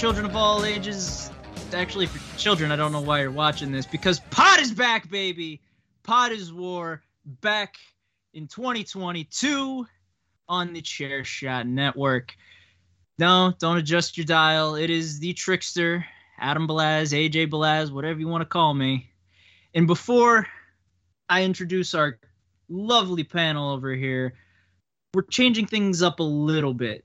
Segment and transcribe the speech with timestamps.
[0.00, 1.30] children of all ages.
[1.74, 5.60] Actually, for children, I don't know why you're watching this because Pod is back, baby.
[6.04, 7.02] Pod is War
[7.42, 7.74] back
[8.32, 9.86] in 2022
[10.48, 12.34] on the Chair Shot Network.
[13.18, 14.74] No, don't adjust your dial.
[14.74, 16.02] It is the trickster,
[16.38, 19.10] Adam Balaz, AJ Balaz, whatever you want to call me.
[19.74, 20.46] And before
[21.28, 22.18] I introduce our
[22.70, 24.32] lovely panel over here,
[25.12, 27.04] we're changing things up a little bit.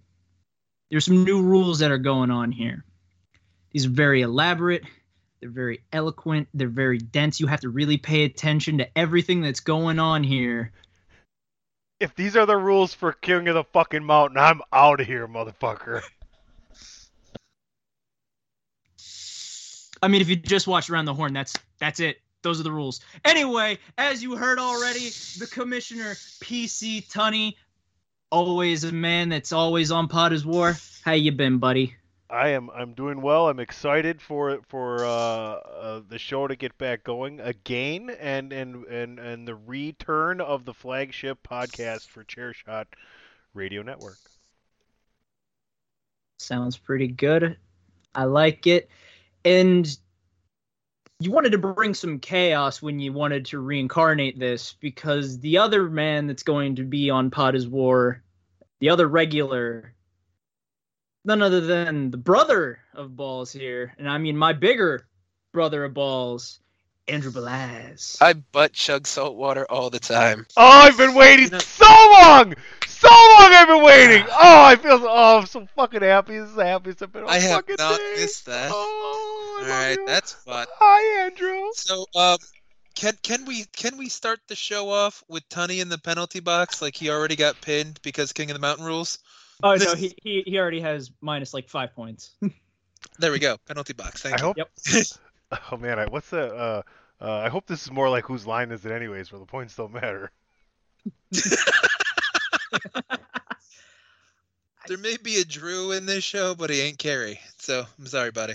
[0.90, 2.84] There's some new rules that are going on here.
[3.72, 4.84] These are very elaborate,
[5.42, 7.40] they're very eloquent, they're very dense.
[7.40, 10.72] You have to really pay attention to everything that's going on here.
[12.00, 15.28] If these are the rules for King of the fucking Mountain, I'm out of here,
[15.28, 16.04] motherfucker.
[20.02, 22.22] I mean, if you just watched Around the Horn, that's that's it.
[22.44, 23.00] Those are the rules.
[23.24, 25.10] Anyway, as you heard already,
[25.40, 27.56] the commissioner PC Tunney,
[28.32, 30.78] always a man that's always on is War.
[31.04, 31.96] How you been, buddy?
[32.30, 32.70] I am.
[32.72, 33.48] I'm doing well.
[33.50, 38.84] I'm excited for for uh, uh, the show to get back going again, and and
[38.86, 42.86] and and the return of the flagship podcast for Chairshot
[43.54, 44.18] Radio Network.
[46.40, 47.58] Sounds pretty good.
[48.14, 48.90] I like it.
[49.44, 49.98] And
[51.20, 55.90] you wanted to bring some chaos when you wanted to reincarnate this because the other
[55.90, 58.22] man that's going to be on Pod is War,
[58.80, 59.94] the other regular,
[61.24, 65.08] none other than the brother of Balls here, and I mean my bigger
[65.54, 66.60] brother of Balls,
[67.08, 68.22] Andrew Balaz.
[68.22, 70.46] I butt chug salt water all the time.
[70.58, 72.56] Oh, I've been waiting so long,
[73.00, 73.52] so long.
[73.54, 74.26] I've been waiting.
[74.30, 75.00] Oh, I feel.
[75.04, 76.38] Oh, I'm so fucking happy.
[76.38, 77.24] This is the happiest I've been.
[77.24, 78.14] all I have fucking not day.
[78.18, 78.72] missed that.
[78.74, 80.06] Oh, I All love right, you.
[80.06, 80.68] that's fun.
[80.80, 81.70] Hi, Andrew.
[81.74, 82.38] So, um,
[82.96, 86.82] can can we can we start the show off with Tunney in the penalty box
[86.82, 89.20] like he already got pinned because King of the Mountain rules?
[89.64, 92.32] Oh no, he, he he already has minus like five points.
[93.20, 94.24] There we go, penalty box.
[94.24, 94.46] Thank I you.
[94.46, 94.58] hope.
[94.58, 94.70] Yep.
[95.72, 96.54] Oh man, I, what's the?
[96.54, 96.82] Uh,
[97.22, 99.76] uh, I hope this is more like whose line is it, anyways, where the points
[99.76, 100.32] don't matter.
[104.88, 107.40] There may be a Drew in this show, but he ain't Carey.
[107.58, 108.54] So I'm sorry, buddy.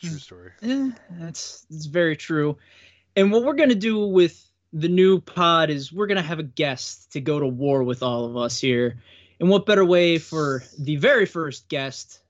[0.00, 0.52] True story.
[0.62, 2.56] Eh, that's that's very true.
[3.16, 7.12] And what we're gonna do with the new pod is we're gonna have a guest
[7.12, 8.98] to go to war with all of us here.
[9.40, 12.20] And what better way for the very first guest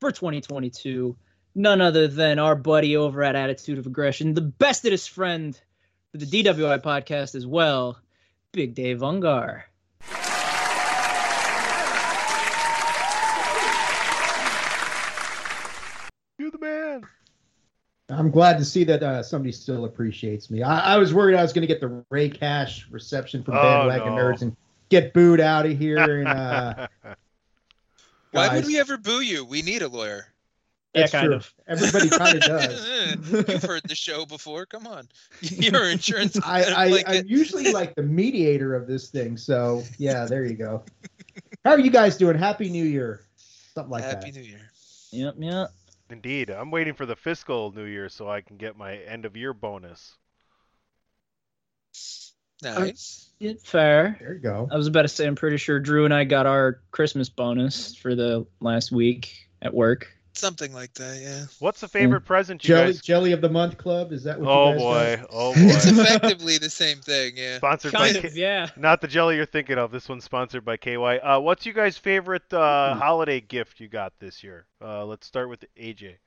[0.00, 1.16] for 2022?
[1.54, 5.58] None other than our buddy over at Attitude of Aggression, the bestest friend
[6.12, 7.98] for the DWI podcast as well,
[8.52, 9.62] Big Dave Ungar.
[16.40, 17.02] You the man.
[18.10, 20.62] I'm glad to see that uh, somebody still appreciates me.
[20.62, 23.62] I, I was worried I was going to get the Ray Cash reception from Oh,
[23.62, 24.22] bandwagon no.
[24.22, 24.56] nerds and
[24.88, 26.18] get booed out of here.
[26.20, 26.88] And uh,
[28.32, 29.44] Why would we ever boo you?
[29.44, 30.26] We need a lawyer.
[30.94, 31.36] Yeah, kind true.
[31.36, 31.54] of.
[31.68, 33.30] Everybody kind of does.
[33.30, 34.66] You've heard the show before.
[34.66, 35.08] Come on,
[35.40, 36.36] your insurance.
[36.44, 37.08] I, I, blanket.
[37.08, 39.36] I'm usually like the mediator of this thing.
[39.36, 40.82] So yeah, there you go.
[41.64, 42.36] How are you guys doing?
[42.36, 43.24] Happy New Year.
[43.36, 44.26] Something like Happy that.
[44.26, 44.70] Happy New Year.
[45.12, 45.72] Yep, yep.
[46.10, 49.36] Indeed, I'm waiting for the fiscal New Year so I can get my end of
[49.36, 50.16] year bonus.
[52.62, 53.30] Nice.
[53.38, 54.16] Yeah, fair.
[54.20, 54.68] There you go.
[54.70, 57.94] I was about to say, I'm pretty sure Drew and I got our Christmas bonus
[57.94, 60.08] for the last week at work.
[60.40, 61.44] Something like that, yeah.
[61.58, 63.00] What's the favorite present you Jelly guys?
[63.00, 64.12] Jelly of the Month Club.
[64.12, 64.50] Is that what?
[64.50, 65.26] Oh you guys Oh boy, got?
[65.30, 67.58] oh It's effectively the same thing, yeah.
[67.58, 68.68] Sponsored by Kind K- yeah.
[68.76, 69.90] not the jelly you're thinking of.
[69.90, 71.18] This one's sponsored by KY.
[71.18, 74.66] Uh, what's you guys' favorite uh, holiday gift you got this year?
[74.80, 76.18] Uh, let's start with AJ.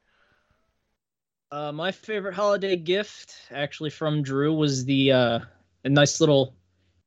[1.51, 5.39] Uh, my favorite holiday gift, actually from Drew, was the uh,
[5.83, 6.56] a nice little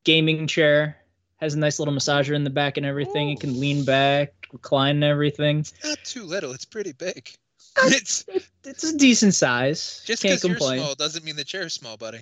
[0.05, 0.97] gaming chair.
[1.37, 3.29] Has a nice little massager in the back and everything.
[3.29, 5.65] You can lean back, recline and everything.
[5.85, 7.31] Not too little, it's pretty big.
[7.79, 8.25] It's
[8.65, 10.03] It's a decent size.
[10.07, 10.81] just Can't because you're complain.
[10.81, 12.21] small doesn't mean the chair's small, buddy.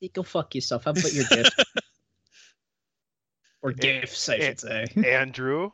[0.00, 0.84] You go fuck yourself.
[0.84, 1.62] How about your gift?
[3.62, 4.86] or gifts, I should say.
[5.04, 5.70] Andrew.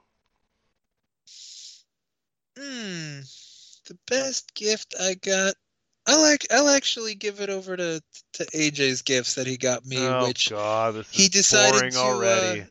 [2.59, 3.21] Hmm.
[3.87, 5.55] The best gift I got
[6.07, 8.03] I like I'll actually give it over to
[8.35, 11.99] to AJ's gifts that he got me, oh which God, this he decided boring to,
[11.99, 12.61] already.
[12.63, 12.65] uh,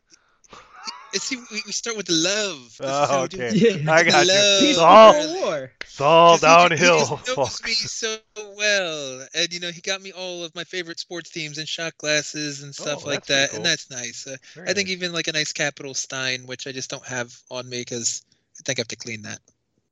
[1.14, 2.80] See, we, we start with the love.
[2.80, 3.52] Oh, how we do okay.
[3.54, 3.92] Yeah.
[3.92, 4.42] I got you.
[4.42, 4.62] Love.
[4.62, 5.72] It's all, War.
[5.82, 8.16] it's all 'Cause he ju- downhill, He just knows me so
[8.56, 11.96] well, and you know he got me all of my favorite sports teams and shot
[11.98, 13.56] glasses and stuff Oh, like that, cool.
[13.58, 14.26] and that's nice.
[14.26, 14.36] Uh,
[14.66, 14.96] I think nice.
[14.96, 18.22] even like a nice Capital Stein, which I just don't have on me because
[18.58, 19.40] I think I have to clean that.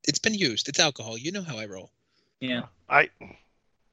[0.09, 0.69] It's been used.
[0.69, 1.19] It's alcohol.
[1.19, 1.91] You know how I roll.
[2.41, 2.67] Yeah.
[2.89, 3.11] I,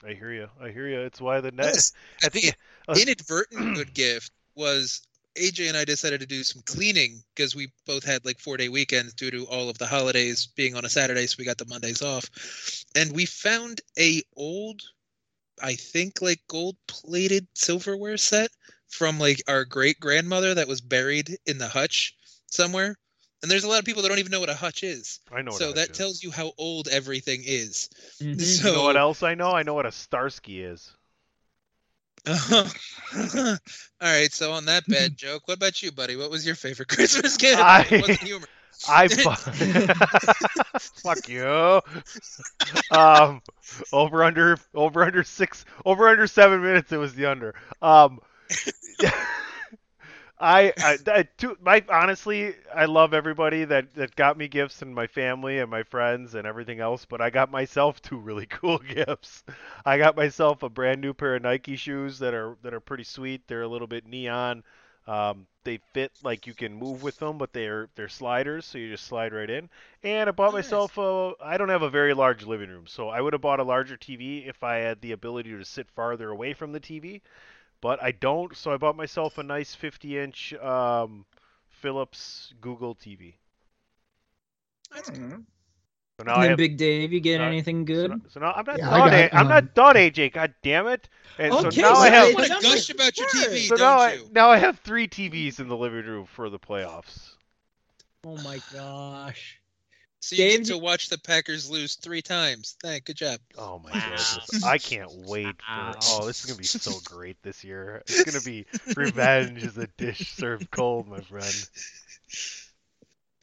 [0.04, 0.48] I hear you.
[0.62, 1.02] I hear you.
[1.02, 1.74] It's why the net.
[1.74, 1.92] Plus,
[2.24, 2.58] I I think think
[2.88, 5.02] uh, inadvertent good gift was
[5.38, 8.70] AJ and I decided to do some cleaning because we both had like four day
[8.70, 11.66] weekends due to all of the holidays being on a Saturday, so we got the
[11.66, 12.30] Mondays off.
[12.96, 14.82] And we found a old,
[15.62, 18.52] I think like gold plated silverware set
[18.90, 22.16] from like our great grandmother that was buried in the hutch
[22.48, 22.98] somewhere.
[23.42, 25.20] And there's a lot of people that don't even know what a hutch is.
[25.32, 25.52] I know.
[25.52, 25.98] What so a that hutch is.
[25.98, 27.90] tells you how old everything is.
[28.20, 28.42] Mhm.
[28.42, 29.52] So You know what else I know?
[29.52, 30.92] I know what a Starsky is.
[33.18, 33.58] All
[34.02, 36.16] right, so on that bad joke, what about you, buddy?
[36.16, 37.60] What was your favorite Christmas gift?
[37.60, 38.48] I- wasn't humor.
[38.88, 39.08] I
[41.02, 41.82] fuck you.
[42.92, 43.42] Um,
[43.92, 46.92] over under over under six over under seven minutes.
[46.92, 47.56] It was the under.
[47.82, 48.20] Um,
[50.40, 54.94] I, I, I to, my honestly, I love everybody that that got me gifts and
[54.94, 57.06] my family and my friends and everything else.
[57.06, 59.44] But I got myself two really cool gifts.
[59.86, 63.04] I got myself a brand new pair of Nike shoes that are that are pretty
[63.04, 63.48] sweet.
[63.48, 64.64] They're a little bit neon.
[65.08, 68.90] Um, they fit like you can move with them, but they're they're sliders, so you
[68.90, 69.70] just slide right in.
[70.04, 70.54] And I bought Nice.
[70.54, 71.34] myself a.
[71.42, 73.98] I don't have a very large living room, so I would have bought a larger
[73.98, 77.22] TV if I had the ability to sit farther away from the TV.
[77.82, 81.26] But I don't, so I bought myself a nice 50-inch um,
[81.70, 83.38] Philips Google TV.
[84.94, 85.10] That's
[86.20, 86.58] So now And I then have.
[86.58, 87.42] Big Dave, you get Sorry.
[87.42, 88.10] anything So good?
[88.10, 89.04] now, so now I'm not Yeah, I done.
[89.04, 90.30] got, A- I'm um, not done, AJ.
[90.30, 91.10] God damn it!
[91.38, 92.34] And Okay, so now so I have.
[92.34, 93.28] want to gush about your.
[93.28, 96.50] TV, So don't now I now I have three TVs in the living room for
[96.50, 97.36] the playoffs.
[98.24, 99.60] Oh my gosh.
[100.20, 102.76] So you Dave, get to watch the Packers lose three times.
[102.82, 103.40] Thank, good job.
[103.58, 104.00] Oh my Wow.
[104.00, 104.64] goodness!
[104.64, 105.96] I can't wait for.
[106.02, 108.04] Oh, this is gonna be so great this year.
[108.08, 108.66] It's gonna be
[108.96, 111.54] revenge is a dish served cold, my friend.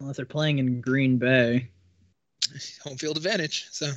[0.00, 1.68] Unless they're playing in Green Bay.
[2.84, 3.68] Home field advantage.
[3.70, 3.90] So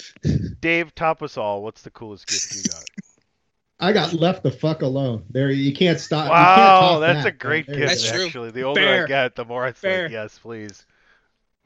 [0.60, 1.62] Dave, top us all.
[1.62, 2.84] What's the coolest gift you got?
[3.80, 5.24] I got left the fuck alone.
[5.30, 6.26] There, you can't stop.
[6.26, 7.26] you can't wow, that's that.
[7.26, 7.88] a great There gift.
[7.88, 8.10] That's go.
[8.10, 8.24] true.
[8.26, 10.02] Actually, the older I get, the more I Fair.
[10.02, 10.84] think yes, please.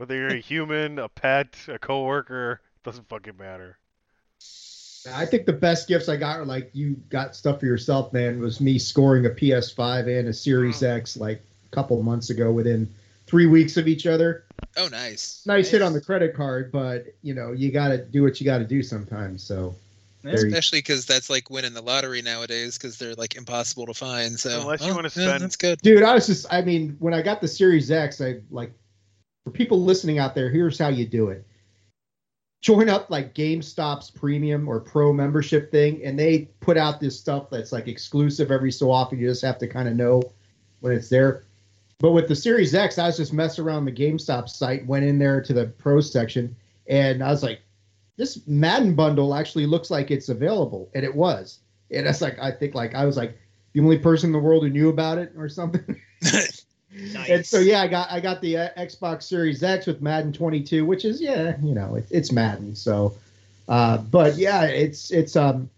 [0.03, 3.79] Whether you're a human, a pet, a coworker, doesn't fucking matter.
[5.15, 8.41] I think the best gifts I got are like you got stuff for yourself, man.
[8.41, 10.89] Was me scoring a PS5 and a Series oh.
[10.89, 11.41] X like
[11.71, 12.93] a couple months ago within
[13.29, 14.43] three weeks of each other.
[14.77, 15.41] oh nice.
[15.47, 18.45] Nice hit on the credit card, but you know you got to do what you
[18.45, 19.45] got to do sometimes.
[19.45, 19.77] So
[20.25, 23.87] That's There you- Especially because that's like winning the lottery nowadays because they're like impossible
[23.87, 24.41] to find.
[24.41, 25.81] So Unless you oh, wanna yeah, spend- that's good.
[25.81, 28.73] dude i was just i mean when i got the series x i like
[29.45, 31.47] for people listening out there here's how you do it.
[32.61, 37.51] Join up like gamestop's premium or pro membership thing and they put out this stuff
[37.51, 39.19] that's like exclusive every so often.
[39.19, 40.23] You just have to kind of know
[40.81, 41.45] when it's there.
[41.99, 45.19] But with the series x i was just messing around the gamestop site went in
[45.19, 46.57] there to the pro section
[46.89, 47.61] and i was like
[48.17, 51.61] this madden bundle actually looks like it's available and it was.
[51.91, 53.39] And that's like i think like i was like
[53.73, 56.01] the only person in the world who knew about it or something
[57.29, 60.85] and so yeah, I got I got the uh, Xbox Series X with Madden 22,
[60.85, 62.75] which is yeah, you know, it, it's Madden.
[62.75, 63.17] So,
[63.69, 65.71] uh, but yeah, it's it's um,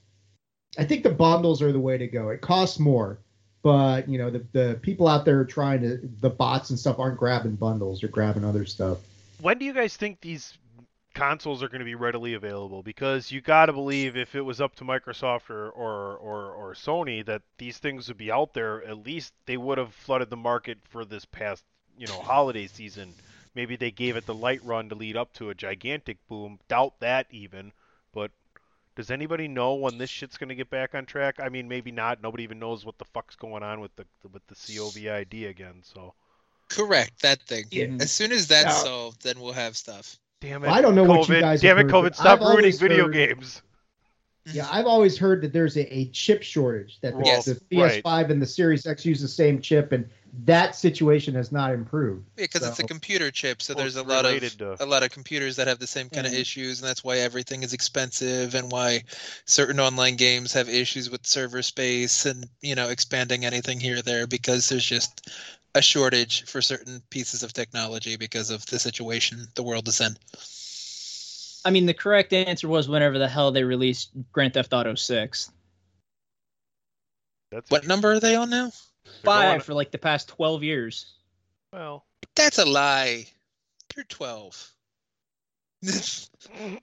[0.78, 2.30] I think the bundles are the way to go.
[2.30, 3.18] It costs more,
[3.62, 7.18] but you know, the the people out there trying to the bots and stuff aren't
[7.18, 8.98] grabbing bundles; they're grabbing other stuff.
[9.40, 10.56] When do you guys think these
[11.14, 12.82] consoles are going to be readily available?
[12.82, 16.74] Because you got to believe if it was up to Microsoft or, or, or, or
[16.74, 18.84] Sony that these things would be out there.
[18.84, 21.64] At least they would have flooded the market for this past,
[21.96, 23.14] you know, holiday season.
[23.54, 26.58] Maybe they gave it the light run to lead up to a gigantic boom.
[26.68, 27.72] Doubt that even.
[28.12, 28.32] But
[28.96, 31.36] does anybody know when this shit's going to get back on track?
[31.40, 32.22] I mean, maybe not.
[32.22, 35.82] Nobody even knows what the fuck's going on with the with the COVID again.
[35.82, 36.14] So
[36.68, 37.64] Correct that thing.
[37.70, 37.86] Yeah.
[38.00, 38.82] As soon as that's Yeah.
[38.84, 40.18] solved, then we'll have stuff.
[40.44, 40.66] Damn it.
[40.66, 41.08] Well, I don't know COVID.
[41.18, 42.14] what you guys Damn have it, heard, COVID!
[42.14, 43.62] Stop I've ruining video heard- games.
[44.52, 47.54] Yeah, I've always heard that there's a, a chip shortage that the, Well, the.
[47.72, 50.06] PS5 and the Series X use the same chip, and
[50.44, 52.26] that situation has not improved.
[52.36, 55.08] Because it's a computer chip, so Well, there's a lot of to- a lot of
[55.10, 56.40] computers that have the same kind of Mhm.
[56.40, 59.04] issues, and that's why everything is expensive, and why
[59.46, 64.02] certain online games have issues with server space, and you know expanding anything here or
[64.02, 65.26] there because there's just
[65.74, 70.16] a shortage for certain pieces of technology because of the situation the world is in.
[71.66, 75.50] I mean, the correct answer was whenever the hell they released Grand Theft Auto 6.
[77.50, 78.70] That's What number are they on now?
[79.04, 81.06] They're Five going- for like the past 12 years.
[81.72, 82.04] Well,
[82.36, 83.26] That's a lie.
[83.96, 84.70] You're 12.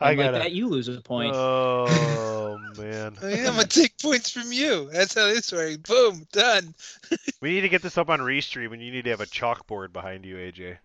[0.00, 0.38] I And like gotta.
[0.38, 1.34] that, you lose a point.
[1.34, 4.90] Oh man, I'm gonna take points from you.
[4.92, 5.76] That's how this works.
[5.78, 6.74] Boom, done.
[7.40, 9.92] we need to get this up on Restream, and you need to have a chalkboard
[9.92, 10.78] behind you, AJ.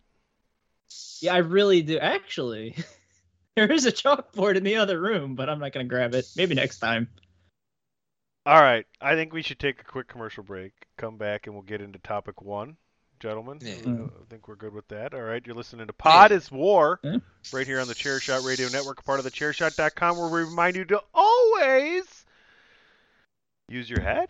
[1.22, 1.98] yeah, I really do.
[1.98, 2.75] Actually,
[3.56, 6.25] there is a chalkboard in the other room, but I'm not going to grab it.
[6.36, 7.10] Maybe next time.
[8.46, 10.74] All right, I think we should take a quick commercial break.
[10.98, 12.77] Come back and we'll get into topic one,
[13.22, 13.60] gentlemen.
[13.62, 13.75] Yeah.
[13.86, 15.13] Uh, I think we're good with that.
[15.13, 17.18] All right, you're listening to Pod is War Yeah.
[17.54, 20.86] right here on the Chairshot Radio Network, part of the Chairshot.com, where we remind you
[20.86, 22.25] to always
[23.70, 24.30] use your head.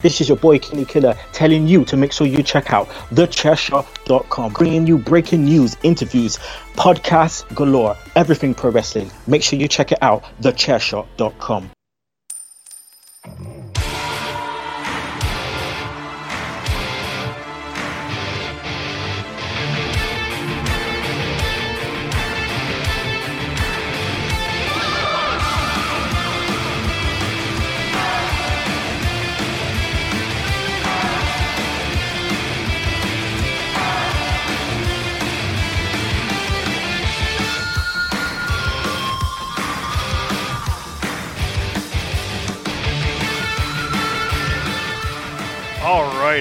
[0.00, 4.52] This is your boy Kenny Killer telling you to make sure you check out thechairshot.com,
[4.54, 6.38] bringing you breaking news, interviews,
[6.74, 9.10] podcasts galore, everything pro wrestling.
[9.26, 11.70] Make sure you check it out, thechairshot.com.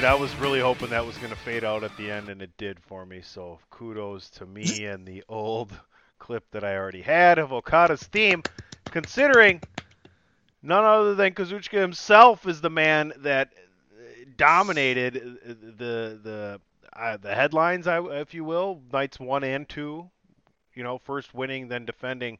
[0.03, 2.41] right, I was really hoping that was going to fade out at the end, and
[2.41, 3.22] it did for me.
[3.22, 5.74] So kudos to me and the old
[6.20, 8.44] clip that I already had of Okada's theme,
[8.86, 9.62] considering
[10.62, 16.62] none other than Kazuchika himself is the man that uh, dominated uh, the the
[16.94, 20.10] uh, the headlines, if you will, nights one and two.
[20.75, 22.38] You know, first winning, then defending.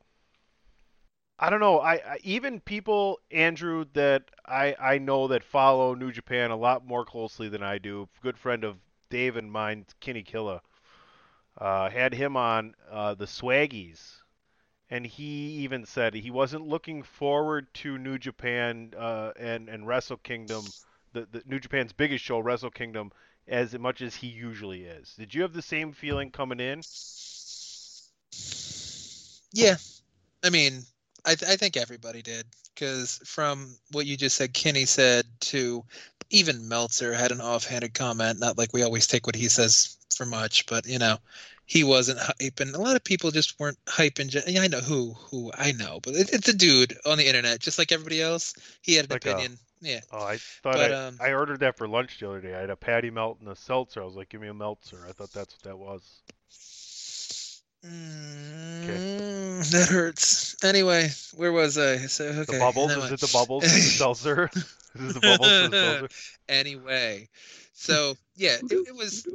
[1.40, 1.80] I don't know.
[1.80, 6.86] I, I even people, Andrew, that I I know that follow New Japan a lot
[6.86, 8.10] more closely than I do.
[8.22, 8.78] Good friend of
[9.10, 10.62] Dave and mine, Kenny Killa,
[11.58, 14.18] uh, had him on uh, the Swaggies,
[14.90, 20.18] and he even said he wasn't looking forward to New Japan uh, and and Wrestle
[20.18, 20.66] Kingdom,
[21.14, 23.14] the, the New Japan's biggest show, Wrestle Kingdom,
[23.48, 25.14] as much as he usually is.
[25.18, 26.82] Did you have the same feeling coming in?
[29.54, 29.78] Yeah,
[30.44, 30.84] I mean,
[31.26, 35.84] I, th- I think everybody did because from what you just said, Kenny said to
[36.30, 38.40] even Meltzer had an offhanded comment.
[38.40, 41.18] Not like we always take what he says for much, but you know,
[41.66, 42.74] he wasn't hyping.
[42.74, 44.34] A lot of people just weren't hyping.
[44.48, 47.60] Yeah, I know who who I know, but it, it's a dude on the internet,
[47.60, 48.54] just like everybody else.
[48.82, 49.58] He had an Like a- opinion.
[49.82, 52.54] yeah, Oh, I thought But, I, um, I ordered that for lunch the other day.
[52.54, 54.02] I had a patty melt and a seltzer.
[54.02, 55.06] I was like, give me a meltzer.
[55.08, 56.22] I thought that's what that was.
[57.86, 60.56] Mm, that hurts.
[60.64, 61.98] Anyway, where was I?
[62.08, 62.92] So okay, The bubbles?
[62.98, 63.64] Is it the bubbles?
[63.64, 64.50] The seltzer?
[64.54, 64.62] Is
[64.96, 66.10] it the bubbles the seltzer?
[66.50, 67.30] anyway.
[67.74, 69.26] So yeah, it, it was.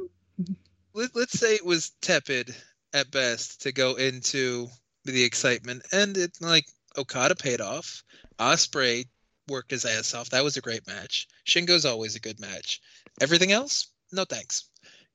[0.93, 2.55] Let, let's say it was tepid
[2.93, 4.67] at best to go into
[5.05, 6.65] the excitement, and it like
[6.97, 8.03] Okada paid off.
[8.39, 9.05] Ospreay
[9.47, 10.29] worked his ass off.
[10.29, 11.27] That was a great match.
[11.45, 12.81] Shingo's always a good match.
[13.21, 14.65] Everything else, no thanks.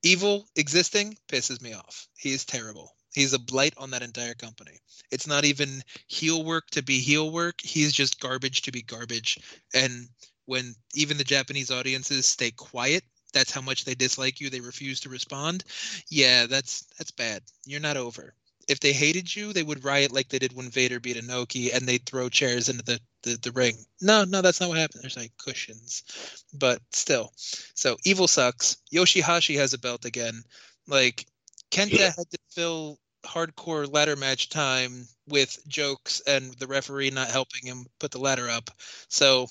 [0.02, 2.08] Evil existing pisses me off.
[2.16, 2.94] He is terrible.
[3.14, 4.78] He's a blight on that entire company.
[5.10, 7.60] It's not even heel work to be heel work.
[7.60, 9.38] He's just garbage to be garbage.
[9.74, 10.08] And
[10.46, 14.50] when even the Japanese audiences stay quiet, that's how much they dislike you.
[14.50, 15.64] They refuse to respond.
[16.08, 17.42] Yeah, that's that's bad.
[17.66, 18.34] You're not over.
[18.68, 21.88] If they hated you, they would riot like they did when Vader beat Inoki and
[21.88, 23.76] they'd throw chairs into the, the, the ring.
[24.00, 25.02] No, no, that's not what happened.
[25.02, 26.04] There's like cushions.
[26.52, 27.32] But still.
[27.74, 28.76] So evil sucks.
[28.92, 30.44] Yoshihashi has a belt again.
[30.86, 31.26] Like
[31.70, 37.66] Kenta had to fill hardcore ladder match time with jokes and the referee not helping
[37.66, 38.70] him put the ladder up.
[39.08, 39.46] So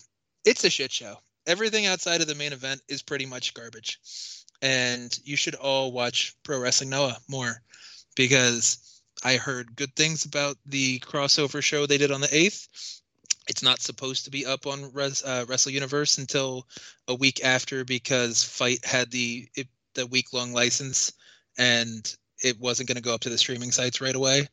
[0.46, 1.18] it's a shit show.
[1.48, 4.00] Everything outside of the main event is pretty much garbage.
[4.62, 7.62] And you should all watch Pro Wrestling Noah more
[8.16, 12.68] because I heard good things about the crossover show they did on the 8th.
[13.48, 16.68] It's not supposed to be up on Res, uh, Wrestle Universe until
[17.08, 21.14] a week after because FITE had the it, the week long license
[21.60, 24.48] and it wasn't going to go up to the streaming sites right away.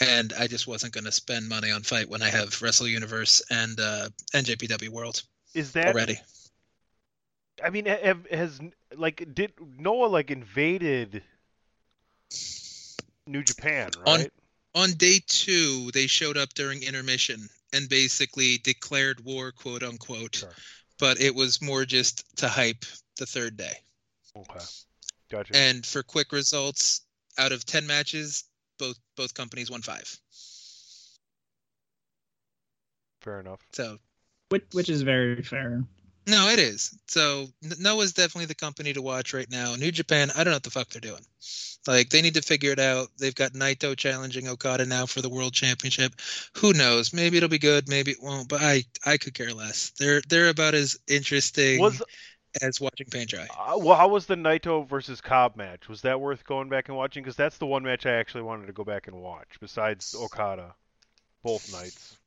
[0.00, 3.42] And I just wasn't going to spend money on FITE when I have Wrestle Universe
[3.50, 5.22] and uh, NJPW World
[5.54, 6.18] Is that already.
[7.62, 8.60] I mean, has
[8.96, 11.22] like did Noah like invaded
[13.26, 14.32] New Japan, On- right?
[14.74, 20.36] on day two, they showed up during intermission and basically declared war, quote unquote.
[20.36, 20.54] Sure.
[20.98, 22.84] But it was more just to hype
[23.18, 23.74] the third day.
[24.36, 24.64] Okay,
[25.32, 25.56] gotcha.
[25.56, 27.00] And for quick results,
[27.38, 28.44] out of ten matches,
[28.78, 30.16] both both companies won five.
[33.22, 33.60] Fair enough.
[33.72, 33.98] So
[34.50, 35.82] which, which is very fair.
[36.26, 36.96] no, it is.
[37.08, 39.74] So N- Noah's definitely the company to watch right now.
[39.76, 41.24] New Japan, I don't know what the fuck they're doing.
[41.86, 43.08] Like they need to figure it out.
[43.18, 46.14] They've got Naito challenging Okada now for the world championship.
[46.58, 47.12] Who knows?
[47.12, 48.48] Maybe it'll be good, maybe it won't.
[48.48, 49.90] But I I could care less.
[49.98, 52.02] They're they're about as interesting Was
[52.60, 53.46] as watching paint dry.
[53.58, 55.88] uh, well, how was the Naito versus Cobb match?
[55.88, 57.22] Was that worth going back and watching?
[57.22, 59.48] Because that's the one match I actually wanted to go back and watch.
[59.60, 60.74] Besides Okada,
[61.42, 62.18] both nights.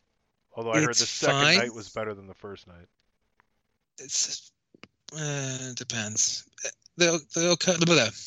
[0.55, 1.57] Although I heard the second fine.
[1.57, 2.87] night was better than the first night.
[3.99, 4.51] It's
[5.13, 6.45] uh, depends.
[6.97, 7.55] The the
[7.85, 8.25] the,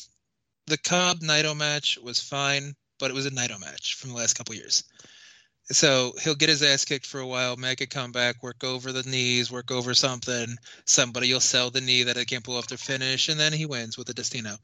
[0.67, 4.35] the Cobb Naito match was fine, but it was a Naito match from the last
[4.35, 4.83] couple years.
[5.71, 9.03] So he'll get his ass kicked for a while, make a comeback, work over the
[9.03, 10.57] knees, work over something.
[10.85, 13.67] Somebody will sell the knee that they can't pull off their finish, and then he
[13.67, 14.57] wins with a Destino.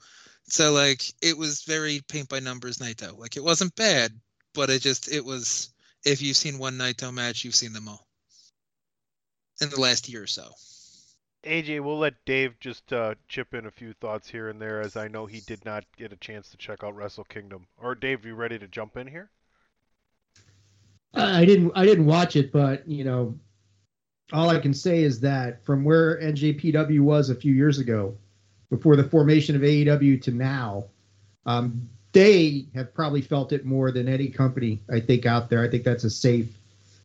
[0.47, 3.17] So like it was very paint by numbers Naito.
[3.17, 4.19] Like it wasn't bad,
[4.53, 5.69] but it just it was.
[6.03, 8.07] If you've seen one Naito match, you've seen them all
[9.61, 10.49] in the last year or so.
[11.43, 14.95] AJ, we'll let Dave just uh, chip in a few thoughts here and there, as
[14.95, 17.67] I know he did not get a chance to check out Wrestle Kingdom.
[17.77, 19.29] Or Dave, you ready to jump in here?
[21.15, 23.37] I didn't I didn't watch it, but you know,
[24.33, 28.17] all I can say is that from where NJPW was a few years ago,
[28.69, 30.85] before the formation of AEW to now,
[31.45, 35.61] um, they have probably felt it more than any company I think out there.
[35.61, 36.47] I think that's a safe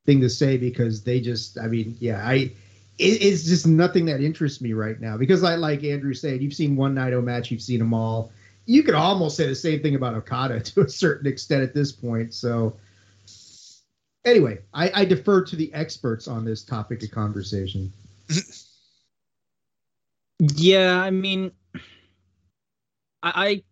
[0.07, 2.53] thing to say because they just, I mean, yeah, I.
[2.99, 6.55] It, it's just nothing that interests me right now because, I like Andrew said, you've
[6.55, 8.31] seen one Naito match, you've seen them all.
[8.67, 11.93] You could almost say the same thing about Okada to a certain extent at this
[11.93, 12.35] point.
[12.35, 12.77] So,
[14.25, 17.93] anyway, I, I defer to the experts on this topic of conversation.
[20.39, 21.53] Yeah, I mean,
[23.23, 23.63] I,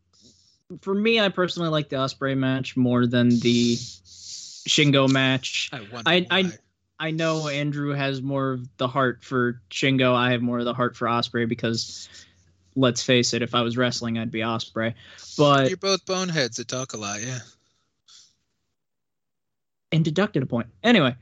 [0.71, 5.71] I for me, I personally like the Ospreay match more than the Shingo match.
[5.73, 6.53] I wonder I- I-
[7.01, 10.17] I know Andrew has more of the heart for Shingo.
[10.17, 12.09] I have more of the heart for Ospreay because,
[12.75, 14.95] let's face it, if I was wrestling, I'd be Ospreay.
[15.39, 17.39] But You're both boneheads that talk a lot, yeah.
[19.92, 20.68] And deducted a point.
[20.83, 21.14] Anyway,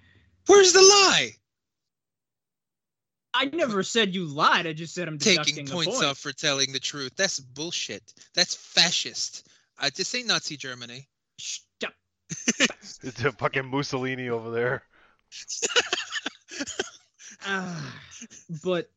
[0.47, 1.31] Where's the lie?
[3.35, 4.67] I never said you lied.
[4.67, 6.05] I just said I'm deducting Taking a points point.
[6.09, 7.13] off for telling the truth.
[7.17, 8.15] That's bullshit.
[8.35, 9.47] That's fascist.
[9.79, 11.07] I just say Nazi Germany.
[11.39, 11.93] Shut
[13.03, 14.83] It's a fucking Mussolini over there.
[17.49, 17.95] Ah,
[18.65, 18.91] but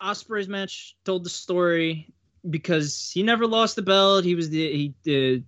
[0.00, 2.12] Ospreay's match told the story
[2.48, 4.24] because he never lost the belt.
[4.24, 5.42] He was the he the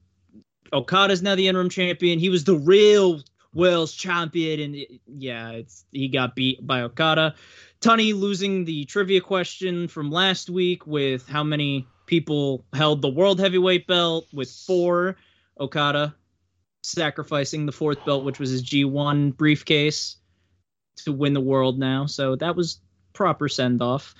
[0.74, 2.18] Okada's now the interim champion.
[2.18, 3.22] He was the real
[3.54, 7.34] Wales champion, and yeah, it's he got beat by Okada.
[7.80, 13.38] Tunney losing the trivia question from last week with how many people held the world
[13.38, 15.16] heavyweight belt with four.
[15.60, 16.14] Okada
[16.82, 20.16] sacrificing the fourth belt, which was his G1 briefcase
[20.96, 22.06] to win the world now.
[22.06, 22.80] So that was
[23.12, 24.14] proper send off.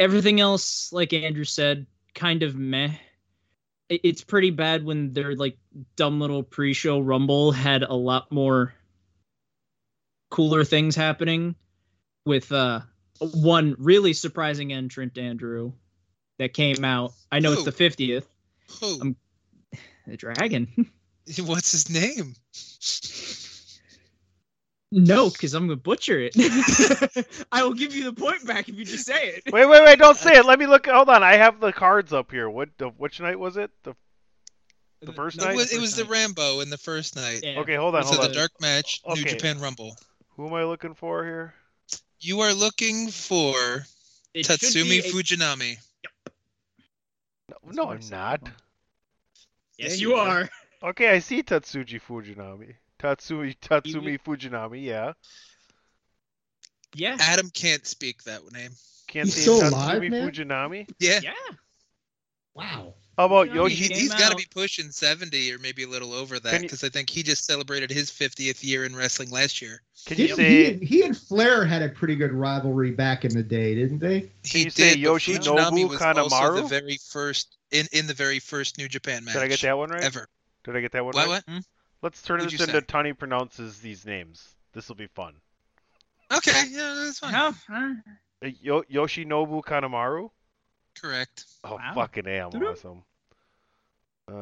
[0.00, 2.94] Everything else, like Andrew said, kind of meh.
[3.88, 5.58] It- It's pretty bad when their like
[5.96, 8.74] dumb little pre-show rumble had a lot more
[10.30, 11.54] cooler things happening
[12.26, 12.80] with uh
[13.20, 15.72] one really surprising entrant Andrew
[16.38, 17.12] that came out.
[17.30, 18.24] I know it's the 50th.
[18.80, 19.00] Who?
[19.00, 19.16] Um,
[20.06, 20.90] The dragon.
[21.38, 22.34] What's his name?
[24.96, 27.46] No, because I'm gonna butcher it.
[27.52, 29.52] I will give you the point back if you just say it.
[29.52, 29.98] Wait, wait, wait!
[29.98, 30.44] Don't say it.
[30.46, 30.86] Let me look.
[30.86, 31.22] Hold on.
[31.22, 32.48] I have the cards up here.
[32.48, 32.68] What?
[32.78, 33.70] The, which night was it?
[33.82, 33.94] The
[35.02, 35.52] the first night?
[35.52, 36.04] It was, it first was the.
[36.04, 37.40] Rambo in the first night.
[37.42, 37.60] Yeah.
[37.60, 38.34] Okay, hold on, So hold the on.
[38.34, 39.96] dark match, New Japan Rumble.
[40.36, 41.54] Who am I looking for here?
[42.20, 43.84] You are looking for
[44.32, 45.76] It Tatsumi a- Fujinami.
[47.50, 48.40] No, no I'm not.
[49.76, 50.48] Yes, Yeah, you you are.
[50.82, 52.74] Okay, I see Tatsuji Fujinami.
[53.04, 54.82] Tatsumi Tatsumi Fujinami.
[54.82, 55.12] Yeah.
[56.94, 57.16] Yeah.
[57.20, 58.70] Adam can't speak that name.
[59.08, 60.30] Can't He's see still Tatsumi alive, man?
[60.30, 60.88] Fujinami.
[60.98, 61.20] Yeah.
[61.22, 61.32] Yeah.
[62.54, 62.94] Wow.
[63.18, 63.74] How about Yeah, Yoshi?
[63.74, 66.50] He, came he's got to out- be pushing 70 or maybe a little over that
[66.50, 69.82] Can you- because I think he just celebrated his 50th year in wrestling last year.
[70.06, 70.74] Can He, say?
[70.78, 74.32] he, he and Flair had a pretty good rivalry back in the day, didn't they?
[74.44, 76.56] He you say did, but Yoshinobu Fujinami was also Kanemaru?
[76.62, 79.78] the very first in, in the very first New Japan match Did I get that
[79.78, 80.02] one right?
[80.02, 80.26] ever.
[80.64, 81.28] Did I get that one What?
[81.28, 81.28] right?
[81.28, 81.44] What?
[81.48, 81.58] Hmm?
[82.04, 82.84] Let's turn What'd this into say?
[82.86, 84.46] Tony pronounces these names.
[84.74, 85.36] This will be fun.
[86.30, 87.32] Okay, yeah, that's fine.
[87.32, 87.52] How?
[87.66, 87.94] Huh?
[88.44, 90.28] Uh, Yo- Yoshinobu Kanemaru.
[91.00, 91.46] Correct.
[91.64, 91.92] Oh, Wow.
[91.94, 92.66] fucking A, I'm Doo-doo.
[92.68, 93.02] awesome.
[94.28, 94.32] Uh,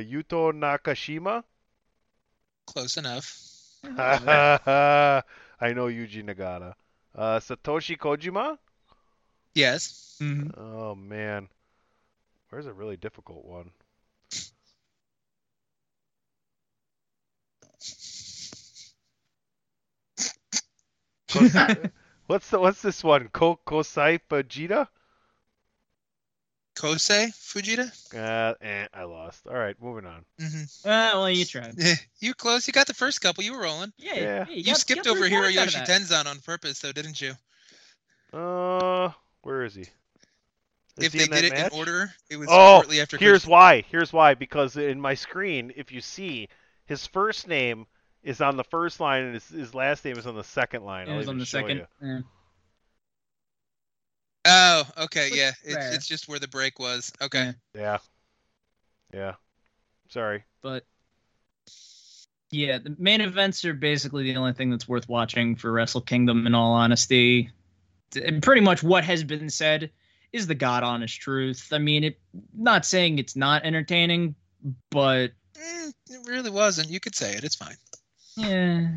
[0.00, 1.44] Yuto Nakashima.
[2.66, 3.30] Close enough.
[3.84, 5.22] I
[5.74, 6.72] know Yuji Nagata.
[7.14, 8.56] Uh, Satoshi Kojima.
[9.54, 10.16] Yes.
[10.22, 10.56] Mhm.
[10.56, 11.48] Oh man,
[12.48, 13.72] where's a really difficult one?
[21.28, 21.54] Kos-
[22.26, 23.28] what's the what's this one?
[23.28, 24.88] Ko Kosai Fujita?
[26.76, 27.90] Kosei Fujita.
[28.14, 29.46] Uh, eh, I lost.
[29.46, 30.24] All right, moving on.
[30.40, 31.74] hmm Uh, well, you tried.
[32.20, 32.66] you close.
[32.66, 33.44] You got the first couple.
[33.44, 33.92] You were rolling.
[33.98, 34.14] Yeah.
[34.14, 34.44] Yeah.
[34.46, 35.86] hey, You, got- skipped got over three points out Hiroyoshi.
[35.86, 37.32] Tenzan on purpose, though, didn't you?
[38.32, 39.10] Uh,
[39.42, 39.82] where is he?
[39.82, 39.88] Is
[41.06, 41.72] if he they did it match?
[41.72, 43.18] in order, it was Oh, shortly after.
[43.18, 43.84] Here's Chris- why.
[43.90, 44.34] Here's why.
[44.34, 46.48] Because in my screen, if you see,
[46.90, 47.86] his first name
[48.24, 51.08] is on the first line, and his, his last name is on the second line.
[51.08, 51.86] It I'll was on the second.
[52.02, 52.20] Yeah.
[54.44, 55.52] Oh, okay, Which yeah.
[55.62, 57.12] It's, it's just where the break was.
[57.22, 57.54] Okay.
[57.74, 57.80] Yeah.
[57.80, 57.98] Yeah.
[59.14, 59.34] Yeah.
[60.08, 60.42] Sorry.
[60.62, 60.84] but
[62.50, 66.48] yeah, the main events are basically the only thing that's worth watching for Wrestle Kingdom.
[66.48, 67.50] In all honesty,
[68.20, 69.92] and pretty much what has been said
[70.32, 71.68] is the god honest truth.
[71.72, 72.18] I mean, it.
[72.52, 74.34] Not saying it's not entertaining,
[74.90, 76.90] but Mm, it really wasn't.
[76.90, 77.44] You could say it.
[77.44, 77.76] It's fine.
[78.36, 78.88] yeah,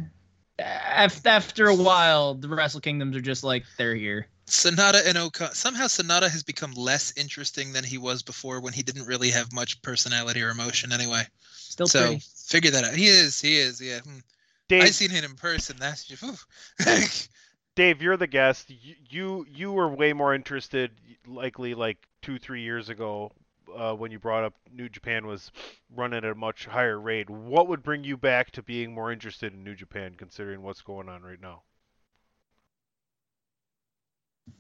[0.59, 4.27] after a while, the Wrestle Kingdoms are just like they're here.
[4.45, 8.83] Sanada and Oka somehow Sanada has become less interesting than he was before when he
[8.83, 11.23] didn't really have much personality or emotion anyway.
[11.51, 12.23] Still so pretty.
[12.47, 12.93] figure that out.
[12.93, 13.99] He is, he is, yeah.
[13.99, 14.19] Hmm.
[14.67, 15.77] Dave, I seen him in person.
[15.79, 16.47] That's just.
[17.75, 18.69] Dave, you're the guest.
[18.69, 20.91] You, you you were way more interested,
[21.25, 23.31] likely like two three years ago,
[23.75, 25.51] uh, when you brought up New Japan was
[25.95, 27.29] running at a much higher rate.
[27.29, 31.09] What would bring you back to being more interested in New Japan, considering what's going
[31.09, 31.63] on right now?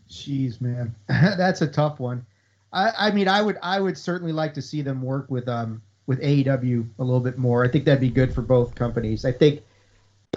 [0.09, 2.25] Jeez, man, that's a tough one.
[2.71, 5.81] I, I mean, I would, I would certainly like to see them work with, um,
[6.07, 7.63] with AEW a little bit more.
[7.63, 9.25] I think that'd be good for both companies.
[9.25, 9.61] I think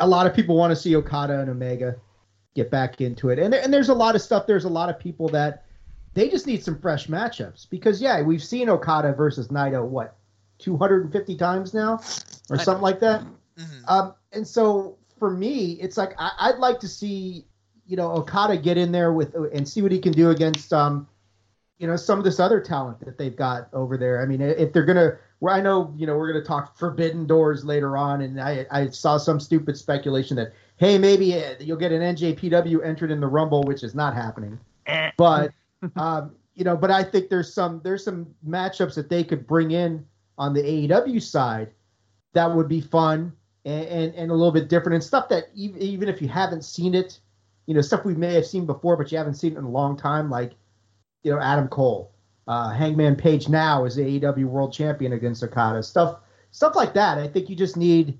[0.00, 1.96] a lot of people want to see Okada and Omega
[2.55, 4.46] get back into it, and and there's a lot of stuff.
[4.46, 5.65] There's a lot of people that
[6.16, 10.16] they just need some fresh matchups because yeah, we've seen Okada versus Naito what
[10.59, 12.00] 250 times now,
[12.48, 13.22] or something like that.
[13.59, 13.88] Mhm.
[13.88, 17.44] Um, and so for me, it's like I, I'd like to see
[17.87, 21.07] you know Okada get in there with and see what he can do against um,
[21.79, 24.22] you know some of this other talent that they've got over there.
[24.22, 27.62] I mean, if they're gonna, where I know you know we're gonna talk Forbidden Doors
[27.62, 31.92] later on, and I I saw some stupid speculation that hey maybe uh, you'll get
[31.92, 34.59] an NJPW entered in the Rumble, which is not happening,
[35.18, 35.52] but
[35.96, 39.70] um, you know, but I think there's some there's some matchups that they could bring
[39.70, 40.05] in
[40.38, 41.70] on the AEW side
[42.35, 43.33] that would be fun
[43.64, 46.64] and, and, and a little bit different and stuff that even, even if you haven't
[46.64, 47.18] seen it,
[47.66, 49.70] you know, stuff we may have seen before, but you haven't seen it in a
[49.70, 50.53] long time, like,
[51.22, 52.12] you know, Adam Cole,
[52.46, 56.20] uh, Hangman Page now is the AEW World Champion against Okada, stuff,
[56.53, 57.18] stuff like that.
[57.18, 58.18] I think you just need,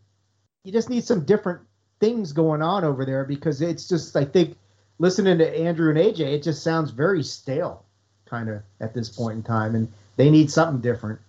[0.65, 1.61] you just need some different
[2.01, 4.57] things going on over there because it's just, I think,
[4.99, 7.85] listening to Andrew and AJ, it just sounds very stale,
[8.25, 11.21] kind of at this point in time, and they need something different.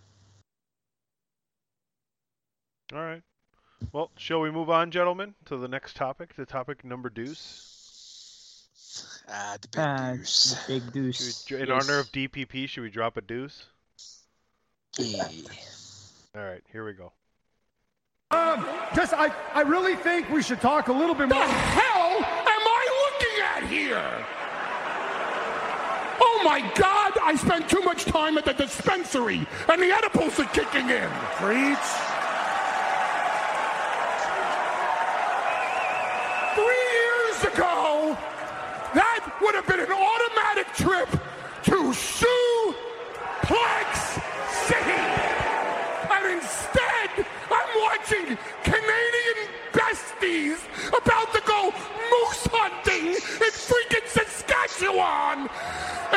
[2.94, 3.22] All right.
[3.92, 7.74] Well, shall we move on, gentlemen, to the next topic, the topic number deuce?
[9.30, 10.54] Ah, the big Ah, deuce.
[10.68, 11.50] the big deuce.
[11.52, 11.84] we, in Yes.
[11.84, 13.66] honor of DPP, should we drop a deuce?
[14.98, 15.28] Yeah.
[16.36, 17.12] All right, here we go.
[18.32, 21.40] Um, just I, I really think we should talk a little bit more.
[21.40, 24.26] The hell am I looking at here?
[26.20, 27.14] Oh my God!
[27.24, 31.10] I spent too much time at the dispensary, and the edibles are kicking in.
[31.38, 31.88] Preach.
[36.56, 38.18] Three years ago,
[38.96, 41.10] that would have been an automatic trip
[41.66, 42.28] to Suplex
[44.66, 45.04] City.
[46.10, 49.40] And instead, I'm watching Canadian
[49.74, 50.60] besties
[51.08, 51.72] about to go
[52.12, 55.48] moose hunting in freaking Saskatchewan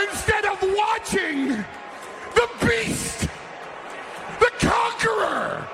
[0.03, 1.65] instead of watching
[2.35, 3.29] the beast,
[4.41, 5.65] the conqueror,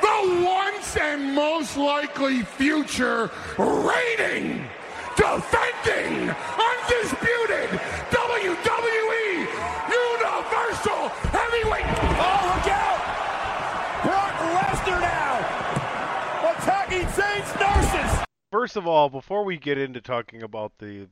[0.00, 4.62] the once and most likely future reigning,
[5.16, 7.70] defending, undisputed
[8.14, 9.34] WWE
[9.90, 11.90] Universal Heavyweight.
[12.22, 13.02] Oh, look out!
[14.06, 15.42] Brock Lesnar now
[16.54, 18.24] attacking Zayn's nurses.
[18.54, 21.08] First of all, before we get into talking about the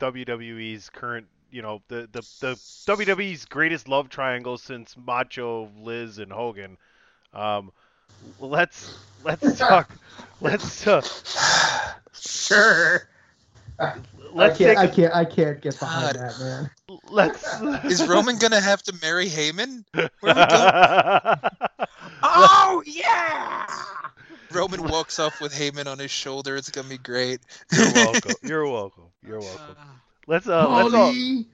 [0.00, 2.54] WWE's current, you know, the the, the
[2.86, 6.78] WWE's greatest love triangle since Macho, Liz, and Hogan,
[7.34, 7.70] um,
[8.40, 9.90] let's let's talk.
[10.40, 11.02] Let's uh,
[12.14, 13.06] Sure.
[14.32, 16.30] let's I can't, take I can't, I can't get behind God.
[16.30, 16.70] that, man.
[17.10, 17.60] let's.
[17.84, 19.84] Is Roman gonna have to marry Heyman?
[19.92, 21.78] Where are we going?
[22.22, 23.66] Oh yeah.
[24.52, 26.56] Roman walks off with Heyman on his shoulder.
[26.56, 27.40] It's gonna be great.
[27.72, 28.32] You're welcome.
[28.42, 29.04] You're welcome.
[29.26, 29.76] You're welcome.
[30.26, 30.68] Let's uh.
[30.68, 31.12] Let's all...
[31.12, 31.46] Paulie,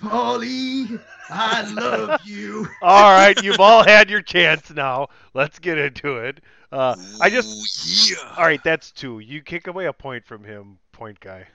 [0.00, 2.68] Paulie, I love you.
[2.82, 5.08] all right, you've all had your chance now.
[5.34, 6.40] Let's get into it.
[6.70, 8.10] Uh, I just.
[8.10, 8.34] Ooh, yeah.
[8.36, 9.20] All right, that's two.
[9.20, 11.46] You kick away a point from him, point guy.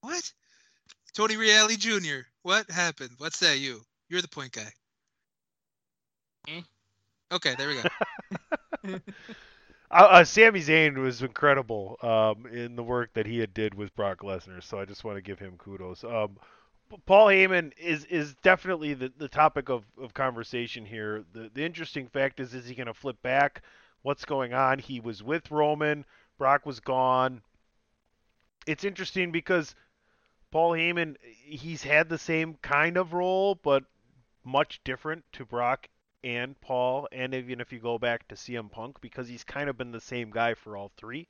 [0.00, 0.32] What?
[1.14, 2.26] Tony Reale Jr.
[2.42, 3.10] What happened?
[3.18, 3.58] What's that?
[3.58, 3.80] You?
[4.08, 4.72] You're the point guy.
[6.48, 6.60] Eh?
[7.30, 7.80] Okay, there we
[8.88, 8.98] go.
[9.92, 13.94] Uh, uh, Sami Zayn was incredible um, in the work that he had did with
[13.94, 16.02] Brock Lesnar, so I just want to give him kudos.
[16.02, 16.38] Um,
[17.04, 21.24] Paul Heyman is is definitely the, the topic of, of conversation here.
[21.34, 23.62] The the interesting fact is, is he going to flip back
[24.00, 24.78] what's going on.
[24.78, 26.06] He was with Roman,
[26.38, 27.42] Brock was gone.
[28.66, 29.74] It's interesting because
[30.50, 33.84] Paul Heyman, he's had the same kind of role, but
[34.42, 35.88] much different to Brock
[36.24, 39.76] and Paul, and even if you go back to CM Punk, because he's kind of
[39.76, 41.28] been the same guy for all three.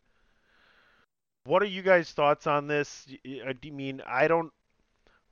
[1.45, 3.07] What are you guys' thoughts on this?
[3.27, 4.53] I mean, I don't.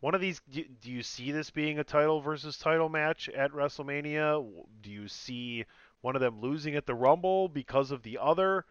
[0.00, 4.42] One of these, do you see this being a title versus title match at WrestleMania?
[4.80, 5.66] Do you see
[6.00, 8.64] one of them losing at the Rumble because of the other?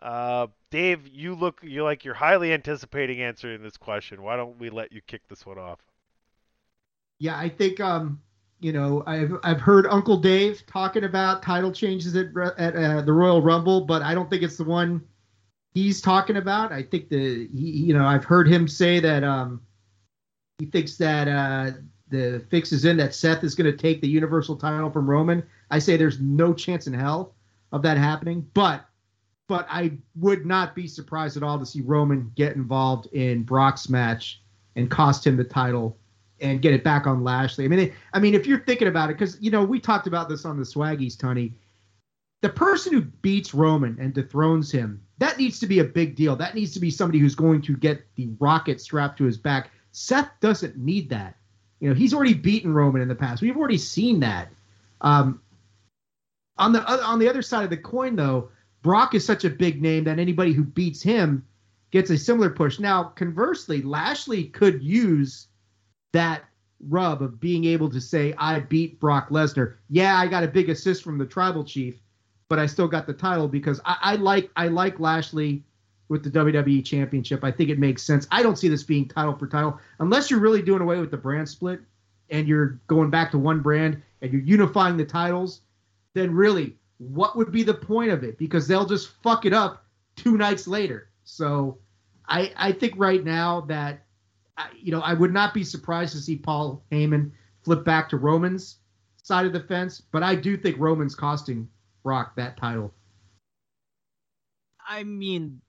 [0.00, 4.22] Uh, Dave, you look you like you're highly anticipating answering this question.
[4.22, 5.80] Why don't we let you kick this one off?
[7.18, 8.20] Yeah, I think um,
[8.60, 12.26] you know I've I've heard Uncle Dave talking about title changes at
[12.58, 15.02] at uh, the Royal Rumble, but I don't think it's the one
[15.74, 16.72] he's talking about.
[16.72, 19.62] I think the he, you know I've heard him say that um,
[20.58, 21.70] he thinks that uh,
[22.08, 25.42] the fix is in that Seth is going to take the Universal title from Roman.
[25.70, 27.34] I say there's no chance in hell
[27.72, 28.84] of that happening, but
[29.46, 33.88] but I would not be surprised at all to see Roman get involved in Brock's
[33.88, 34.42] match
[34.76, 35.96] and cost him the title
[36.40, 37.64] and get it back on Lashley.
[37.64, 40.28] I mean, I mean, if you're thinking about it, because you know we talked about
[40.28, 41.54] this on the Swaggies, Tony.
[42.40, 46.36] The person who beats Roman and dethrones him, that needs to be a big deal.
[46.36, 49.72] That needs to be somebody who's going to get the rocket strapped to his back.
[49.90, 51.36] Seth doesn't need that.
[51.80, 53.42] You know, he's already beaten Roman in the past.
[53.42, 54.48] We've already seen that.
[55.00, 55.40] Um,
[56.58, 58.50] on the on the other side of the coin, though,
[58.82, 61.44] Brock is such a big name that anybody who beats him
[61.90, 62.78] gets a similar push.
[62.78, 65.48] Now, conversely, Lashley could use
[66.12, 66.44] that
[66.88, 69.76] rub of being able to say, I beat Brock Lesnar.
[69.88, 72.00] Yeah, I got a big assist from the tribal chief,
[72.48, 75.64] but I still got the title because I, I like I like Lashley
[76.08, 77.44] with the WWE championship.
[77.44, 78.26] I think it makes sense.
[78.30, 81.16] I don't see this being title for title unless you're really doing away with the
[81.16, 81.80] brand split
[82.30, 85.60] and you're going back to one brand and you're unifying the titles,
[86.14, 88.38] then really what would be the point of it?
[88.38, 89.84] Because they'll just fuck it up
[90.16, 91.08] two nights later.
[91.24, 91.78] So
[92.26, 94.04] I I think right now that
[94.80, 97.30] you know I would not be surprised to see Paul Heyman
[97.62, 98.78] flip back to Roman's
[99.22, 101.68] side of the fence, but I do think Roman's costing
[102.02, 102.94] Brock that title.
[104.88, 105.60] I mean,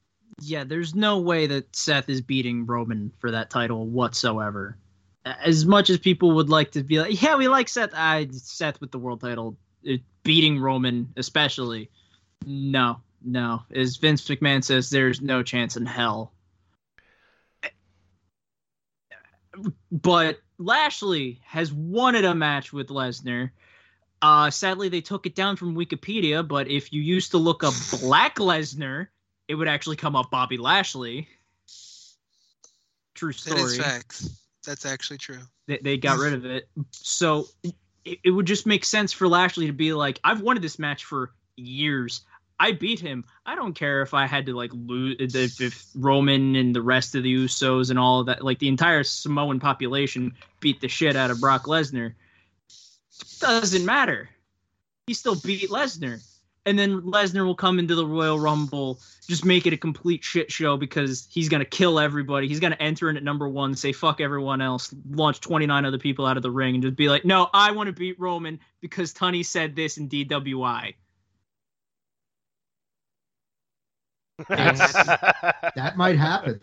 [0.41, 4.77] yeah, there's no way that Seth is beating Roman for that title whatsoever.
[5.25, 8.79] As much as people would like to be like, yeah, we like Seth, I Seth
[8.79, 11.89] with the world title uh, beating Roman, especially.
[12.45, 13.63] No, no.
[13.75, 16.31] As Vince McMahon says, there's no chance in hell.
[19.91, 23.51] But Lashley has wanted a match with Lesnar.
[24.21, 27.73] Uh, sadly, they took it down from Wikipedia, but if you used to look up
[28.01, 29.07] Black Lesnar,
[29.47, 31.27] it would actually come up Bobby Lashley.
[33.15, 33.61] True story.
[33.61, 34.41] That is facts.
[34.65, 35.39] That's actually true.
[35.67, 36.69] They, they got rid of it.
[36.91, 40.79] So it, it would just make sense for Lashley to be like, I've wanted this
[40.79, 42.21] match for years.
[42.59, 43.23] I beat him.
[43.45, 47.15] I don't care if I had to like lose if, if Roman and the rest
[47.15, 51.15] of the Usos and all of that, like the entire Samoan population beat the shit
[51.15, 52.13] out of Brock Lesnar.
[53.39, 54.29] Doesn't matter.
[55.07, 56.21] He still beat Lesnar
[56.65, 60.51] and then Lesnar will come into the Royal Rumble, just make it a complete shit
[60.51, 62.47] show because he's gonna kill everybody.
[62.47, 66.25] He's gonna enter in at number one, say fuck everyone else, launch 29 other people
[66.25, 69.13] out of the ring, and just be like, no, I want to beat Roman because
[69.13, 70.93] Tunney said this in DWI.
[74.49, 76.59] that might happen.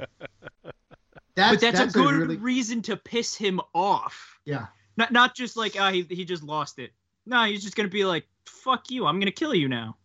[1.35, 2.37] That's, but that's, that's a good a really...
[2.37, 4.39] reason to piss him off.
[4.45, 4.67] Yeah.
[4.97, 6.93] Not not just like uh, he he just lost it.
[7.27, 9.07] No, he's just gonna be like, "Fuck you!
[9.07, 9.97] I'm gonna kill you now."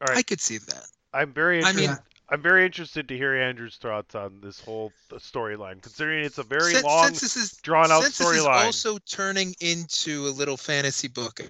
[0.00, 0.18] All right.
[0.18, 0.86] I could see that.
[1.14, 1.58] I'm very.
[1.58, 6.24] Interested, I mean, I'm very interested to hear Andrew's thoughts on this whole storyline, considering
[6.24, 8.64] it's a very since, long, since this is, drawn out storyline.
[8.64, 11.40] Also turning into a little fantasy book.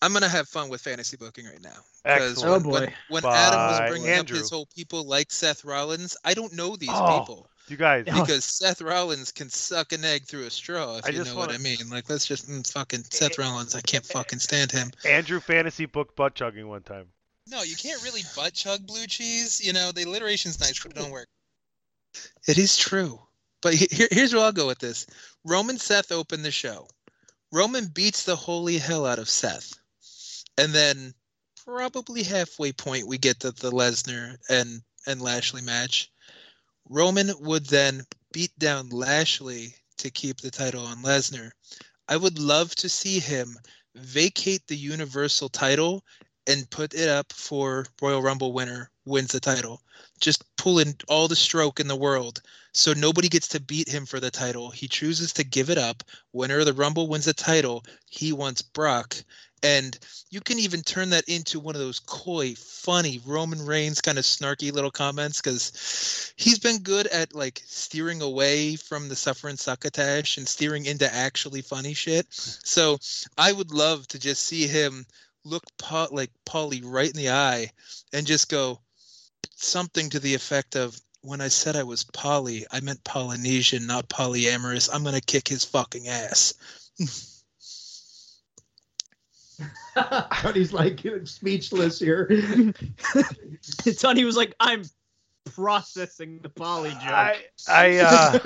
[0.00, 1.80] I'm gonna have fun with fantasy booking right now.
[2.04, 2.70] Because when, oh boy.
[2.70, 4.36] when, when Adam was bringing Andrew.
[4.36, 7.20] up his whole people like Seth Rollins, I don't know these oh.
[7.20, 7.50] people.
[7.68, 10.96] You guys, because Seth Rollins can suck an egg through a straw.
[10.96, 11.52] If I you know wanna...
[11.52, 11.90] what I mean.
[11.90, 13.74] Like, let's just mm, fucking Seth Rollins.
[13.74, 14.90] I can't fucking stand him.
[15.04, 17.08] Andrew fantasy book butt chugging one time.
[17.46, 19.60] No, you can't really butt chug blue cheese.
[19.62, 21.28] You know the alliteration's nice, but it don't work.
[22.46, 23.20] It is true.
[23.60, 25.06] But here, here's where I'll go with this.
[25.44, 26.88] Roman Seth opened the show.
[27.52, 29.74] Roman beats the holy hell out of Seth,
[30.58, 31.14] and then
[31.64, 36.10] probably halfway point we get to the Lesnar and and Lashley match
[36.88, 41.50] Roman would then beat down Lashley to keep the title on Lesnar.
[42.08, 43.58] I would love to see him
[43.94, 46.04] vacate the Universal title
[46.46, 49.82] and put it up for Royal Rumble winner wins the title.
[50.20, 52.40] Just pull in all the stroke in the world.
[52.72, 54.70] So nobody gets to beat him for the title.
[54.70, 56.02] He chooses to give it up.
[56.32, 57.84] Winner of the Rumble wins the title.
[58.08, 59.16] He wants Brock.
[59.62, 59.98] And
[60.30, 64.24] you can even turn that into one of those coy, funny Roman Reigns kind of
[64.24, 69.58] snarky little comments because he's been good at like steering away from the suffer and
[69.58, 72.26] succotash and steering into actually funny shit.
[72.30, 72.98] So
[73.36, 75.06] I would love to just see him
[75.44, 77.72] look pa- like Paulie right in the eye
[78.12, 78.80] and just go
[79.56, 84.08] something to the effect of when I said I was poly, I meant Polynesian, not
[84.08, 84.88] polyamorous.
[84.92, 86.54] I'm gonna kick his fucking ass.
[90.42, 92.26] Tony's like speechless here.
[93.98, 94.84] Tony was like, I'm
[95.44, 97.00] processing the poly joke.
[97.02, 97.36] I,
[97.68, 98.38] I, uh,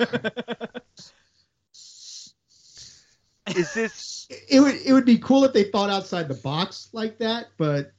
[3.55, 4.27] is this?
[4.49, 7.91] it would it would be cool if they thought outside the box like that, but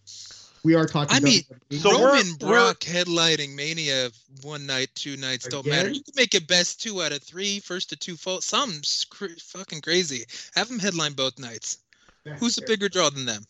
[0.64, 1.14] we are talking.
[1.14, 1.78] I mean, WWE.
[1.78, 4.10] So we're- Roman Brock headlining Mania
[4.42, 5.90] one night, two nights don't matter.
[5.90, 8.42] You can make it best two out of three, first to two fault.
[8.42, 10.24] Something's cr- fucking crazy.
[10.54, 11.78] Have them headline both nights.
[12.24, 13.46] Who's a bigger draw than them?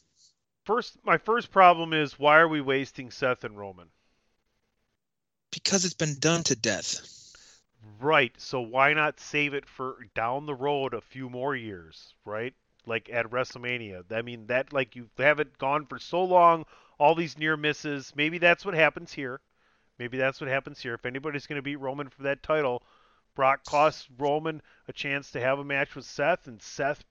[0.65, 3.89] First, my first problem is why are we wasting Seth and Roman?
[5.51, 7.07] Because it's been done to death.
[8.01, 8.33] Right.
[8.39, 12.55] So why not save it for down the road a few more years, right?
[12.87, 14.05] Like at WrestleMania.
[14.11, 16.65] I mean that like you have it gone for so long,
[16.99, 18.13] all these near misses.
[18.17, 19.41] Maybe that's what happens here.
[19.99, 20.95] Maybe that's what happens here.
[20.95, 22.83] If anybody's going to beat Roman for that title,
[23.35, 27.05] Brock costs Roman a chance to have a match with Seth, and Seth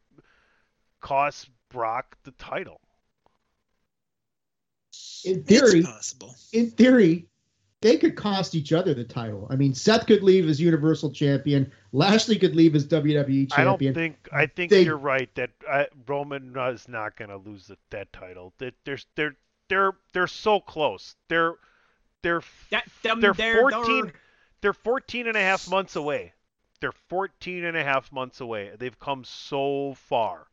[1.03, 2.79] costs Brock the title.
[5.25, 6.35] in theory, It's possible.
[6.51, 7.27] in theory,
[7.81, 9.47] they could cost each other the title.
[9.49, 11.71] I mean, Seth could leave as Universal Champion.
[11.91, 13.51] Lashley could leave as WWE Champion.
[13.53, 14.29] I don't think.
[14.31, 18.11] I think They- you're right that uh, Roman is not going to lose the, that
[18.13, 18.53] title.
[18.59, 19.35] That there's they're
[19.69, 21.15] they're they're so close.
[21.29, 21.55] They're
[22.21, 24.13] they're That, them, they're they're, 14 they're-
[24.61, 26.33] they're 14 and a half months away.
[26.79, 28.71] They're 14 and a half months away.
[28.77, 30.47] They've come so far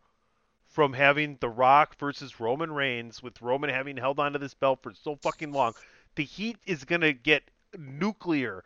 [0.71, 4.95] from having The Rock versus Roman Reigns with Roman having held onto this belt for
[4.95, 5.75] so fucking long.
[6.15, 7.43] The heat is going to get
[7.77, 8.65] nuclear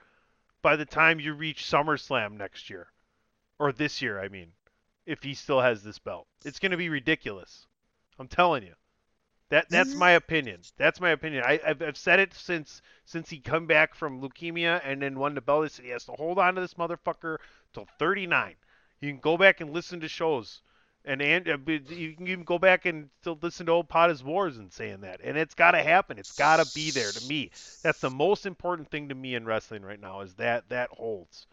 [0.61, 2.88] by the time you reach SummerSlam next year.
[3.59, 4.53] Or this year, I mean.
[5.07, 6.27] If he still has this belt.
[6.45, 7.67] It's going to be ridiculous.
[8.19, 8.75] I'm telling you.
[9.51, 10.62] That that's my opinion.
[10.79, 11.45] That's my opinion.
[11.47, 15.35] I, I've, I've said it since since he come back from leukemia and then won
[15.35, 15.64] the belt.
[15.64, 17.37] I said he has to hold on to this motherfucker
[17.73, 18.57] till 39.
[19.01, 20.62] You can go back and listen to shows,
[21.05, 24.25] and and uh, you can even go back and still listen to old POD is
[24.25, 25.21] WARs and saying that.
[25.23, 26.19] And it's got to happen.
[26.19, 27.51] It's got to be there to me.
[27.83, 31.47] That's the most important thing to me in wrestling right now is that that holds.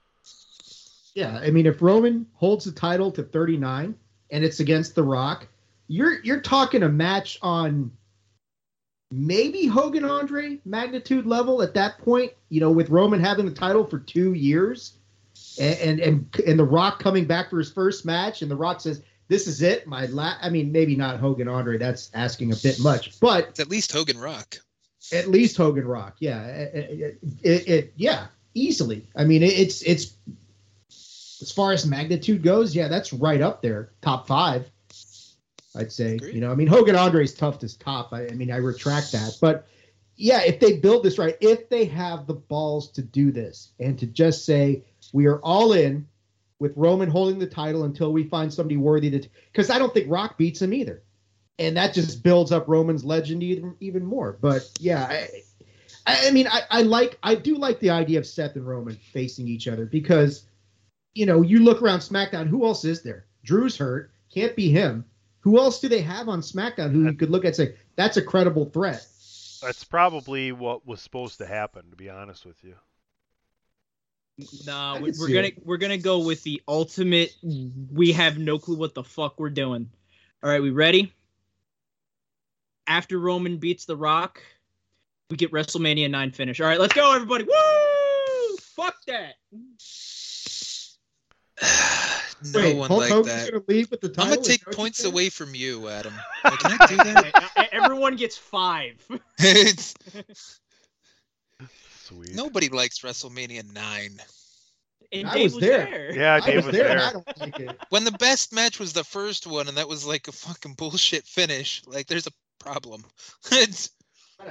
[1.13, 3.95] Yeah, I mean, if Roman holds the title to 39
[4.29, 5.47] and it's against The Rock,
[5.87, 7.91] you're you're talking a match on
[9.11, 12.31] maybe Hogan Andre magnitude level at that point.
[12.47, 14.93] You know, with Roman having the title for two years,
[15.59, 18.79] and and and, and The Rock coming back for his first match, and The Rock
[18.79, 21.77] says, "This is it, my la." I mean, maybe not Hogan Andre.
[21.77, 24.57] That's asking a bit much, but It's at least Hogan Rock.
[25.13, 26.17] at least Hogan Rock.
[26.19, 29.07] Yeah, it, it, it- yeah, easily.
[29.15, 30.13] I mean, it, it's it's
[31.41, 34.69] as far as magnitude goes, yeah, that's right up there, top five.
[35.75, 36.15] I'd say.
[36.15, 36.35] Agreed.
[36.35, 38.11] You know, I mean, Hogan Andre's tough to top.
[38.13, 39.65] I, I mean, I retract that, but
[40.17, 43.97] yeah, if they build this right, if they have the balls to do this and
[43.97, 46.05] to just say we are all in
[46.61, 50.09] with Roman holding the title until we find somebody worthy to, because I don't think
[50.09, 51.03] Rock beats him either
[51.61, 54.37] and that just builds up Roman's legend even even more.
[54.41, 55.25] But yeah,
[56.07, 58.95] I, I mean, I, I like I do like the idea of Seth and Roman
[58.95, 60.47] facing each other because
[61.13, 63.25] you know you look around SmackDown, who else is there?
[63.43, 65.05] Drew's hurt, can't be him.
[65.41, 68.17] Who else do they have on SmackDown who you could look at and say that's
[68.17, 69.05] a credible threat?
[69.61, 71.91] That's probably what was supposed to happen.
[71.91, 72.75] To be honest with you.
[74.65, 75.65] Nah, we, we're gonna it.
[75.65, 77.33] we're gonna go with the ultimate.
[77.41, 79.89] We have no clue what the fuck we're doing.
[80.43, 81.13] All right, we ready?
[82.87, 84.41] After Roman beats The Rock,
[85.29, 86.59] we get WrestleMania nine finish.
[86.59, 87.45] All right, let's go, everybody!
[87.45, 88.57] Woo!
[88.57, 89.35] Fuck that!
[92.53, 93.51] no Wait, one Hulk like Hogan's that.
[93.51, 94.23] gonna leave with the title.
[94.23, 96.13] I'm gonna take points you away from you, Adam.
[96.43, 97.69] Like, can I do that?
[97.71, 99.05] Everyone gets five.
[102.11, 102.35] It's- Sweet.
[102.35, 104.19] nobody likes WrestleMania nine.
[105.13, 105.85] And I Dave was was there.
[105.85, 106.15] there.
[106.15, 106.87] Yeah, I Dave was was there.
[106.87, 107.01] there.
[107.01, 107.77] I don't like it.
[107.89, 111.25] When the best match was the first one, and that was like a fucking bullshit
[111.25, 111.81] finish.
[111.85, 113.03] Like, there's a problem.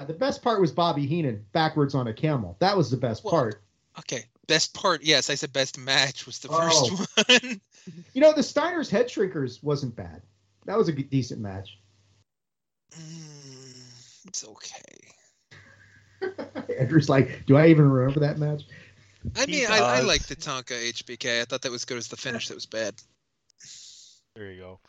[0.07, 2.57] The best part was Bobby Heenan backwards on a camel.
[2.61, 3.61] That was the best Well, part.
[3.99, 4.25] okay.
[4.47, 6.87] Best part, yes, I said best match was the Oh.
[6.97, 7.61] first one.
[8.15, 10.23] You know, the Steiner's Headshrinkers wasn't bad.
[10.67, 11.81] That was a decent match.
[12.93, 14.90] Mm, it's okay.
[16.79, 18.63] Andrew's like, do I even remember that match?
[19.37, 21.43] I mean, I, I like the Tatanka HBK.
[21.43, 22.49] I thought that was good as the finish.
[22.49, 22.95] That was bad.
[24.35, 24.81] There you go.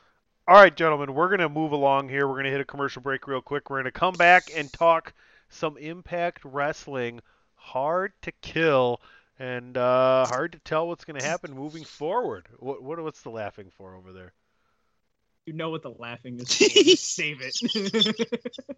[0.47, 2.27] All right, gentlemen, we're going to move along here.
[2.27, 3.69] We're going to hit a commercial break real quick.
[3.69, 5.13] We're going to come back and talk
[5.49, 7.21] some Impact Wrestling.
[7.55, 9.01] Hard to kill
[9.41, 12.47] and uh, hard to tell what's going to happen moving forward.
[12.59, 14.33] What, what what's the laughing for over there?
[15.45, 16.55] You know what the laughing is.
[16.55, 16.63] For.
[16.95, 18.77] Save it.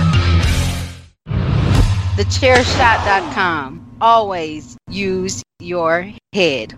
[2.21, 3.97] TheChairShot.com.
[3.99, 6.75] Always use your head.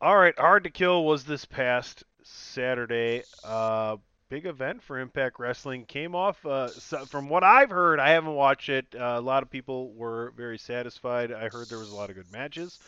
[0.00, 3.24] All right, Hard to Kill was this past Saturday.
[3.42, 3.96] Uh,
[4.28, 5.84] big event for Impact Wrestling.
[5.86, 8.86] Came off, uh, so- from what I've heard, I haven't watched it.
[8.94, 11.32] Uh, a lot of people were very satisfied.
[11.32, 12.78] I heard there was a lot of good matches.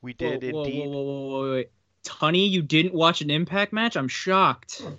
[0.00, 0.86] We did whoa, whoa, indeed.
[0.86, 1.70] Whoa, whoa, whoa, whoa, wait.
[2.08, 3.96] Tunney, you didn't watch an Impact match?
[3.96, 4.82] I'm shocked.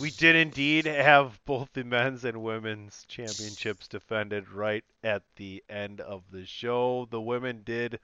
[0.00, 6.00] We did indeed have both the men's and women's championships defended right at the end
[6.00, 7.08] of the show.
[7.10, 7.98] The women did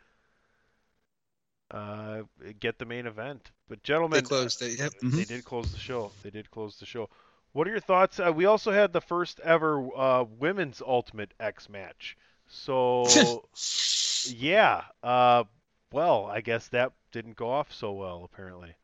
[1.70, 2.22] uh,
[2.58, 4.78] get the main event, but gentlemen, They closed it.
[4.78, 4.92] Yep.
[5.02, 6.10] They did close the show.
[6.22, 7.08] They did close the show.
[7.52, 8.18] What are your thoughts?
[8.18, 12.16] Uh, we also had the first ever uh, women's Ultimate X match.
[12.48, 13.44] So,
[14.26, 14.82] yeah.
[15.02, 15.44] Uh,
[15.92, 18.74] well, I guess that didn't go off so well, apparently.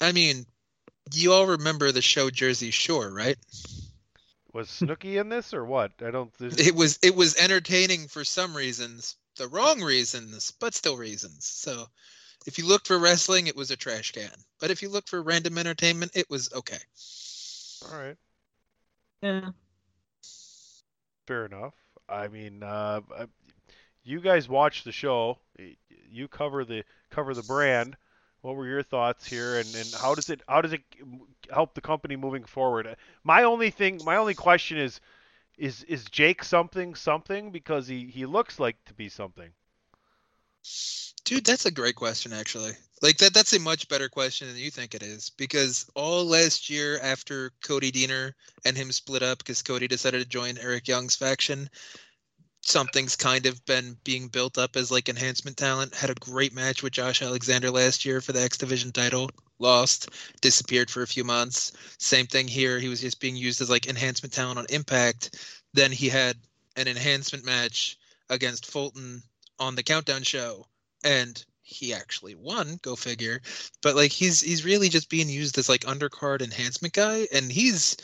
[0.00, 0.46] I mean,
[1.12, 3.36] you all remember the show Jersey Shore, right?
[4.52, 5.92] Was Snooki in this or what?
[6.04, 6.32] I don't.
[6.38, 11.46] This, It was it was entertaining for some reasons, the wrong reasons, but still reasons.
[11.46, 11.86] So,
[12.46, 14.30] if you looked for wrestling, it was a trash can.
[14.60, 16.78] But if you looked for random entertainment, it was okay.
[17.90, 18.16] all right.
[19.22, 19.50] Yeah.
[21.26, 21.74] Fair enough.
[22.08, 23.26] I mean, uh, uh,
[24.02, 25.38] you guys watched the show.
[26.10, 27.96] You cover the cover the brand.
[28.40, 30.82] What were your thoughts here, and, and how does it how does it
[31.50, 32.96] help the company moving forward?
[33.24, 35.00] My only thing, my only question is,
[35.56, 39.50] is is Jake something something because he he looks like to be something.
[41.24, 42.72] Dude, that's a great question actually.
[43.02, 46.70] Like that that's a much better question than you think it is because all last
[46.70, 48.32] year after Cody Deaner
[48.64, 51.68] and him split up because Cody decided to join Eric Young's faction,
[52.68, 55.94] something's kind of been being built up as like enhancement talent.
[55.94, 59.30] Had a great match with Josh Alexander last year for the X Division title.
[59.58, 60.10] Lost,
[60.40, 61.72] disappeared for a few months.
[61.98, 62.78] Same thing here.
[62.78, 65.36] He was just being used as like enhancement talent on Impact.
[65.72, 66.36] Then he had
[66.76, 67.98] an enhancement match
[68.30, 69.22] against Fulton
[69.58, 70.66] on the Countdown show,
[71.02, 72.78] and he actually won.
[72.82, 73.40] Go figure.
[73.82, 77.96] But like he's he's really just being used as like undercard enhancement guy, and he's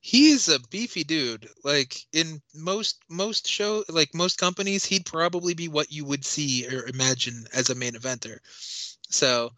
[0.00, 1.48] he's a beefy dude.
[1.64, 6.66] Like in most most show like most companies, he'd probably be what you would see
[6.68, 8.38] or imagine as a main eventer.
[9.08, 9.52] So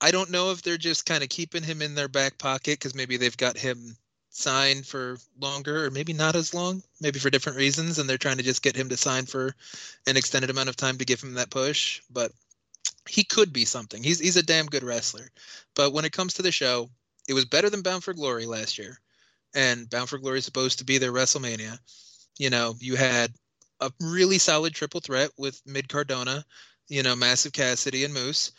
[0.00, 2.94] I don't know if they're just kind of keeping him in their back pocket because
[2.94, 3.96] maybe they've got him
[4.30, 8.36] signed for longer or maybe not as long, maybe for different reasons, and they're trying
[8.36, 9.54] to just get him to sign for
[10.06, 12.02] an extended amount of time to give him that push.
[12.10, 12.32] But
[13.08, 14.02] he could be something.
[14.02, 15.30] He's he's a damn good wrestler.
[15.74, 16.90] But when it comes to the show,
[17.28, 18.98] it was better than Bound for Glory last year.
[19.54, 21.78] And Bound for Glory is supposed to be their WrestleMania.
[22.38, 23.32] You know, you had
[23.80, 26.44] a really solid triple threat with Matt Cardona,
[26.88, 28.52] you know, Massive Cassidy and Moose.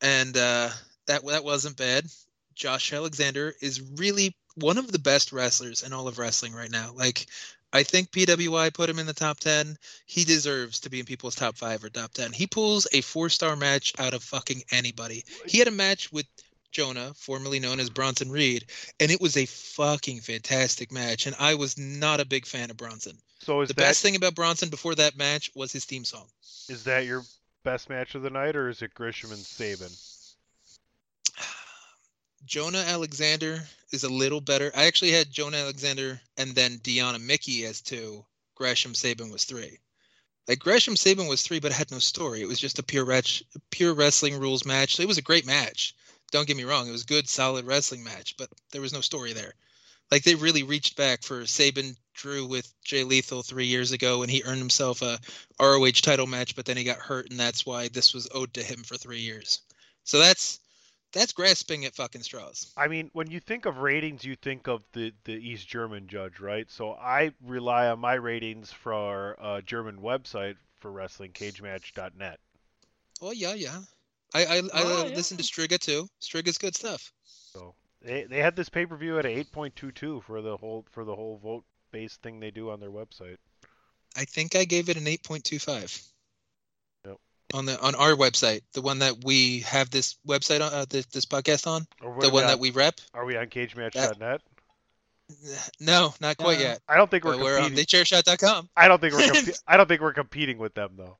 [0.00, 0.70] And uh
[1.06, 2.06] that that wasn't bad.
[2.54, 6.92] Josh Alexander is really one of the best wrestlers in all of wrestling right now.
[6.94, 7.26] Like
[7.72, 9.78] I think PWI put him in the top 10.
[10.04, 12.32] He deserves to be in people's top 5 or top 10.
[12.32, 15.24] He pulls a 4-star match out of fucking anybody.
[15.46, 16.26] He had a match with
[16.72, 18.66] Jonah, formerly known as Bronson Reed,
[18.98, 22.76] and it was a fucking fantastic match and I was not a big fan of
[22.76, 23.18] Bronson.
[23.40, 26.26] So is The that best thing about Bronson before that match was his theme song.
[26.68, 27.22] is that your
[27.64, 29.90] best match of the night, or is it Gresham and Sabin?
[32.44, 34.72] Jonah Alexander is a little better.
[34.74, 38.24] I actually had Jonah Alexander and then Deonna Mickie as two.
[38.54, 39.78] Gresham Sabin was three.
[40.48, 42.42] Like Gresham Sabin was three, but it had no story.
[42.42, 43.22] It was just a pure
[43.70, 44.96] pure wrestling rules match.
[44.96, 45.94] So it was a great match.
[46.32, 49.00] Don't get me wrong; it was a good, solid wrestling match, but there was no
[49.00, 49.54] story there.
[50.10, 54.30] Like they really reached back for Sabin drew with Jay Lethal three years ago, and
[54.30, 55.20] he earned himself a
[55.60, 58.62] ROH title match, but then he got hurt, and that's why this was owed to
[58.62, 59.60] him for three years.
[60.04, 60.58] So that's
[61.12, 62.72] that's grasping at fucking straws.
[62.76, 66.40] I mean, when you think of ratings, you think of the, the East German judge,
[66.40, 66.70] right?
[66.70, 72.40] So I rely on my ratings for a German website for wrestling, cagematch.net.
[73.20, 73.80] Oh yeah, yeah.
[74.34, 75.14] I I, I Oh, yeah.
[75.14, 76.08] listen to Striga too.
[76.22, 77.12] Striga's good stuff.
[77.24, 81.04] So they they had this pay per view at a 8.22 for the whole for
[81.04, 83.36] the whole vote based thing they do on their website.
[84.16, 86.06] I think I gave it an 8.25.
[87.06, 87.16] Yep.
[87.54, 91.06] On the on our website, the one that we have this website on, uh, this,
[91.06, 92.94] this podcast on, Or the one on- that we rep.
[93.14, 94.40] are we on cagematch.net?
[95.80, 96.80] No, not quite Uh, yet.
[96.88, 97.86] I don't think we're But we're on competing.
[98.04, 98.68] thechairshot.com.
[98.76, 101.16] I don't think we're compe- I don't think we're competing with them though.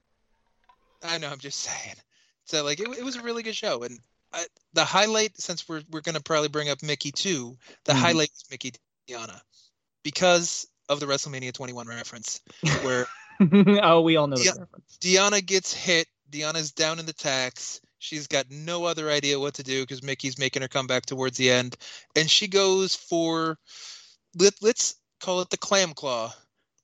[1.02, 1.30] I know.
[1.30, 1.96] I'm just saying.
[2.52, 3.98] So like, it, it was a really good show, and
[4.30, 4.44] I,
[4.74, 7.96] the highlight, since we're we're gonna probably bring up Mickie too, the Mhm.
[7.96, 8.74] highlight was Mickie
[9.08, 9.40] Deonna,
[10.02, 12.40] because of the WrestleMania 21 reference,
[12.82, 13.06] where
[13.82, 14.98] oh, we all know the reference.
[15.00, 16.08] Deonna gets hit.
[16.30, 17.80] Deonna's down in the tax.
[17.98, 21.38] She's got no other idea what to do because Mickie's making her come back towards
[21.38, 21.78] the end,
[22.14, 23.58] and she goes for
[24.38, 26.34] let, let's call it the clam claw.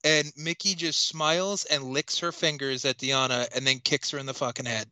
[0.02, 4.24] And Mickie just smiles and licks her fingers at Deonna, and then kicks her in
[4.24, 4.88] the fucking head.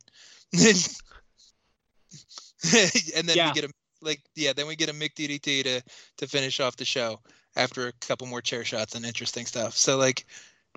[3.17, 3.49] and then Yeah.
[3.49, 3.71] we get a
[4.03, 5.83] like yeah, then we get a Mick DDT to
[6.19, 7.21] to finish off the show
[7.57, 9.77] after a couple more chair shots and interesting stuff.
[9.77, 10.27] So like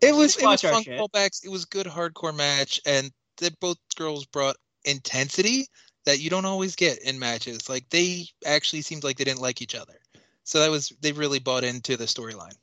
[0.01, 1.43] it was it was fun callbacks.
[1.43, 4.55] It was good hardcore match, and that both girls brought
[4.85, 5.67] intensity
[6.05, 7.69] that you don't always get in matches.
[7.69, 9.99] Like they actually seemed like they didn't like each other.
[10.43, 12.55] So that was they really bought into the storyline.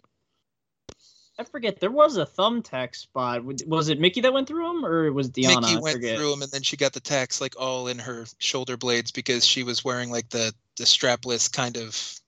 [1.38, 1.80] I forget.
[1.80, 3.44] There was a thumbtack spot.
[3.44, 5.60] Was it Mickie that went through him, or was Deonna?
[5.60, 6.16] Mickie went forget.
[6.16, 9.44] through him, and then she got the tacks like all in her shoulder blades because
[9.44, 12.20] she was wearing like the the strapless kind of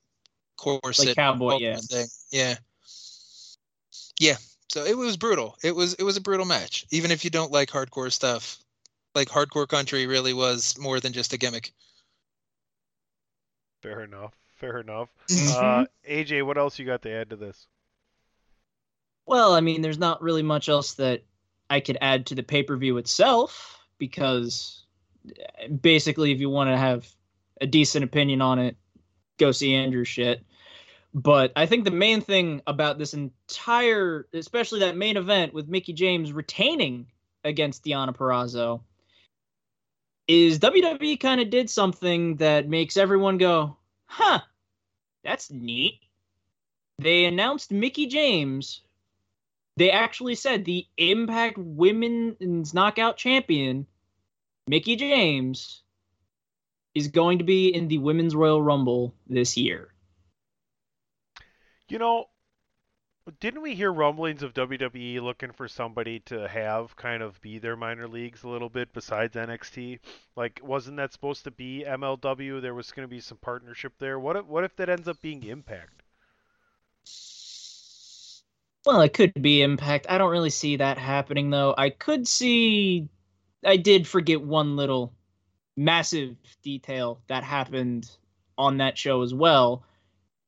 [0.58, 1.76] corset Like cowboy, yeah.
[1.76, 2.06] thing.
[2.30, 2.56] Yeah,
[4.20, 4.36] yeah.
[4.70, 5.56] So it was brutal.
[5.62, 6.86] It was it was a brutal match.
[6.90, 8.58] Even if you don't like hardcore stuff,
[9.14, 11.72] like hardcore country really was more than just a gimmick.
[13.82, 14.34] Fair enough.
[14.56, 15.08] Fair enough.
[15.30, 15.82] Mm-hmm.
[15.82, 17.66] Uh, AJ, what else you got to add to this?
[19.28, 21.22] Well, I mean, there's not really much else that
[21.68, 24.86] I could add to the pay per view itself because
[25.28, 27.06] uh, basically, if you want to have
[27.60, 28.78] a decent opinion on it,
[29.36, 30.42] go see Andrew's shit.
[31.12, 35.92] But I think the main thing about this entire, especially that main event with Mickie
[35.92, 37.06] James retaining
[37.44, 38.80] against Deonna Purrazzo,
[40.26, 43.76] is WWE kind of did something that makes everyone go,
[44.06, 44.40] huh,
[45.22, 46.00] that's neat.
[46.98, 48.80] They announced Mickie James
[49.78, 53.86] they actually said the Impact Women's Knockout Champion,
[54.66, 55.82] Mickie James,
[56.96, 59.94] is going to be in the Women's Royal Rumble this year.
[61.88, 62.26] You know,
[63.38, 67.76] didn't we hear rumblings of WWE looking for somebody to have kind of be their
[67.76, 70.00] minor leagues a little bit besides NXT?
[70.34, 72.60] Like, wasn't that supposed to be MLW?
[72.60, 74.18] There was going to be some partnership there.
[74.18, 76.02] What if, what if that ends up being Impact?
[78.88, 80.06] Well, it could be Impact.
[80.08, 81.74] I don't really see that happening, though.
[81.76, 83.06] I could see.
[83.62, 85.12] I did forget one little
[85.76, 88.10] massive detail that happened
[88.56, 89.84] on that show as well,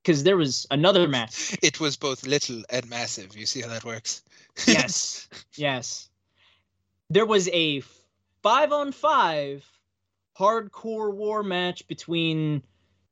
[0.03, 1.55] because there was another match.
[1.62, 3.36] It was both little and massive.
[3.36, 4.22] You see how that works?
[4.66, 6.09] yes, yes.
[7.11, 7.82] There was a
[8.43, 9.66] five on five
[10.38, 12.62] hardcore war match between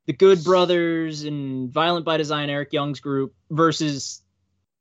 [0.06, 4.22] the Good Brothers and Violent by Design, Eric Young's group, versus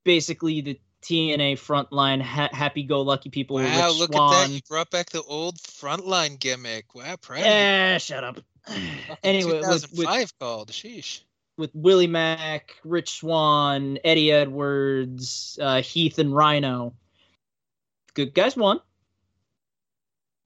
[0.07, 3.57] basically the TNA frontline ha- happy go lucky people.
[3.57, 4.33] with Wow, look Swann.
[4.33, 4.53] at that!
[4.53, 6.95] You brought back the old frontline gimmick.
[6.95, 7.43] Wow, proud.
[7.43, 8.39] Eh, shut up.
[9.23, 10.71] anyway, with, with, 2005 called.
[10.71, 11.19] Sheesh.
[11.57, 16.93] with Willie Mack, Rich Swann, Eddie Edwards, uh, Heath, and Rhino.
[18.15, 18.79] Good guys won.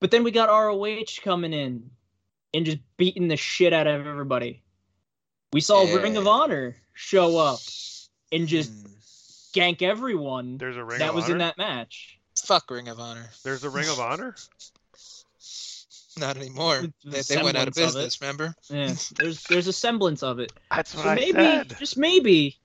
[0.01, 1.89] But then we got ROH coming in
[2.53, 4.61] and just beating the shit out of everybody.
[5.53, 5.95] We saw Yeah.
[5.95, 7.59] Ring of Honor show up
[8.31, 8.90] and just Hmm.
[9.53, 11.33] Gank everyone There's a Ring that of was Honor.
[11.33, 12.19] in that match.
[12.43, 13.29] Fuck Ring of Honor.
[13.43, 14.35] There's a Ring of Honor.
[16.17, 16.81] Not anymore.
[16.81, 16.93] With
[17.27, 18.21] They, they went out of semblance of business.
[18.21, 18.55] Remember?
[18.69, 20.51] Yeah, there's there's a semblance of it.
[20.69, 21.75] That's what So I maybe, said.
[21.79, 22.57] just maybe,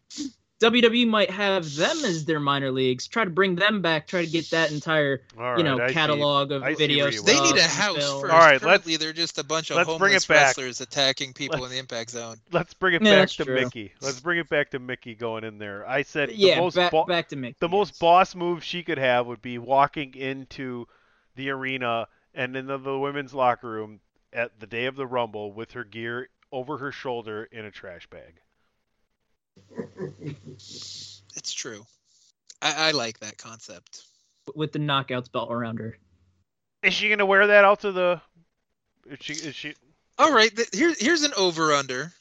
[0.61, 3.07] WWE might have them as their minor leagues.
[3.07, 4.07] Try to bring them back.
[4.07, 5.93] Try to get that entire All you know right, I see.
[5.95, 7.27] catalog of I see video where you stuff.
[7.27, 8.21] They need a house film.
[8.23, 8.33] first.
[8.33, 10.47] All right, let's- they're just a bunch of let's bring homeless it back.
[10.47, 12.37] wrestlers attacking people in the impact zone.
[12.53, 13.55] Let's bring it Yeah, back to true.
[13.55, 13.93] Mickie.
[14.01, 15.87] Let's bring it back to Mickie going in there.
[15.87, 17.57] I said Yeah, the most back, bo- back to Mickie.
[17.61, 20.87] the most boss move she could have would be walking into
[21.35, 24.01] the arena and in the, the women's locker room
[24.33, 28.07] at the day of the Rumble with her gear over her shoulder in a trash
[28.07, 28.41] bag.
[31.37, 31.85] It's true.
[32.63, 34.03] I, I like that concept.
[34.55, 35.97] with the knockouts belt around her.
[36.83, 38.21] Is she gonna wear that out to the?
[39.07, 39.33] Is she?
[39.35, 39.75] Is she?
[40.19, 42.13] All right, th- here, here's an over under.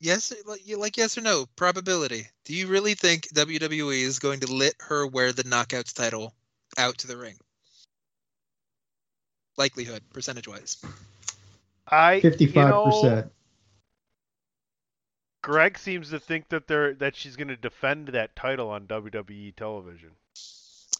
[0.00, 2.26] Yes, like, like yes or no probability.
[2.44, 6.34] Do you really think WWE is going to let her wear the Knockouts title
[6.76, 7.36] out to the ring?
[9.56, 10.84] Likelihood, percentage wise.
[11.88, 13.32] I Fifty-five you know, percent.
[15.44, 19.54] Greg seems to think that they're that she's going to defend that title on WWE
[19.54, 20.08] television.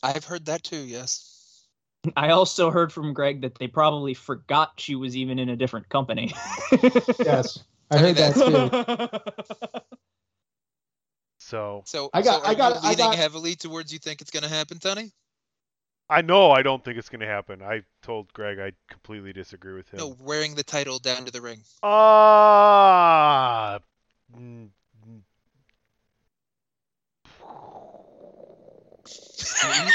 [0.02, 0.76] I've heard that too.
[0.84, 1.64] Yes.
[2.16, 5.88] I also heard from Greg that they probably forgot she was even in a different
[5.88, 6.34] company.
[7.24, 9.80] Yes, I heard that too.
[11.38, 13.98] So So I got- so are I got- you I leaning got- heavily towards you
[13.98, 15.12] think it's going to happen, Tony?
[16.10, 17.62] I know I don't think it's going to happen.
[17.62, 19.98] I told Greg I completely disagree with him.
[20.00, 21.60] No, wearing the title down to the ring.
[21.82, 23.78] Ah.
[23.78, 23.82] mm.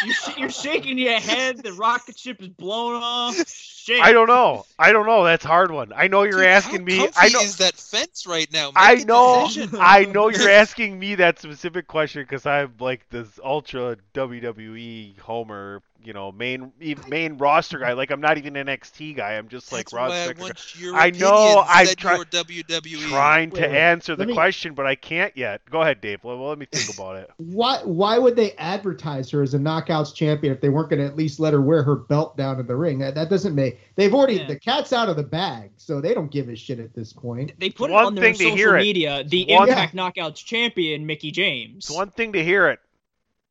[0.06, 1.64] You, you're shaking your head.
[1.64, 3.36] The rocket ship is blown off.
[3.48, 4.02] Shit.
[4.02, 4.66] I don't know.
[4.78, 5.24] I don't know.
[5.24, 5.92] That's a hard one.
[5.96, 6.98] I know you're Dude, asking how me.
[6.98, 7.40] comfy I know.
[7.42, 8.68] is that fence right now?
[8.68, 9.50] Make I a know.
[9.80, 15.82] I know you're asking me that specific question because I'm like this ultra WWE Homer,
[16.04, 16.72] you know, main
[17.08, 17.94] main roster guy.
[17.94, 19.34] Like I'm not even an NXT guy.
[19.34, 23.62] I'm just like That's Rod why I want your I know, I'm try- Trying to
[23.62, 23.78] Wait, wait.
[23.78, 25.62] answer the me- question, but I can't yet.
[25.70, 26.24] Go ahead, Dave.
[26.24, 27.30] Well, let me think about it.
[27.38, 31.06] Why why would they advertise her as a knockouts champion if they weren't going to
[31.06, 33.00] at least let her wear her belt down in the ring?
[33.00, 34.48] That, that doesn't make they've already Yeah.
[34.48, 37.52] the cat's out of the bag, so they don't give a shit at this point.
[37.60, 38.82] They put one it on their thing social hear it.
[38.82, 39.24] media.
[39.28, 41.88] The one- Impact Knockouts champion, Mickie James.
[41.90, 42.80] It's one thing to hear it.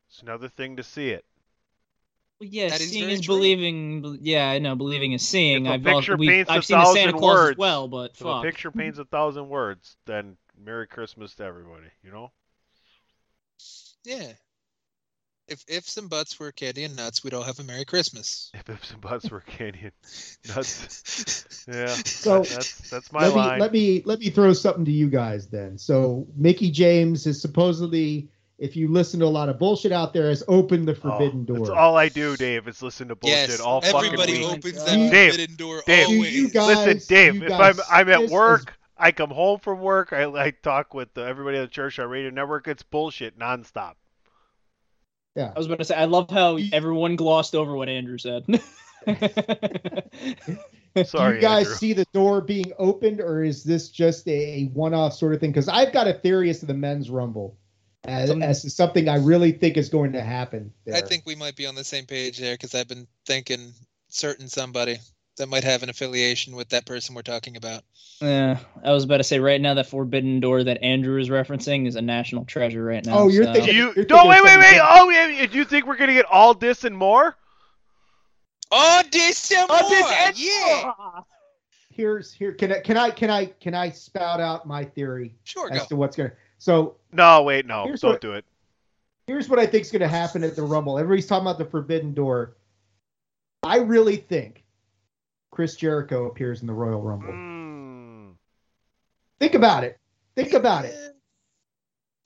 [0.09, 1.23] It's another thing to see it.
[2.39, 4.19] Well, yeah, seeing very is believing.
[4.21, 4.75] Yeah, I know.
[4.75, 5.65] Believing is seeing.
[5.65, 7.57] If a I've, al- picture we- paints a I've seen the Santa Claus words, as
[7.57, 11.87] well, but If a picture paints a thousand words, then Merry Christmas to everybody.
[12.03, 12.31] You know.
[14.05, 14.31] Yeah.
[15.49, 18.51] If if some butts were candy and nuts, we'd all have a Merry Christmas.
[18.53, 21.87] If ifs and buts were candy and nuts, yeah.
[21.87, 25.47] So, that's that's my let me let me let me throw something to you guys
[25.47, 25.77] then.
[25.77, 28.29] So Mickie James is supposedly,
[28.59, 31.55] if you listen to a lot of bullshit out there, has opened the forbidden oh,
[31.55, 31.57] door.
[31.67, 32.67] That's all I do, Dave.
[32.67, 34.19] Is listen to bullshit yes, all fucking week.
[34.19, 35.11] Everybody opens Oh that my God.
[35.11, 36.07] Dave, forbidden door Dave.
[36.07, 36.35] Do always.
[36.35, 37.35] you guys- Listen, Dave.
[37.35, 40.11] you If I'm I'm at this is- work, I come home from work.
[40.13, 42.67] I I talk with uh, everybody at the Chairshot Radio Network.
[42.67, 43.93] It's bullshit nonstop.
[45.35, 45.51] yeah.
[45.55, 45.95] I was about to say.
[45.95, 48.43] I love how You- everyone glossed over what Andrew said.
[51.05, 51.75] Sorry, do you guys Andrew.
[51.75, 55.51] see the door being opened, or is this just a one-off sort of thing?
[55.51, 57.55] Because I've got a theory as to the men's rumble,
[58.05, 60.71] as, as something I really think is going to happen.
[60.85, 60.95] There.
[60.95, 63.73] I think we might be on the same page there because I've been thinking
[64.07, 64.97] certain somebody
[65.37, 67.83] that might have an affiliation with that person we're talking about.
[68.21, 69.39] yeah, I was about to say.
[69.39, 72.83] Right now, that forbidden door that Andrew is referencing is a national treasure.
[72.83, 73.19] Right now.
[73.19, 75.65] Oh, you're so- thinking- Do you You're no wait wait wait oh yeah do you
[75.65, 77.35] think we're gonna get all this and more?
[78.71, 80.11] Oh, this and this more!
[80.11, 80.91] and yeah,
[81.89, 82.53] Here's here.
[82.53, 85.85] Can I can I can I can I spout out my theory sure, as go.
[85.87, 86.35] to what's going to?
[86.57, 88.45] So No wait no Here's don't what- do it.
[89.27, 90.97] here's what I think is going to happen at the Rumble.
[90.97, 92.55] Everybody's talking about the Forbidden Door.
[93.63, 94.63] I really think
[95.51, 97.33] Chris Jericho appears in the Royal Rumble.
[97.33, 98.33] Mm.
[99.39, 99.97] Think about it.
[100.35, 100.95] Think about it.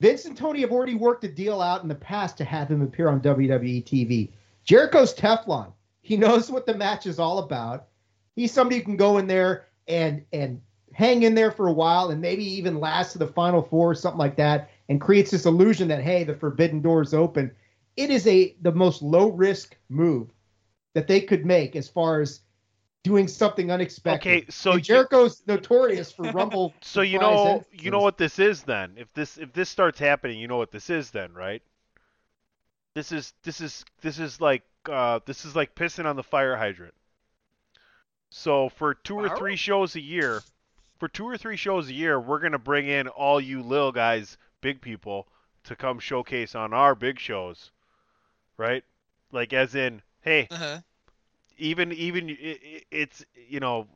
[0.02, 2.82] Vince and Tony have already worked a deal out in the past to have him
[2.82, 4.32] appear on WWE TV.
[4.66, 5.72] Jericho's Teflon.
[6.02, 7.88] He knows what the match is all about.
[8.36, 10.62] He's somebody who can go in there and and
[10.94, 13.96] hang in there for a while and maybe even last to the final four or
[13.96, 17.52] something like that and creates this illusion that hey, the forbidden door is open.
[17.96, 20.30] It is a the most low risk move
[20.94, 22.42] that they could make as far as
[23.04, 24.30] doing something unexpected.
[24.30, 26.74] Okay, so And you- Jericho's notorious for Rumble.
[26.84, 27.84] So you know entrances.
[27.84, 28.94] you know what this is then.
[28.98, 31.62] If this if this starts happening, you know what this is then, right?
[32.96, 36.56] This is this is this is like uh this is like pissing on the fire
[36.56, 36.94] hydrant.
[38.30, 40.42] So for two or three shows a year,
[40.98, 44.38] for two or three shows a year, we're gonna bring in all you little guys,
[44.64, 45.28] big people,
[45.66, 47.70] to come showcase on our big shows,
[48.58, 48.84] right?
[49.32, 50.80] Like as in, hey, Uh-huh.
[51.58, 53.88] even even i- i- it's you know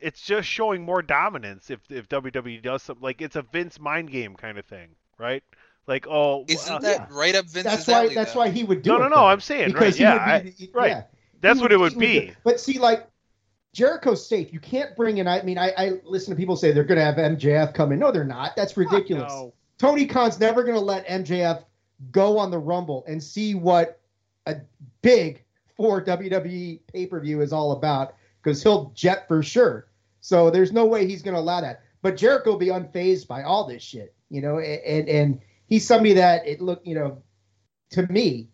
[0.00, 4.10] it's just showing more dominance if if WWE does something like it's a Vince mind
[4.10, 5.42] game kind of thing, right?
[5.86, 7.94] Like oh Isn't uh, that right up Vince's That's why.
[8.04, 8.14] alley?
[8.14, 8.40] That's though?
[8.40, 9.00] why he would do No, it.
[9.00, 9.26] no, no, though.
[9.26, 10.90] I'm saying, because right, he yeah, would be, right.
[10.90, 11.02] yeah.
[11.40, 12.20] that's He what would- it would be.
[12.26, 13.08] do- But see, like
[13.72, 14.52] Jericho's safe.
[14.52, 15.26] You can't bring in.
[15.26, 17.98] I mean, I, I listen to people say they're going to have MJF come in.
[17.98, 18.54] No, they're not.
[18.54, 19.32] That's ridiculous.
[19.32, 19.54] No.
[19.82, 21.64] Tony Khan's never going to let MJF
[22.12, 23.98] go on the Rumble and see what
[24.46, 24.58] a
[25.02, 25.42] big
[25.76, 29.88] for WWE pay per view is all about because he'll jet for sure.
[30.20, 31.82] So there's no way he's going to allow that.
[32.00, 36.12] But Jericho will be unfazed by all this shit, you know, and and, he's somebody
[36.12, 37.20] that it look, you know,
[37.90, 38.50] to me,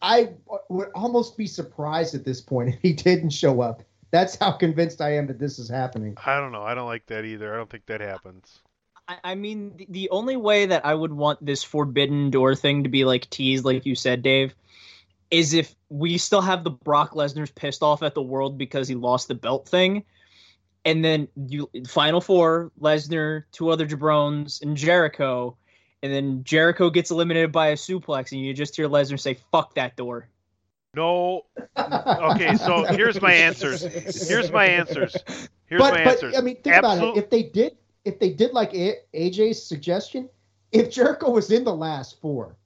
[0.00, 0.30] I
[0.70, 5.02] would almost be surprised at this point if he didn't show up That's how convinced
[5.02, 6.16] I am that this is happening.
[6.24, 6.62] I don't know.
[6.62, 7.52] I don't like that either.
[7.52, 8.60] I don't think that happens.
[9.10, 12.84] I, I mean, the, the only way that I would want this Forbidden Door thing
[12.84, 14.54] to be like teased, like you said, Dave,
[15.30, 18.94] is if we still have the Brock Lesnar's pissed off at the world because he
[18.94, 20.04] lost the belt thing,
[20.84, 25.56] and then you Final Four, Lesnar, two other jabrones, and Jericho,
[26.02, 29.74] and then Jericho gets eliminated by a suplex, and you just hear Lesnar say "fuck
[29.74, 30.28] that door."
[30.94, 31.46] No.
[31.76, 33.82] Okay, so here's my answers.
[34.28, 35.16] Here's my answers.
[35.66, 36.36] Here's but my but answers.
[36.36, 37.16] I mean, think about it.
[37.16, 40.28] If they did, if they did like A- AJ's suggestion,
[40.72, 42.56] if Jericho was in the last four,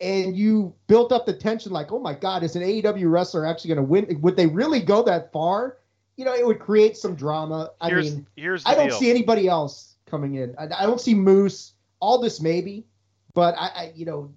[0.00, 3.68] and you built up the tension, like, oh my God, is an AEW wrestler actually
[3.74, 4.20] going to win?
[4.22, 5.76] Would they really go that far?
[6.16, 7.70] You know, it would create some drama.
[7.80, 8.98] I here's mean, here's I don't deal.
[8.98, 10.54] see anybody else coming in.
[10.58, 11.74] I, I don't see Moose.
[12.00, 12.86] All this maybe,
[13.34, 14.32] but I, I, you know,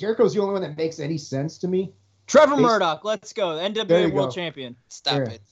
[0.00, 1.92] Jericho's the only one that makes any sense to me.
[2.26, 4.34] Trevor Bas- Murdoch, let's go, There NWA you World go.
[4.34, 4.74] Champion.
[4.88, 5.34] Stop Yeah.
[5.34, 5.42] it.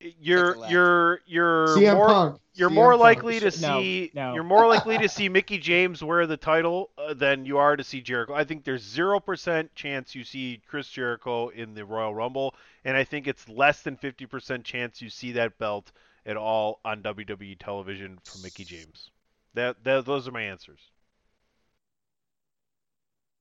[0.00, 2.40] You're you're you're CM more Punk.
[2.54, 3.02] you're CM more Punk.
[3.02, 4.32] likely to see no.
[4.32, 7.84] you're more likely to see Mickie James wear the title uh, than you are to
[7.84, 8.32] see Jericho.
[8.34, 12.96] I think there's zero percent chance you see Chris Jericho in the Royal Rumble, and
[12.96, 15.92] I think it's less than fifty percent chance you see that belt
[16.24, 19.10] at all on WWE television for Mickie James.
[19.54, 20.80] That, that those are my answers.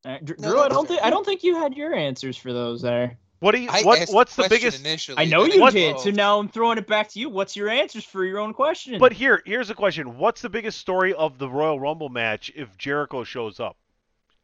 [0.06, 2.52] Uh, Dr- No, Drew, I don't think I don't think you had your answers for
[2.54, 3.18] those there.
[3.40, 5.72] What do you I what asked what's the question biggest Initially, I know you then
[5.72, 6.04] did, evolved.
[6.04, 7.30] so now I'm throwing it back to you.
[7.30, 9.00] What's your answers for your own question?
[9.00, 12.78] But here, here's a question: What's the biggest story of the Royal Rumble match if
[12.78, 13.78] Jericho shows up?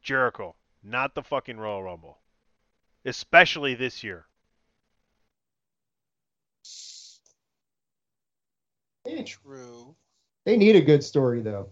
[0.02, 2.20] Jericho, not the fucking Royal Rumble,
[3.04, 4.26] especially this year.
[9.26, 9.96] True.
[10.46, 11.70] They need a good story though.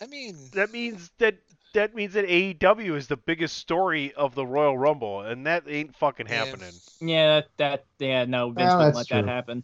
[0.00, 1.36] I mean, That means that
[1.74, 5.94] that means that AEW is the biggest story of the Royal Rumble, and that ain't
[5.96, 6.44] fucking Yeah.
[6.44, 6.72] happening.
[7.00, 9.62] yeah, that, that yeah, no, Vince Well, wouldn't that's let that happen.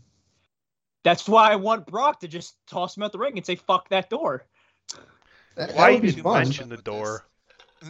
[1.03, 3.89] That's why I want Brock to just toss him out the ring and say "fuck
[3.91, 4.45] that door."
[5.57, 6.43] That, that Why would be did you fun.
[6.45, 7.25] mention the door?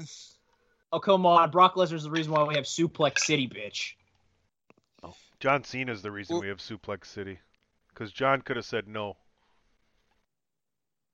[0.92, 3.94] Oh come on, Brock Lesnar's the reason why we have Suplex City, bitch.
[5.40, 7.40] John Cena's the reason Well- we have Suplex City,
[7.88, 9.16] because John could have said no.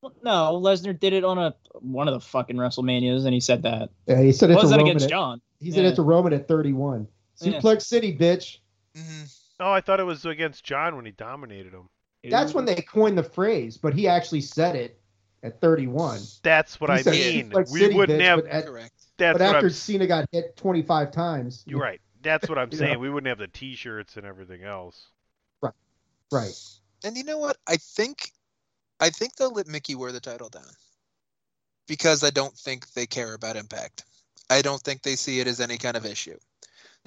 [0.02, 3.62] Well, No, Lesnar did it on a one of the fucking WrestleManias, and he said
[3.62, 3.90] that.
[4.06, 4.90] Yeah, he said It it wasn't Roman.
[4.90, 5.40] against At, John.
[5.60, 5.90] he said Yeah.
[5.90, 7.06] it to Roman at 31.
[7.40, 7.52] Yeah.
[7.60, 8.58] Suplex City, bitch.
[8.96, 9.38] mhm.
[9.60, 11.88] Oh, I thought it was against John when he dominated him.
[12.28, 15.00] That's when they coined the phrase, but he actually said it
[15.42, 16.20] at 31.
[16.42, 17.50] That's what He I said mean.
[17.50, 18.42] Suplex We City, wouldn't bitch, have.
[18.42, 18.92] But, at- correct.
[19.18, 19.72] That's but what after I'm.
[19.72, 22.00] Cena got hit 25 times, You're right.
[22.22, 22.94] That's what I'm saying.
[22.94, 22.98] know.
[22.98, 25.08] We wouldn't have the T-shirts and everything else.
[25.60, 25.74] Right.
[26.32, 26.52] Right?
[27.04, 27.56] And you know what?
[27.68, 28.31] I think,
[29.02, 30.62] I think they'll let Mickie wear the title down
[31.86, 34.04] because I don't think they care about Impact.
[34.48, 36.38] I don't think they see it as any kind of issue.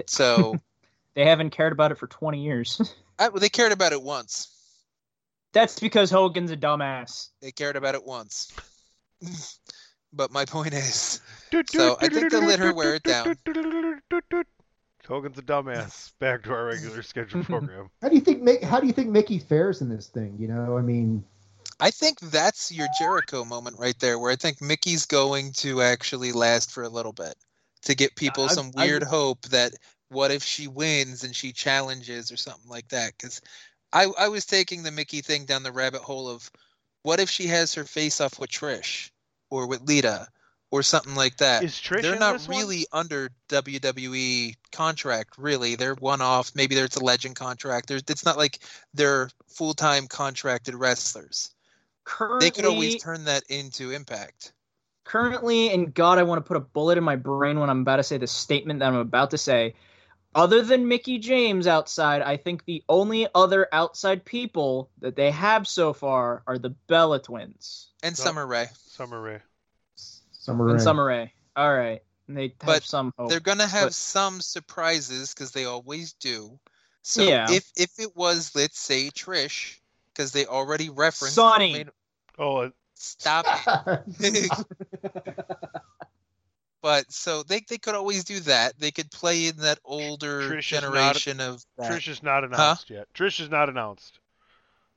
[0.05, 0.55] So
[1.15, 2.81] They haven't cared about it for 20 years.
[3.19, 4.49] I, well, they cared about it once.
[5.53, 7.29] That's because Hogan's a dumbass.
[7.41, 8.51] They cared about it once.
[10.13, 11.21] but my point is,
[11.71, 13.37] So, I think they'll let her wear it down.
[15.07, 16.11] Hogan's a dumbass.
[16.19, 17.89] Back to our regular scheduled program.
[18.01, 20.35] How do you think how do you think Mickie fares in this thing?
[20.37, 21.23] You know, I mean,
[21.80, 26.32] I think that's your Jericho moment right there, where I think Mickie's going to actually
[26.32, 27.36] last for a little bit
[27.84, 29.73] to get people I- some I- weird hope that
[30.09, 33.13] what if she wins and she challenges or something like that?
[33.17, 33.41] Because
[33.91, 36.49] I, I was taking the Mickie thing down the rabbit hole of
[37.03, 39.09] what if she has her face off with Trish
[39.49, 40.28] or with Lita
[40.71, 41.63] or something like that.
[41.63, 42.57] Is Trish They're not this one?
[42.57, 45.76] really under WWE contract, really.
[45.76, 46.51] They're one off.
[46.55, 47.88] Maybe there's a legend contract.
[47.88, 48.59] There's, it's not like
[48.93, 51.54] they're full time contracted wrestlers.
[52.05, 54.53] Currently, They could always turn that into Impact.
[55.03, 57.97] currently, and God, I want to put a bullet in my brain when I'm about
[57.97, 59.73] to say the statement that I'm about to say.
[60.33, 65.67] Other than Mickie James outside, I think the only other outside people that they have
[65.67, 68.67] so far are the Bella twins And Summer Rae.
[68.87, 69.39] Summer Rae.
[70.31, 70.83] Summer and Rae.
[70.83, 71.33] Summer Rae.
[71.55, 73.29] All right, and they have But some hope.
[73.29, 76.59] They're gonna have but- some surprises because they always do.
[77.01, 77.47] So Yeah.
[77.49, 79.77] if if it was, let's say Trish,
[80.16, 81.74] because they already referenced Sonny.
[81.74, 81.89] made-
[82.38, 83.45] Oh, stop
[84.20, 84.51] it.
[86.82, 88.80] But so they they could always do that.
[88.80, 91.91] They could play in that older Trish is not- generation of that.
[91.91, 93.07] Trish is not announced yet.
[93.16, 94.20] Trish is not announced.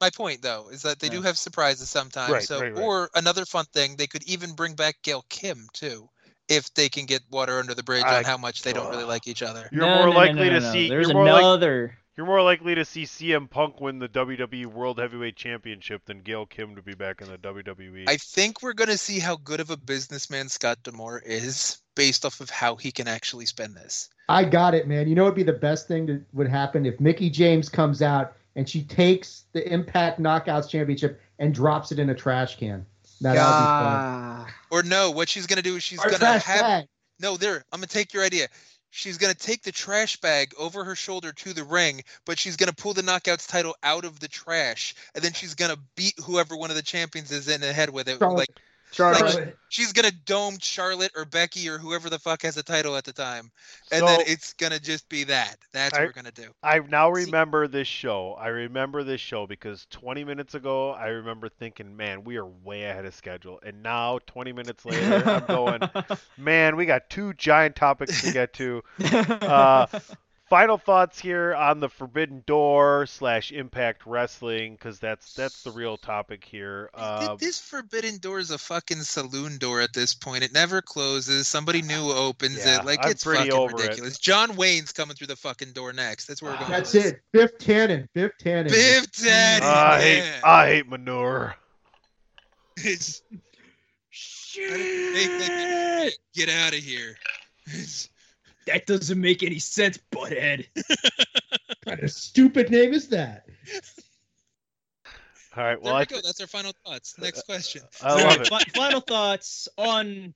[0.01, 2.31] My point though is that they do have surprises sometimes.
[2.31, 2.83] Right, so right, right.
[2.85, 6.11] or another fun thing, they could even bring back Gail Kim too,
[6.47, 9.05] if they can get water under the bridge I- on how much they don't really
[9.05, 9.67] like each other.
[9.73, 10.73] You're No, more no, no, likely no, to no, no.
[10.73, 10.89] see.
[10.91, 11.97] There's you're more like- another.
[12.19, 16.47] You're more likely to see CM Punk win the WWE World Heavyweight Championship than Gail
[16.47, 17.39] Kim to be back in the.
[17.39, 18.09] WWE.
[18.09, 22.41] I think we're gonna see how good of a businessman Scott D'Amore is based off
[22.41, 24.11] of how he can actually spend this.
[24.29, 25.07] I got it, man.
[25.09, 28.33] You know, it'd be the best thing that would happen if Mickie James comes out
[28.57, 32.85] and she takes the Impact Knockouts Championship and drops it in a trash can.
[33.21, 34.55] Now, that'll be fun.
[34.73, 36.87] Or no, what she's gonna do is she's Or gonna trash have bag.
[37.21, 37.37] no.
[37.37, 38.49] There, I'm gonna take your idea.
[38.91, 42.73] She's gonna take the trash bag over her shoulder to the ring, but she's gonna
[42.73, 46.71] pull the knockouts title out of the trash, and then she's gonna beat whoever one
[46.71, 48.19] of the champions is in the head with it.
[48.19, 48.39] Charlotte.
[48.39, 48.61] Like
[48.93, 49.35] Charlotte.
[49.35, 53.05] Like, she's gonna dome Charlotte or Becky or whoever the fuck has the title at
[53.05, 53.51] the time,
[53.93, 55.57] and So- then it's gonna just be that.
[55.73, 56.51] That's I- what we're gonna do.
[56.63, 58.35] I now See- remember this show.
[58.35, 62.85] I remember this show because 20 minutes ago, I remember thinking, man, we are way
[62.85, 63.61] ahead of schedule.
[63.65, 65.83] And now, 20 minutes later, I'm going,
[66.37, 68.83] man, we got two giant topics to get to.
[69.49, 69.87] Uh,
[70.49, 75.97] final thoughts here on the Forbidden Door slash Impact Wrestling because that's that's the real
[75.97, 76.91] topic here.
[76.97, 80.43] Th- Uh, this forbidden door is a fucking saloon door at this point.
[80.45, 81.49] It never closes.
[81.49, 82.85] Somebody new opens Yeah, it.
[82.85, 83.83] Like I'm it's pretty fucking over it.
[83.83, 84.19] ridiculous.
[84.19, 86.27] John Wayne's coming through the fucking door next.
[86.27, 86.71] That's where we're going.
[86.73, 87.21] That's it.
[87.33, 88.07] Biff Tannen.
[88.15, 88.69] Biff Tannen.
[88.71, 89.63] Biff Tannen.
[89.63, 90.41] I hate.
[90.45, 91.55] I hate manure.
[92.79, 93.23] It's-
[94.11, 96.15] Shit!
[96.35, 97.15] get out of here.
[98.69, 100.67] It's- That doesn't make any sense, butthead.
[101.69, 103.47] What kind of stupid name is that?
[105.57, 106.17] All right, there well, we I, go.
[106.23, 107.15] That's our final thoughts.
[107.19, 107.83] Next question.
[108.03, 108.47] I love it.
[108.49, 110.35] Fi- Final thoughts on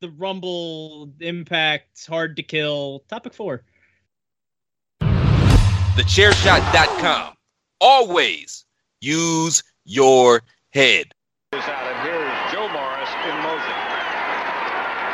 [0.00, 3.62] the Rumble Impact Hard to Kill topic four.
[5.98, 7.34] TheChairShot.com.
[7.80, 8.64] Always
[9.00, 11.12] use your head.
[11.52, 13.78] is out, and here is Joe Morris in motion.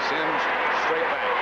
[0.08, 0.42] Simms
[0.84, 1.32] straight back.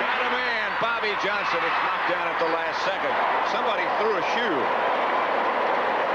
[0.00, 1.60] Got a man, Bobby Johnson.
[1.60, 3.10] It's knocked down at the last second.
[3.50, 4.58] Somebody threw a shoe.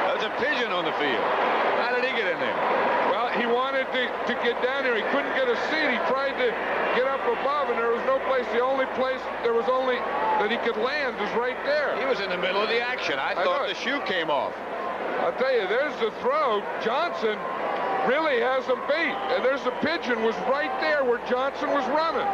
[0.07, 1.27] There's a pigeon on the field.
[1.83, 2.55] How did he get in there?
[3.11, 4.95] Well, he wanted to, to get down there.
[4.95, 5.91] He couldn't get a seat.
[5.91, 6.47] He tried to
[6.95, 8.47] get up above, and there was no place.
[8.55, 9.99] The only place there was only
[10.39, 11.99] that he could land is right there.
[11.99, 13.19] He was in the middle of the action.
[13.19, 14.55] I I thought the shoe came off.
[15.19, 16.63] I'll tell you, there's the throw.
[16.79, 17.35] Johnson
[18.07, 19.15] really has him beat.
[19.35, 22.27] And there's the pigeon was right there where Johnson was running.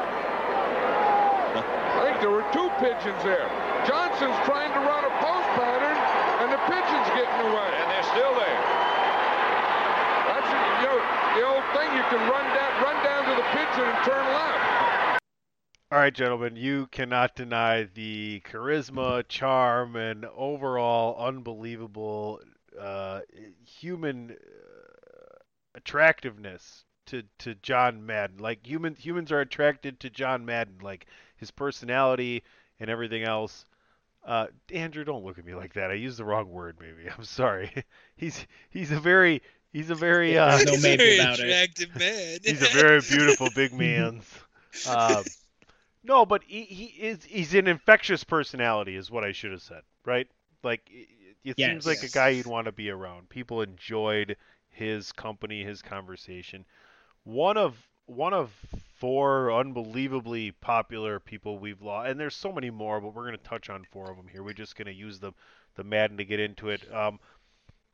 [1.57, 3.49] I think there were two pigeons there.
[3.85, 5.97] Johnson's trying to run a post pattern,
[6.41, 7.69] and the pigeon's getting away.
[7.77, 8.61] And they're still there.
[10.31, 10.97] That's you know
[11.37, 11.89] the old thing.
[11.93, 15.21] You can run down, run down to the pigeon and turn left.
[15.89, 22.41] All right, gentlemen, you cannot deny the charisma, charm, and overall unbelievable
[22.77, 23.21] uh,
[23.63, 25.37] human uh,
[25.75, 28.37] attractiveness to, to John Madden.
[28.37, 31.07] Like human humans are attracted to John Madden, like
[31.37, 32.43] his personality
[32.79, 33.65] and everything else.
[34.25, 35.91] Uh, Andrew, don't look at me like that.
[35.91, 36.77] I used the wrong word.
[36.79, 37.71] Maybe I'm sorry.
[38.15, 39.41] he's he's a very
[39.73, 41.57] he's a very uh, There's no He's a maybe very about it.
[41.57, 42.39] attractive man.
[42.45, 44.23] he's a very beautiful big man.
[44.85, 45.31] Um,
[46.03, 49.81] no, but he, he is he's an infectious personality, is what I should have said,
[50.05, 50.27] right?
[50.63, 51.07] Like it,
[51.43, 51.61] it Yes.
[51.61, 53.29] seems like a guy you'd want to be around.
[53.29, 54.37] People enjoyed
[54.69, 56.65] his company, his conversation.
[57.23, 57.75] One of
[58.07, 58.51] one of
[58.95, 63.43] four unbelievably popular people we've lost, and there's so many more, but we're going to
[63.43, 64.41] touch on four of them here.
[64.41, 65.33] We're just going to use the
[65.75, 66.91] the Madden to get into it.
[66.91, 67.19] Um,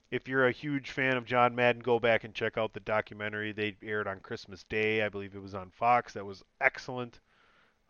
[0.10, 3.52] if you're a huge fan of John Madden, go back and check out the documentary
[3.52, 5.04] they aired on Christmas Day.
[5.04, 6.14] I believe it was on Fox.
[6.14, 7.20] That was excellent.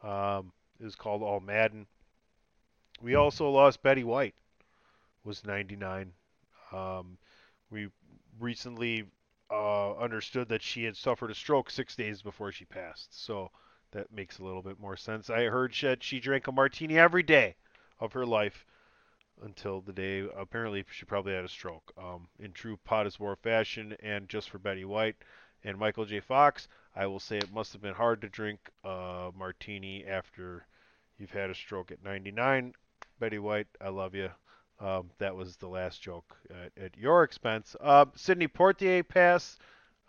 [0.01, 1.85] Um, it was called All Madden.
[3.01, 4.35] We also lost Betty White.
[5.23, 6.11] Was 99.
[6.71, 7.17] Um,
[7.69, 7.89] we
[8.39, 9.05] recently
[9.49, 13.23] uh, understood that she had suffered a stroke six days before she passed.
[13.23, 13.51] So
[13.91, 15.29] that makes a little bit more sense.
[15.29, 17.55] I heard that she drank a martini every day
[17.99, 18.65] of her life
[19.41, 21.91] until the day apparently she probably had a stroke.
[21.97, 25.15] Um, in true POD is WAR fashion, and just for Betty White
[25.63, 26.19] and Michael J.
[26.19, 30.65] Fox, I will say it must have been hard to drink a martini after
[31.17, 32.73] you've had a stroke at 99.
[33.19, 34.29] Betty White, I love you.
[34.83, 37.75] Um, that was the last joke at, at your expense.
[37.79, 39.57] Uh, Sidney Poitier pass.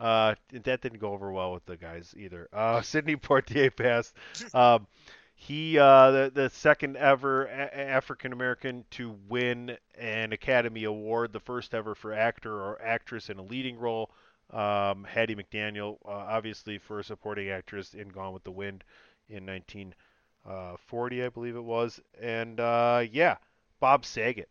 [0.00, 2.48] Uh, that didn't go over well with the guys either.
[2.52, 4.12] Uh, Sidney Poitier pass.
[4.52, 4.88] Um,
[5.36, 11.40] he uh, the the second ever a- African American to win an Academy Award, the
[11.40, 14.10] first ever for actor or actress in a leading role.
[14.50, 18.84] Um, Hattie McDaniel, uh, obviously for a supporting actress in Gone with the Wind
[19.28, 23.36] in 1940, I believe it was, and uh, yeah,
[23.80, 24.48] Bob Saget,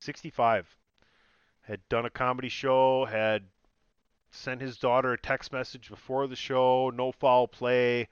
[0.00, 0.76] 65,
[1.62, 3.44] had done a comedy show, had
[4.30, 8.08] sent his daughter a text message before the show, no foul play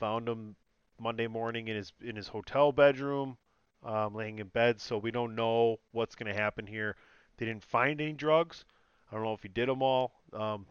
[0.00, 0.56] found him
[0.98, 3.36] Monday morning in his in his hotel bedroom,
[3.84, 4.80] um, laying in bed.
[4.80, 6.96] So we don't know what's going to happen here.
[7.36, 8.64] They didn't find any drugs.
[9.10, 10.12] I don't know if he did them all.
[10.32, 10.66] Um,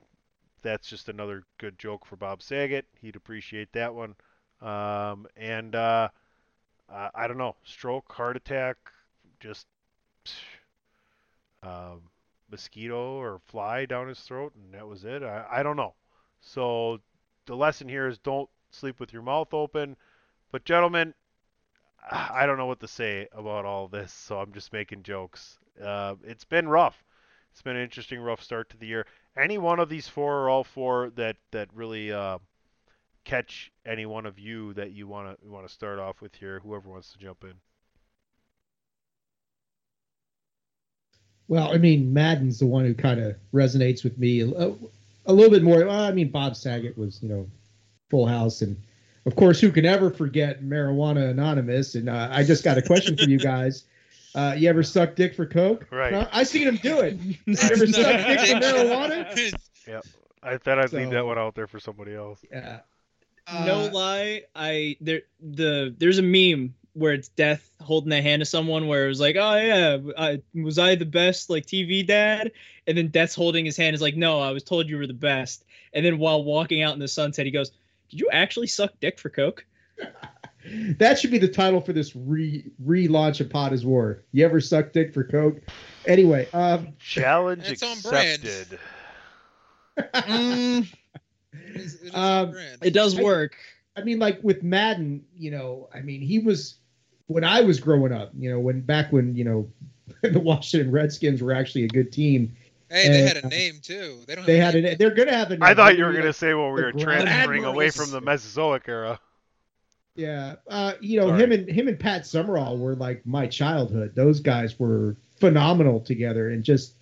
[0.61, 2.85] that's just another good joke for Bob Saget.
[3.01, 4.15] He'd appreciate that one.
[4.61, 6.09] Um, and uh,
[6.89, 8.77] I don't know, stroke, heart attack,
[9.39, 9.67] just
[11.63, 12.01] um,
[12.49, 15.23] mosquito or fly down his throat, and that was it.
[15.23, 15.93] I, I don't know.
[16.41, 16.99] So
[17.45, 19.95] the lesson here is don't sleep with your mouth open.
[20.51, 21.13] But gentlemen,
[22.11, 25.57] I don't know what to say about all this, so I'm just making jokes.
[25.81, 27.03] Uh, it's been rough.
[27.51, 29.05] It's been an interesting, rough start to the year.
[29.37, 32.39] Any one of these four or all four that that really uh,
[33.25, 36.59] catch any one of you that you want to want to start off with here?
[36.59, 37.53] Whoever wants to jump in.
[41.49, 44.71] Well, I mean, Madden's the one who kind of resonates with me a,
[45.25, 45.83] a little bit more.
[45.83, 47.47] Well, I mean, Bob Saget was, you know,
[48.09, 48.77] Full House, and
[49.25, 51.95] of course, who can ever forget Marijuana Anonymous?
[51.95, 53.83] And uh, I just got a question for you guys.
[54.35, 55.87] Uh, you ever suck dick for coke?
[55.91, 56.11] Right.
[56.11, 57.15] No, I seen him do it.
[57.19, 59.53] you ever suck dick for marijuana?
[59.87, 60.05] Yep.
[60.43, 62.45] I thought I'd leave that one out there for somebody else.
[62.51, 62.81] Yeah.
[63.65, 68.41] no Uh, lie, I there the there's a meme where it's death holding the hand
[68.41, 72.05] of someone where it was like, oh yeah, I, was I the best like TV
[72.05, 72.51] dad?
[72.87, 75.13] And then death's holding his hand is like, no, I was told you were the
[75.13, 75.63] best.
[75.93, 77.71] And then while walking out in the sunset, he goes,
[78.09, 79.65] did you actually suck dick for coke?
[80.99, 84.23] That should be the title for this re relaunch of POD is WAR.
[84.33, 85.61] You ever suck dick for coke?
[86.05, 88.43] Anyway, um, Challenge It's on brand.
[88.43, 88.79] accepted.
[90.13, 90.93] Mm,
[91.53, 92.77] It is- it is Um, brand.
[92.83, 93.55] it does work.
[93.55, 96.75] I mean, like with Madden, you know, I mean, he was
[97.27, 99.69] when I was growing up, you know, when back when you know
[100.21, 102.55] the Washington Redskins were actually a good team.
[102.89, 104.23] Hey, they had a name too.
[104.25, 104.43] They don't.
[104.43, 104.97] Have They a had name an.
[104.97, 105.57] They're gonna have a.
[105.61, 108.87] I thought you were going to say when we were transferring away from the Mesozoic
[108.87, 109.19] era.
[110.15, 111.43] Yeah, uh, you know Sorry.
[111.43, 114.15] him and him and Pat Summerall were like my childhood.
[114.15, 116.95] Those guys were phenomenal together, and just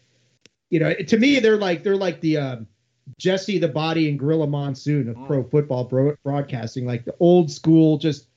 [0.69, 2.67] you know, to me, they're like they're like the um,
[3.17, 7.97] Jesse the Body and Gorilla Monsoon of pro football bro- broadcasting, like the old school,
[7.97, 8.27] just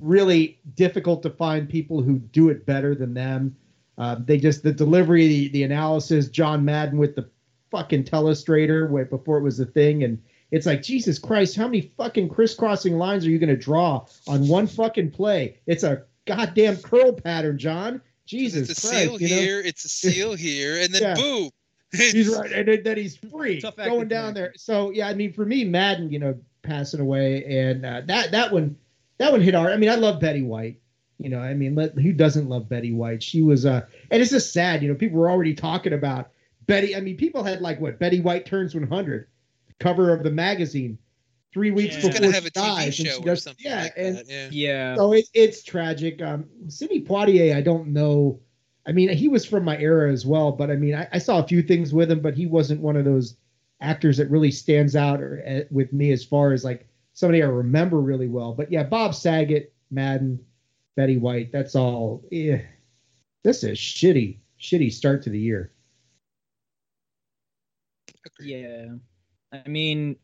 [0.00, 3.56] really difficult to find people who do it better than them.
[3.98, 7.28] Uh, they just the delivery, the, the analysis, John Madden with the
[7.70, 11.80] fucking telestrator wait, before it was a thing, and it's like Jesus Christ, how many
[11.96, 15.58] fucking crisscrossing lines are you going to draw on one fucking play?
[15.66, 18.02] It's a goddamn curl pattern, John.
[18.26, 19.42] Jesus It's a Christ, seal you know?
[19.42, 19.60] here.
[19.60, 21.14] It's a seal here, and then Yeah.
[21.14, 21.50] boom.
[21.92, 24.40] He's right, and then- then he's free Tough going down character.
[24.40, 24.52] there.
[24.56, 28.52] So yeah, I mean, for me, Madden, you know, passing away, and uh, that that
[28.52, 28.76] one,
[29.18, 29.72] that one hit hard.
[29.72, 30.78] I mean, I love Betty White.
[31.18, 33.22] You know, I mean, let, who doesn't love Betty White?
[33.22, 34.82] She was, uh, and it's just sad.
[34.82, 36.30] You know, people were already talking about
[36.66, 36.96] Betty.
[36.96, 39.28] I mean, people had like what Betty White turns 100,
[39.78, 40.98] cover of the magazine,
[41.52, 42.00] three weeks Yeah.
[42.00, 42.84] She's before gonna she have a TV dies.
[42.86, 44.28] and show she or does- something yeah, like and that.
[44.28, 44.48] Yeah.
[44.50, 44.96] Yeah.
[44.96, 46.20] so it, it's tragic.
[46.22, 48.40] Um, Sidney Poitier, I don't know.
[48.86, 51.38] I mean, he was from my era as well, but I mean, I, I saw
[51.38, 53.36] a few things with him, but he wasn't one of those
[53.80, 57.46] actors that really stands out or, uh, with me as far as like somebody I
[57.46, 58.52] remember really well.
[58.52, 60.44] But yeah, Bob Saget, Madden,
[60.96, 62.24] Betty White, that's all.
[62.30, 62.62] Yeah,
[63.44, 65.72] this is shitty, shitty start to the year.
[68.40, 68.86] Yeah.
[69.52, 70.16] I mean,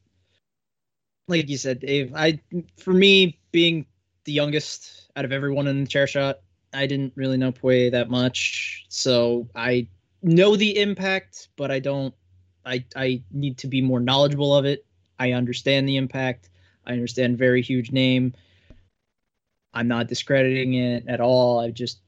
[1.28, 2.40] like you said, Dave, I
[2.78, 3.86] for me being
[4.24, 6.36] the youngest out of everyone in the Chairshot,
[6.72, 8.86] I didn't really know Poitier that much.
[8.88, 9.88] So I
[10.22, 12.14] know the impact, but I don't
[12.64, 14.84] I I need to be more knowledgeable of it.
[15.18, 16.50] I understand the impact.
[16.86, 18.34] I understand very huge name.
[19.74, 21.60] I'm not discrediting it at all.
[21.60, 22.00] I just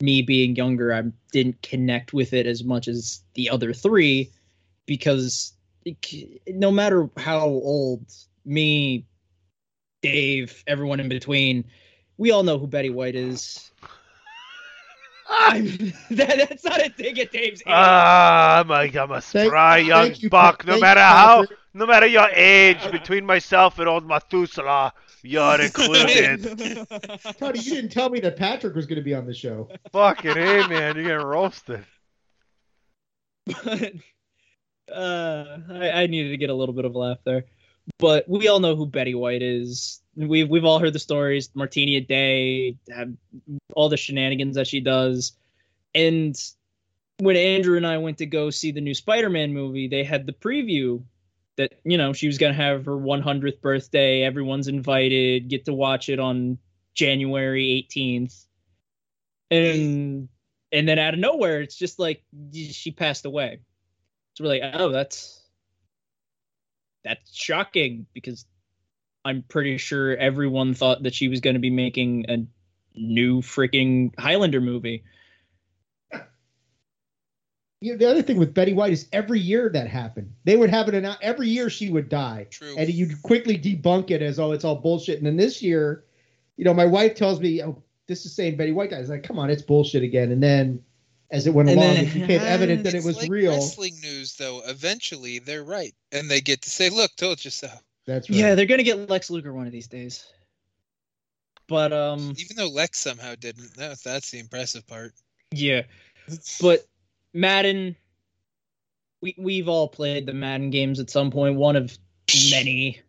[0.00, 1.02] me being younger, I
[1.32, 4.30] didn't connect with it as much as the other three
[4.86, 5.52] because
[5.84, 8.04] it- no matter how old
[8.44, 9.06] me,
[10.02, 11.64] Dave, everyone in between,
[12.18, 13.70] we all know who Betty White is.
[15.28, 15.66] I'm,
[16.10, 17.66] that, that's not a dig at Dave's age.
[17.66, 20.66] Ah, I'm a, I'm a Thank- spry young thank you, buck.
[20.66, 21.58] No matter you, how, Patrick.
[21.74, 26.42] no matter your age, between myself and old Methuselah, you're included.
[27.38, 29.68] Tony, you didn't tell me that Patrick was going to be on the show.
[29.92, 31.84] Fucking hey, man, you're getting roasted.
[33.46, 33.92] but
[34.94, 37.44] uh, I, I needed to get a little bit of a laugh there.
[37.98, 40.00] But we all know who Betty White is.
[40.16, 42.76] We've we've all heard the stories, Martini a day,
[43.74, 45.32] all the shenanigans that she does.
[45.94, 46.36] And
[47.18, 50.32] when Andrew and I went to go see the new Spider-Man movie, they had the
[50.32, 51.02] preview
[51.56, 54.22] that you know she was gonna have her 100th birthday.
[54.22, 56.58] Everyone's invited, get to watch it on
[56.94, 58.46] January 18th,
[59.50, 60.28] and
[60.72, 63.60] and then out of nowhere, it's just like she passed away.
[64.34, 65.40] So we're like, oh, that's
[67.04, 68.46] that's shocking because
[69.24, 72.46] I'm pretty sure everyone thought that she was going to be making a
[72.94, 75.04] new freaking Highlander movie.
[77.80, 80.32] You know, the other thing with Betty White is every year that happened.
[80.44, 82.46] They would have it announced every year she would die.
[82.50, 82.74] True.
[82.78, 85.18] And you'd quickly debunk it as oh it's all bullshit.
[85.18, 86.04] And then this year,
[86.56, 88.98] you know, my wife tells me, oh, this is saying Betty White guy.
[88.98, 90.32] It's like, come on, it's bullshit again.
[90.32, 90.82] And then
[91.30, 93.52] as it went And along, then- it became evident that it was like real.
[93.52, 97.68] Wrestling news, though, eventually they're right, and they get to say, "Look, told you so."
[98.06, 98.38] That's right.
[98.38, 100.24] Yeah, they're gonna get Lex Luger one of these days.
[101.66, 103.74] But um, Even though Lex somehow didn't.
[103.76, 105.12] That, that's the impressive part.
[105.50, 105.82] yeah.
[106.60, 106.86] But
[107.34, 107.96] Madden,
[109.20, 111.56] we we've all played the Madden games at some point.
[111.56, 111.96] One of
[112.50, 113.00] many.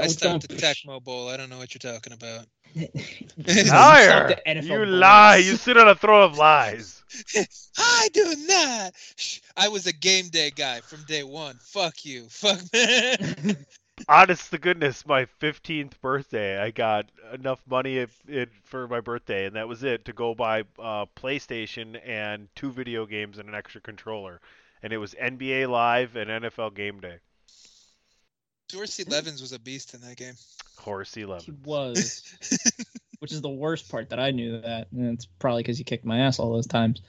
[0.00, 1.28] I stopped don't- at Tecmo Bowl.
[1.28, 2.46] I don't know what you're talking about.
[3.68, 4.36] Liar!
[4.46, 4.88] You boys.
[4.88, 5.36] lie!
[5.38, 7.02] You sit on a throne of lies.
[7.76, 8.92] I do not.
[9.56, 11.56] I was a game day guy from day one.
[11.60, 12.28] Fuck you.
[12.28, 13.56] Fuck me.
[14.08, 19.46] Honest to goodness, my 15th birthday, I got enough money if, it, for my birthday,
[19.46, 23.54] and that was it to go buy uh, PlayStation and two video games and an
[23.54, 24.40] extra controller.
[24.82, 27.18] And it was NBA Live and NFL Game Day.
[28.68, 30.34] Dorsey Levens was a beast in that game.
[30.78, 32.22] Horsey He was,
[33.18, 36.04] which is the worst part that I knew that, and it's probably because he kicked
[36.04, 37.02] my ass all those times.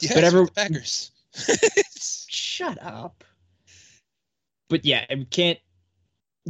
[0.00, 1.10] Yeah, But it's ever- with the Packers.
[2.28, 3.24] Shut up.
[4.68, 5.58] But yeah, we can't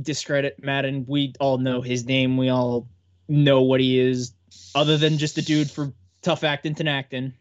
[0.01, 1.05] discredit Madden.
[1.07, 2.37] We all know his name.
[2.37, 2.89] We all
[3.29, 4.33] know what he is,
[4.75, 5.93] other than just a dude for
[6.23, 7.33] tough acting and acting.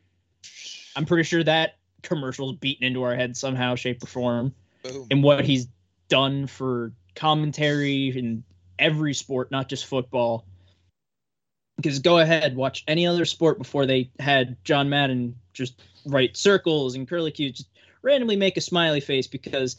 [0.95, 4.53] I'm pretty sure that commercial's beaten into our heads somehow, shape, or form.
[4.83, 5.07] Boom.
[5.09, 5.67] And what he's
[6.09, 8.43] done for commentary in
[8.77, 10.45] every sport, not just football.
[11.77, 16.95] Because go ahead, watch any other sport before they had John Madden just write circles
[16.95, 17.69] and curly cues, just
[18.01, 19.77] randomly make a smiley face because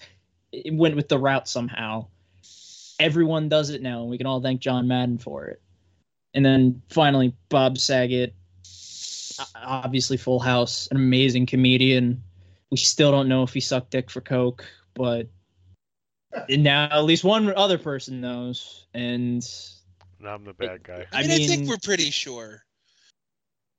[0.50, 2.06] it went with the route somehow.
[3.00, 5.60] Everyone does it now, and we can all thank John Madden for it.
[6.34, 8.34] And then finally, Bob Saget,
[9.54, 12.22] obviously Full House, an amazing comedian.
[12.70, 14.64] We still don't know if he sucked dick for coke,
[14.94, 15.28] but
[16.48, 18.86] now at least one other person knows.
[18.94, 19.46] And
[20.18, 21.06] And I'm the bad guy.
[21.12, 22.64] I I mean, I, think we're pretty sure.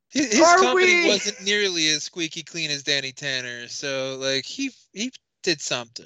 [0.09, 1.07] His, his Are comedy we?
[1.09, 5.11] wasn't nearly as squeaky clean as Danny Tanner, so like he he
[5.43, 6.05] did something,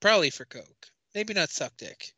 [0.00, 2.14] probably for coke, maybe not suck dick.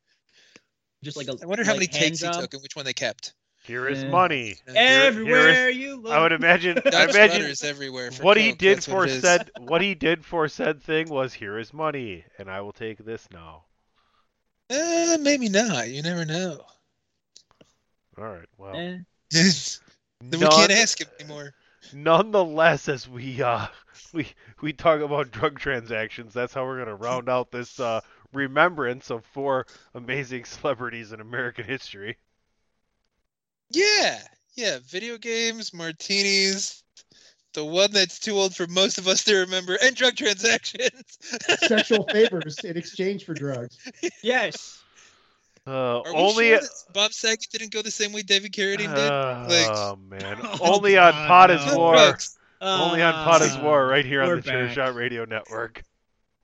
[1.04, 2.40] Just like a I wonder how many hand takes he job.
[2.40, 3.34] took and which one they kept.
[3.64, 4.10] Here is Yeah.
[4.10, 4.56] money.
[4.66, 6.12] Everywhere here is- you look.
[6.12, 6.78] I would imagine.
[6.84, 8.10] I Dutch imagine rudders everywhere.
[8.10, 9.22] For what he coke, did that's for what it is.
[9.22, 12.98] said what he did for said thing was here is money, and I will take
[12.98, 13.64] this now.
[14.70, 15.88] Uh, maybe not.
[15.88, 16.64] You never know.
[18.18, 18.48] All right.
[18.58, 18.98] Well, Eh.
[19.30, 21.52] then we can't ask him anymore.
[21.92, 23.66] nonetheless, as we uh
[24.12, 24.26] we
[24.60, 28.00] we talk about drug transactions, that's how we're gonna round out this uh
[28.34, 32.16] remembrance of four amazing celebrities in American history.
[33.70, 34.20] Yeah,
[34.54, 34.78] yeah.
[34.88, 36.82] Video games, martinis,
[37.54, 41.18] the one that's too old for most of us to remember, and drug transactions.
[41.66, 43.78] Sexual favors in exchange for drugs.
[44.22, 44.80] Yes.
[45.66, 48.94] Uh, Are we only sure that Bob Saget didn't go the same way David Carradine
[48.94, 49.10] did?
[49.10, 51.74] Uh, Like- oh man, Oh, only on God, POD is.
[51.76, 51.94] War.
[51.94, 52.38] Drugs.
[52.60, 54.70] Only on POD is Uh, War, right here on we're the Chair.
[54.70, 55.82] Shot Radio Network.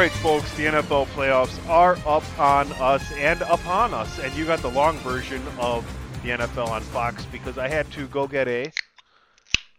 [0.00, 0.50] Right, folks.
[0.56, 4.96] The NFL playoffs are up on us and upon us, and you got the long
[5.00, 5.84] version of
[6.22, 8.72] the NFL on Fox because I had to go get a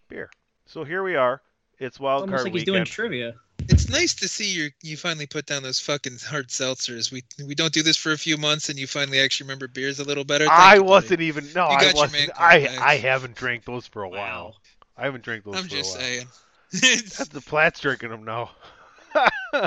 [0.10, 0.30] beer.
[0.68, 1.41] So here we are.
[1.80, 2.88] It's wild Almost card like he's doing weekend.
[2.88, 3.34] trivia.
[3.68, 7.11] It's nice to see you you finally put down those fucking hard seltzers.
[7.11, 9.99] We we don't do this for a few months, and you finally actually remember beers
[9.99, 10.45] a little better.
[10.45, 11.45] Thank I you, wasn't even.
[11.56, 12.11] No, You I wasn't.
[12.14, 12.77] man I back.
[12.80, 14.18] I haven't drank those for a Wow.
[14.18, 14.56] while.
[14.98, 16.07] I haven't drank those I'm for just a while.
[16.07, 16.27] saying.
[16.73, 18.52] That's the Platts drinking them now.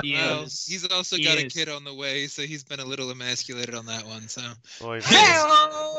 [0.01, 0.65] He Well, is.
[0.65, 3.75] he's also He got a kid on the way, so he's been a little emasculated
[3.75, 4.27] on that one.
[4.27, 4.41] So
[4.83, 5.43] Oy vey.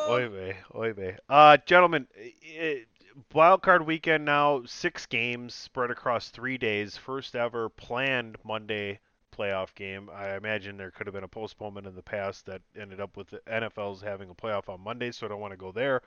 [0.08, 0.56] Oy vey.
[0.74, 1.16] Oy vey.
[1.28, 2.84] Uh, gentlemen, i-
[3.32, 4.62] wild card weekend now.
[4.66, 6.96] Six games spread across three days.
[6.96, 9.00] First ever planned Monday
[9.36, 10.08] playoff game.
[10.12, 13.28] I imagine there could have been a postponement in the past that ended up with
[13.28, 16.00] the NFL's having a playoff on Monday, so I don't want to go there.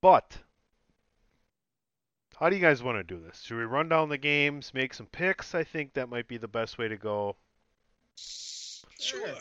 [0.00, 0.36] But
[2.38, 3.42] how do you guys want to do this?
[3.42, 5.56] Should we run down the games, make some picks?
[5.56, 7.34] I think that might be the best way to go.
[8.16, 9.34] sure.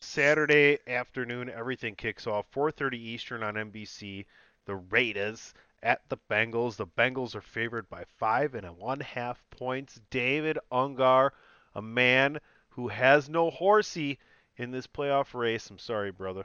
[0.00, 4.26] Saturday afternoon, everything kicks off 4:30 Eastern on NBC.
[4.66, 6.76] The Raiders at the Bengals.
[6.76, 9.98] The Bengals are favored by five and a one half points.
[10.10, 11.30] David Ungar,
[11.74, 14.18] a man who has no horsey
[14.58, 15.70] in this playoff race.
[15.70, 16.44] I'm sorry, brother.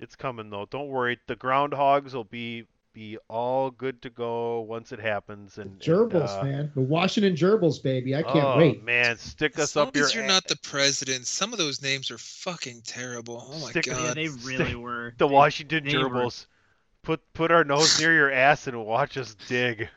[0.00, 0.66] It's coming though.
[0.66, 1.20] Don't worry.
[1.28, 5.58] The Groundhogs will be be all good to go once it happens.
[5.58, 6.72] And Gerbils, and, uh, man.
[6.74, 8.14] The Washington Gerbils, baby.
[8.14, 8.82] I can't oh, wait.
[8.82, 10.06] man, stick us As long up your.
[10.06, 13.46] as you're not the president, some of those names are fucking terrible.
[13.50, 14.02] Oh my Stick- god.
[14.02, 15.12] Yeah, they really were.
[15.18, 16.46] the They- Washington they were- Gerbils.
[17.02, 19.88] Put put our nose near your ass and watch us dig.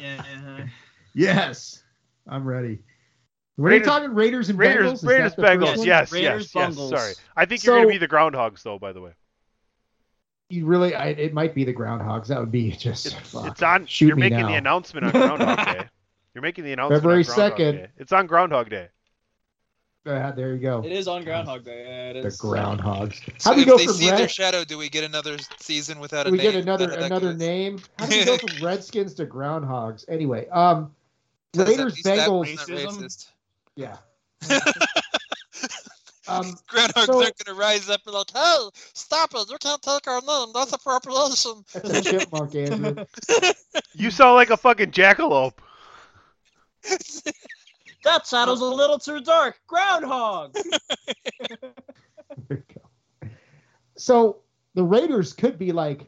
[0.00, 0.22] Yeah.
[1.12, 1.82] Yes,
[2.28, 2.78] I'm ready.
[3.56, 4.62] Were Raiders- they talking Raiders and Bengals?
[4.62, 5.84] Raiders, Is Raiders, that the first Bengals.
[5.86, 6.88] Yes, Raiders, yes, yes.
[6.88, 8.78] Sorry, I think you're gonna be the Groundhogs though.
[8.78, 9.10] By the way,
[10.50, 12.26] You really, I, it might be the Groundhogs.
[12.26, 13.06] That would be just.
[13.06, 13.86] it's, it's on.
[13.86, 14.48] Shoot you're me making now.
[14.48, 15.84] the announcement on Groundhog Day.
[16.34, 17.88] You're making the announcement February 2nd.
[17.98, 18.88] It's on Groundhog Day.
[20.06, 20.82] Ah, there you go.
[20.84, 21.84] It is on Groundhog Day.
[21.86, 22.28] Yeah, it The.
[22.30, 23.20] Groundhogs.
[23.40, 25.36] So How do you if go they from see their shadow, do we get another
[25.58, 26.52] season without a we name?
[26.52, 27.38] get another that another go?
[27.38, 27.80] name.
[27.98, 30.04] How do you go from Redskins to Groundhogs?
[30.08, 30.92] Anyway, um,
[31.52, 32.46] 'Cause at Raiders Bengals.
[32.56, 33.02] Racism?
[33.02, 33.28] racist.
[33.76, 33.96] Yeah.
[36.30, 39.50] um, Groundhogs So- aren't going to rise up and like, hey, stop it!
[39.50, 40.48] You can't take our name.
[40.54, 41.64] That's appropriation.
[41.74, 43.04] that's a chipmunk, Andrew.
[43.94, 45.58] You sound like a fucking jackalope.
[48.04, 49.60] That shadow's a little too dark.
[49.66, 50.56] Groundhog.
[53.96, 54.38] So
[54.74, 56.06] the Raiders could be like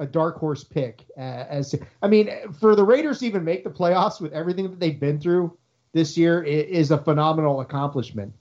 [0.00, 1.04] a dark horse pick.
[1.16, 2.30] Uh, as I mean,
[2.60, 5.56] for the Raiders to even make the playoffs with everything that they've been through
[5.92, 8.34] this year i- is a phenomenal accomplishment.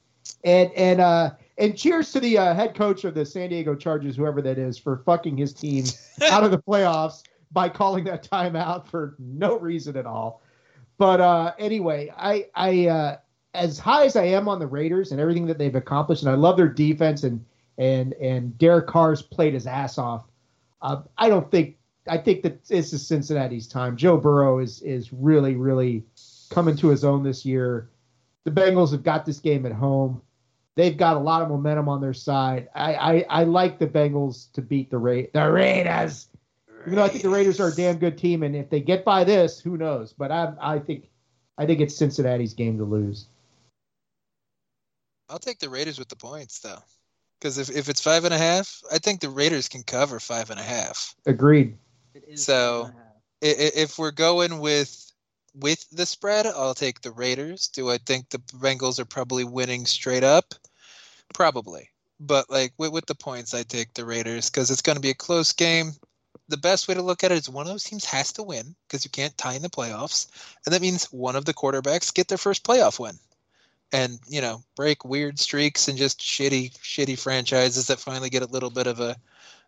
[0.44, 4.16] And and uh, and cheers to the uh, head coach of the San Diego Chargers,
[4.16, 5.86] whoever that is, for fucking his team
[6.32, 10.42] out of the playoffs by calling that timeout for no reason at all.
[10.98, 13.18] But uh, anyway, I I uh,
[13.54, 16.36] as high as I am on the Raiders and everything that they've accomplished, and I
[16.36, 17.44] love their defense and
[17.78, 20.26] and and Derek Carr's played his ass off.
[20.82, 21.78] Uh, I don't think
[22.08, 23.98] I think that this is Cincinnati's time.
[23.98, 26.04] Joe Burrow is is really really
[26.50, 27.90] coming to his own this year.
[28.44, 30.22] The Bengals have got this game at home.
[30.76, 32.69] They've got a lot of momentum on their side.
[32.73, 36.27] I I, I like the Bengals to beat the Ra- the Raiders.
[36.88, 39.06] Even though I think the Raiders are a damn good team, and if they get
[39.06, 40.14] by this, who knows?
[40.14, 41.10] But I I think
[41.57, 43.27] I think it's Cincinnati's game to lose.
[45.30, 46.80] I'll take the Raiders with the points though,
[47.39, 50.49] because if, if it's five and a half, I think the Raiders can cover five
[50.49, 51.15] and a half.
[51.26, 51.77] Agreed.
[52.35, 52.89] So
[53.43, 55.11] i- i- if we're going with
[55.53, 57.68] with the spread, I'll take the Raiders.
[57.68, 60.53] Do I think the Bengals are probably winning straight up?
[61.34, 65.02] Probably, but like with, with the points, I take the Raiders because it's going to
[65.02, 65.94] be a close game.
[66.48, 68.76] The best way to look at it is one of those teams has to win
[68.88, 70.28] because you can't tie in the playoffs,
[70.65, 73.18] and that means one of the quarterbacks get their first playoff win
[73.94, 78.48] and you know break weird streaks and just shitty shitty franchises that finally get a
[78.48, 79.15] little bit of a,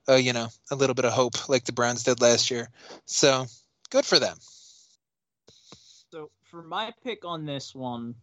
[0.07, 2.69] a you know a little bit of hope like the Browns did last year.
[3.05, 3.45] So
[3.89, 4.37] good for them.
[6.53, 8.13] For my pick on this one,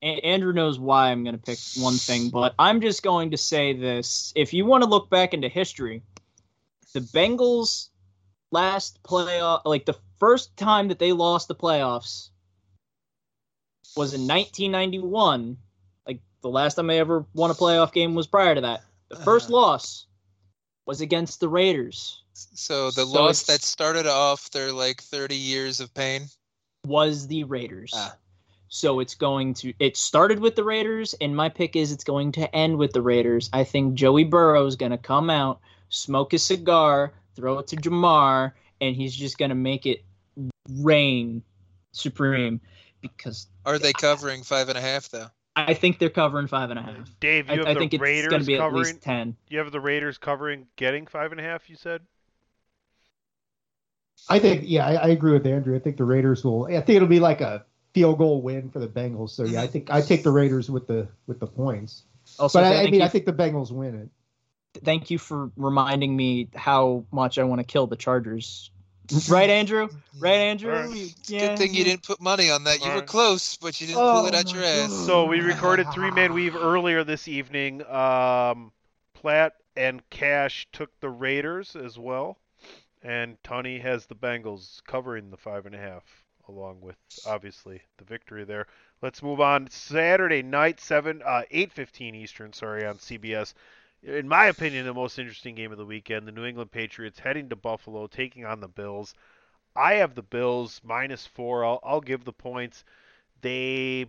[0.00, 3.74] Andrew knows why I'm going to pick one thing, but I'm just going to say
[3.74, 6.02] this: if you want to look back into history,
[6.94, 7.90] the Bengals
[8.50, 12.30] last playoff, like the first time that they lost the playoffs,
[13.94, 15.58] was in 1991.
[16.06, 18.84] Like the last time they ever won a playoff game was prior to that.
[19.10, 19.52] The 1st uh-huh.
[19.52, 20.06] loss
[20.86, 22.22] was against the Raiders.
[22.32, 26.30] So the So loss that started off their like 30 years of pain.
[26.86, 27.92] Was the Raiders.
[27.94, 28.16] Ah.
[28.68, 32.32] So it's going to it started with the Raiders and my pick is it's going
[32.32, 33.48] to end with the Raiders.
[33.52, 37.76] I think Joey Burrow is going to come out, smoke a cigar, throw it to
[37.76, 40.04] Ja'Marr and he's just going to make it
[40.70, 41.42] reign
[41.92, 42.60] supreme
[43.00, 45.28] because Are they covering five and a half though?
[45.54, 47.10] I think they're covering five and a half.
[47.18, 48.84] Dave, you I, have I the think it's Raiders going to be at covering.
[48.84, 49.36] least ten.
[49.48, 51.70] You have the Raiders covering getting five and a half.
[51.70, 52.02] You said.
[54.28, 55.76] I think, yeah, I, I agree with Andrew.
[55.76, 56.66] I think the Raiders will.
[56.66, 57.64] I think it'll be like a
[57.94, 59.30] field goal win for the Bengals.
[59.30, 62.02] So yeah, I think I take the Raiders with the with the points.
[62.38, 64.80] Also, but I, I mean, you I think the Bengals win it.
[64.84, 68.70] thank you for reminding me how much I want to kill the Chargers.
[69.28, 69.88] Right, Andrew?
[70.18, 70.72] Right, Andrew?
[70.72, 71.14] Right.
[71.28, 71.48] Yeah.
[71.48, 72.84] Good thing you didn't put money on that.
[72.84, 74.92] You were close, but you didn't Oh pull it out your ass.
[75.06, 77.86] So we recorded three man weave earlier this evening.
[77.86, 78.72] Um,
[79.14, 82.38] Platt and Cash took the Raiders as well,
[83.06, 86.02] and Tunney has the Bengals covering the five and a half,
[86.48, 88.66] along with obviously the victory there.
[89.00, 89.70] Let's move on.
[89.70, 92.52] Saturday night, seven, uh, eight fifteen Eastern.
[92.52, 93.54] Sorry, on CBS.
[94.02, 97.48] In my opinion, the most interesting game of the weekend: the New England Patriots heading
[97.50, 99.14] to Buffalo, taking on the Bills.
[99.76, 101.64] I have the Bills minus four.
[101.64, 102.82] I'll, I'll give the points.
[103.40, 104.06] They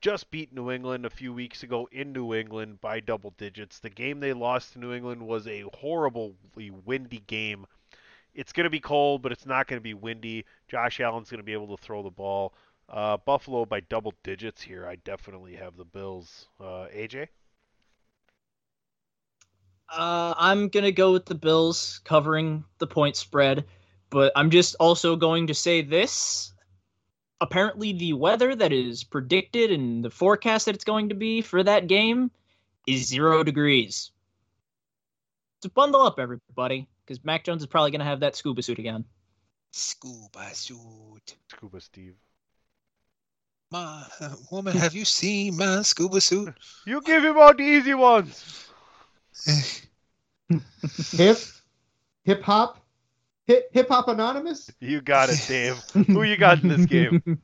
[0.00, 3.78] just beat New England a few weeks ago in New England by double digits.
[3.78, 7.66] The game they lost to New England was a horribly windy game.
[8.34, 10.44] It's going to be cold, but it's not going to be windy.
[10.68, 12.54] Josh Allen's going to be able to throw the ball.
[12.88, 14.86] Uh, Buffalo by double digits here.
[14.86, 16.48] I definitely have the Bills.
[16.60, 17.28] Uh, AJ?
[19.88, 23.64] Uh, I'm gonna go with the Bills covering the point spread,
[24.10, 26.52] but I'm just also going to say this.
[27.40, 31.62] Apparently, the weather that is predicted and the forecast that it's going to be for
[31.62, 32.30] that game
[32.86, 34.10] is zero degrees.
[35.62, 39.04] So bundle up, everybody, because Mac Jones is probably gonna have that scuba suit again.
[39.72, 41.36] Scuba suit.
[41.50, 42.14] Scuba Steve.
[43.70, 44.04] My
[44.50, 46.54] woman, have you seen my scuba suit?
[46.86, 48.68] You give him all the easy ones.
[51.12, 51.38] Hip,
[52.24, 52.78] hip hop,
[53.46, 54.70] hip hip hop anonymous.
[54.78, 55.76] You got it, Dave.
[56.06, 57.40] Who you got in this game?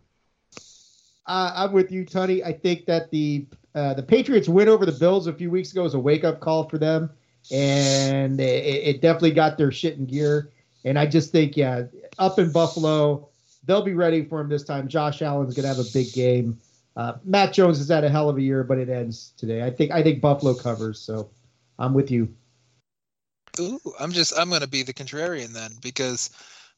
[1.27, 2.45] Uh, I'm with you, Tony.
[2.45, 5.83] I think that the uh, the Patriots win over the Bills a few weeks ago
[5.83, 7.11] was a wake up call for them,
[7.51, 10.51] and it, it definitely got their shit in gear.
[10.85, 11.85] And I just think, yeah,
[12.19, 13.29] up in Buffalo,
[13.65, 14.89] they'll be ready for him this time.
[14.89, 16.59] Josh Allen's gonna have a big game.
[16.97, 19.63] Uh, Mac Jones has had a hell of a year, but it ends today.
[19.63, 21.31] I think I think Buffalo covers, so
[21.79, 22.35] I'm with you.
[23.59, 26.31] Ooh, I'm just I'm gonna be the contrarian then because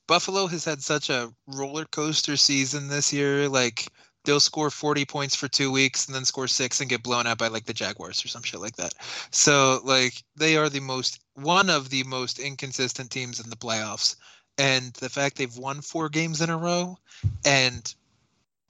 [0.07, 3.49] Buffalo has had such a roller coaster season this year.
[3.49, 3.89] Like
[4.25, 7.39] they'll score 40 points for two weeks and then score six and get blown out
[7.39, 8.95] by like the Jaguars or some shit like that.
[9.31, 14.17] So like they are the most one of the most inconsistent teams in the playoffs.
[14.59, 16.99] And the fact they've won four games in a row
[17.45, 17.95] and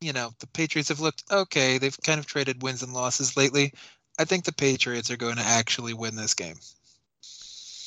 [0.01, 1.79] you know, the Patriots have looked okay.
[1.79, 3.73] They've kind of traded wins and losses lately.
[4.19, 6.57] I think the Patriots are going to actually win this game.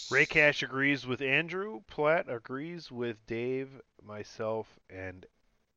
[0.10, 1.82] Ray Cash agrees with Andrew.
[1.88, 3.70] Platt agrees with Dave,
[4.04, 5.26] myself, and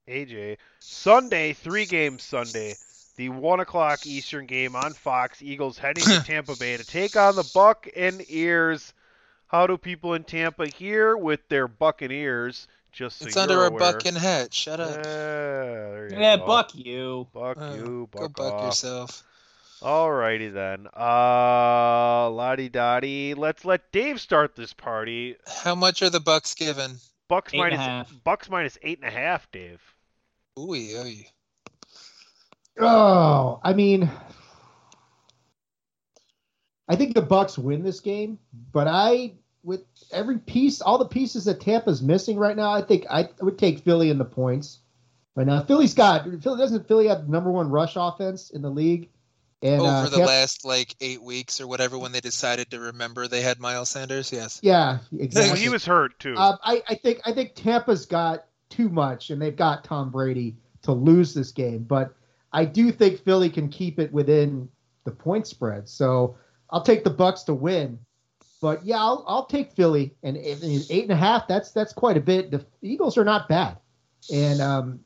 [0.09, 0.57] AJ.
[0.81, 2.75] Sunday, three games Sunday.
[3.17, 5.43] The one o'clock Eastern game on Fox.
[5.43, 8.95] Eagles heading to Tampa Bay to take on the Buck and Ears.
[9.49, 12.69] How do people in Tampa hear with their Buccaneers?
[12.93, 13.79] Just so it's you're under a aware.
[13.79, 14.53] buck and hat.
[14.55, 15.03] Shut Yeah, up.
[15.03, 16.47] there you Yeah, go.
[16.47, 17.27] buck you.
[17.33, 18.65] Buck Uh, you, Go buck buck off.
[18.67, 19.23] yourself.
[19.83, 20.87] Alrighty then.
[20.97, 23.35] Uh, lottie dottie.
[23.35, 25.37] Let's let Dave start this party.
[25.63, 26.97] How much are the Bucks given?
[27.29, 28.11] Bucks Eight minus.
[28.25, 29.51] Bucks minus eight and a half.
[29.53, 29.81] Dave.
[30.59, 31.15] Ooh, ooh.
[32.81, 34.11] Oh, I mean,
[36.89, 38.39] I think the Bucks win this game,
[38.73, 39.83] but I with
[40.13, 43.81] every piece, all the pieces that Tampa's missing right now, I think I would take
[43.81, 44.79] Philly in the points.
[45.35, 48.71] Right now, Philly's got Philly doesn't Philly have the number one rush offense in the
[48.71, 49.09] league,
[49.63, 52.81] and Over uh, the Tampa- last like eight weeks or whatever, when they decided to
[52.81, 54.33] remember they had Miles Sanders.
[54.33, 54.59] Yes.
[54.63, 55.61] yeah, Well, exactly.
[55.61, 56.37] he was hurt too.
[56.37, 60.57] Um, I, I think I think Tampa's got too much, and they've got Tom Brady
[60.83, 61.85] to lose this game.
[61.85, 62.15] But
[62.53, 64.69] I do think Philly can keep it within
[65.05, 65.89] the point spread.
[65.89, 66.37] So
[66.71, 67.99] I'll take the Bucks to win.
[68.61, 71.47] But yeah, I'll, I'll take Philly, and, eight and a half.
[71.47, 72.51] That's that's quite a bit.
[72.51, 73.79] The Eagles are not bad,
[74.33, 75.01] and um,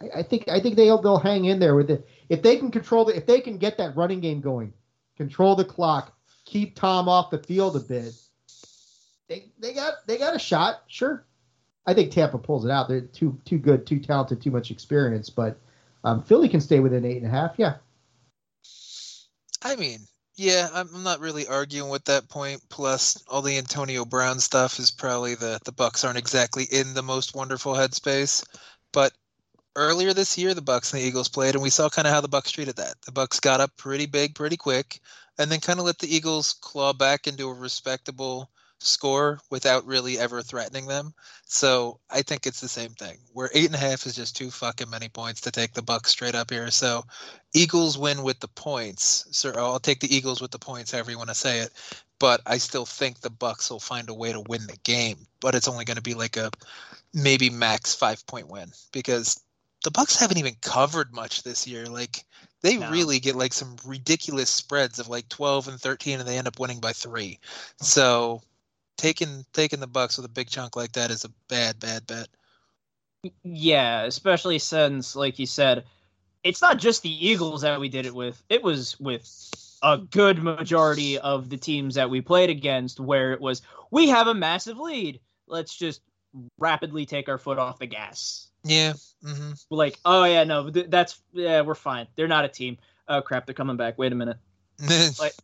[0.00, 2.70] I, I think I think they'll they'll hang in there with it if they can
[2.70, 4.72] control the if they can get that running game going,
[5.18, 6.16] control the clock,
[6.46, 8.14] keep Tom off the field a bit
[9.28, 10.82] they they got they got a shot.
[10.88, 11.24] Sure,
[11.88, 12.86] I think Tampa pulls it out.
[12.86, 15.30] They're too too good, too talented, too much experience.
[15.30, 15.58] But
[16.04, 17.54] um, Philly can stay within eight and a half.
[17.56, 17.76] Yeah,
[19.64, 20.00] I mean,
[20.36, 22.60] yeah, I'm not really arguing with that point.
[22.68, 27.02] Plus, all the Antonio Brown stuff is probably the the Bucks aren't exactly in the
[27.02, 28.44] most wonderful headspace.
[28.92, 29.14] But
[29.74, 32.20] earlier this year, the Bucks and the Eagles played, and we saw kind of how
[32.20, 33.00] the Bucks treated that.
[33.06, 35.00] The Bucks got up pretty big, pretty quick,
[35.38, 40.18] and then kind of let the Eagles claw back into a respectable score without really
[40.18, 41.12] ever threatening them.
[41.46, 43.18] So I think it's the same thing.
[43.32, 46.10] Where eight and a half is just too fucking many points to take the Bucks
[46.10, 46.70] straight up here.
[46.70, 47.04] So
[47.54, 49.26] Eagles win with the points.
[49.30, 51.72] So I'll take the Eagles with the points, however you want to say it.
[52.18, 55.26] But I still think the Bucks will find a way to win the game.
[55.40, 56.50] But it's only going to be like a
[57.14, 59.40] maybe max five point win because
[59.84, 61.86] the Bucks haven't even covered much this year.
[61.86, 62.24] Like
[62.62, 62.90] they No.
[62.90, 66.58] really get like some ridiculous spreads of like twelve and thirteen, and they end up
[66.58, 67.38] winning by three.
[67.80, 68.42] So
[68.98, 72.28] taking taking the Bucks with a big chunk like that is a bad bad bet.
[73.42, 75.84] Yeah, especially since, like you said,
[76.44, 78.40] it's not just the Eagles that we did it with.
[78.48, 79.26] It was with
[79.82, 84.26] a good majority of the teams that we played against, where it was we have
[84.26, 85.20] a massive lead.
[85.46, 86.02] Let's just
[86.58, 88.48] rapidly take our foot off the gas.
[88.64, 88.94] Yeah.
[89.24, 92.06] hmm Like, oh yeah, no, that's yeah, we're fine.
[92.16, 92.78] They're not a team.
[93.08, 93.98] Oh crap, they're coming back.
[93.98, 94.38] Wait a minute.
[95.18, 95.34] Like,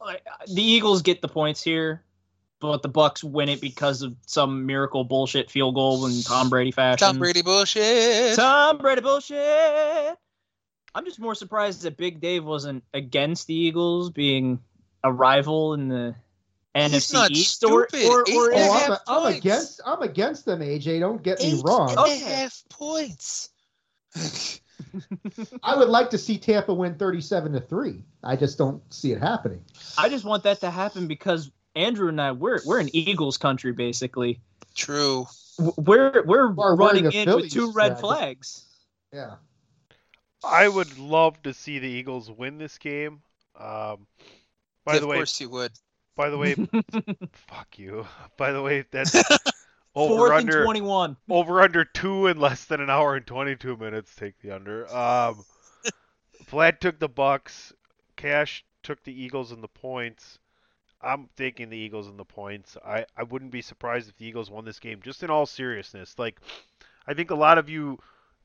[0.00, 2.02] like the Eagles get the points here,
[2.60, 6.70] but the Bucks win it because of some miracle bullshit field goal in Tom Brady
[6.70, 6.98] fashion.
[7.06, 8.36] Tom Brady bullshit.
[8.36, 10.16] Tom Brady bullshit.
[10.94, 14.60] I'm just more surprised that Big Dave wasn't against the Eagles being
[15.04, 16.14] a rival in the
[16.74, 18.08] He's NFC not East or stupid.
[18.08, 18.64] or, Eight or and a
[18.94, 19.80] is- Oh, I'm, I'm against.
[19.86, 21.00] I'm against them, AJ.
[21.00, 21.90] Don't get me wrong.
[21.90, 22.18] and a Okay.
[22.18, 23.48] half points.
[25.62, 28.02] I would like to see Tampa win 37 to three.
[28.24, 29.62] I just don't see it happening.
[29.98, 33.72] I just want that to happen because Andrew and I we're we're in Eagles country
[33.72, 34.40] basically.
[34.74, 35.26] True.
[35.58, 38.00] We're we're Well, we're running in Phillies with two red strategy.
[38.00, 38.64] flags.
[39.12, 39.34] Yeah.
[40.42, 43.20] I would love to see the Eagles win this game.
[43.58, 44.06] Um,
[44.86, 45.72] by Yeah, the of way, course you would.
[46.16, 46.54] by the way,
[47.32, 48.06] fuck you.
[48.38, 49.14] By the way, that's
[49.94, 51.16] over and under 21.
[51.28, 54.14] over under two in less than an hour and 22 minutes.
[54.14, 54.88] Take the under.
[54.94, 55.44] Um,
[56.46, 57.72] Platt took the Bucks.
[58.16, 60.38] Cash took the Eagles and the points.
[61.02, 62.76] I'm taking the Eagles and the points.
[62.84, 65.00] I, I wouldn't be surprised if the Eagles won this game.
[65.02, 66.40] Just in all seriousness, like
[67.06, 67.98] I think a lot of you,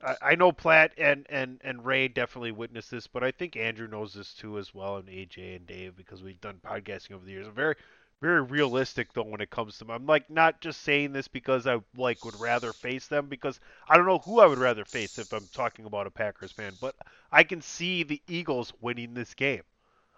[0.03, 3.87] I, I know Platt and, and, and Ray definitely witnessed this, but I think Andrew
[3.87, 7.31] knows this too as well, and AJ and Dave because we've done podcasting over the
[7.31, 7.47] years.
[7.47, 7.75] I'm very
[8.21, 9.91] very realistic though when it comes to them.
[9.91, 13.95] I'm like not just saying this because I like would rather face them because I
[13.97, 16.95] don't know who I would rather face if I'm talking about a Packers fan, but
[17.31, 19.63] I can see the Eagles winning this game.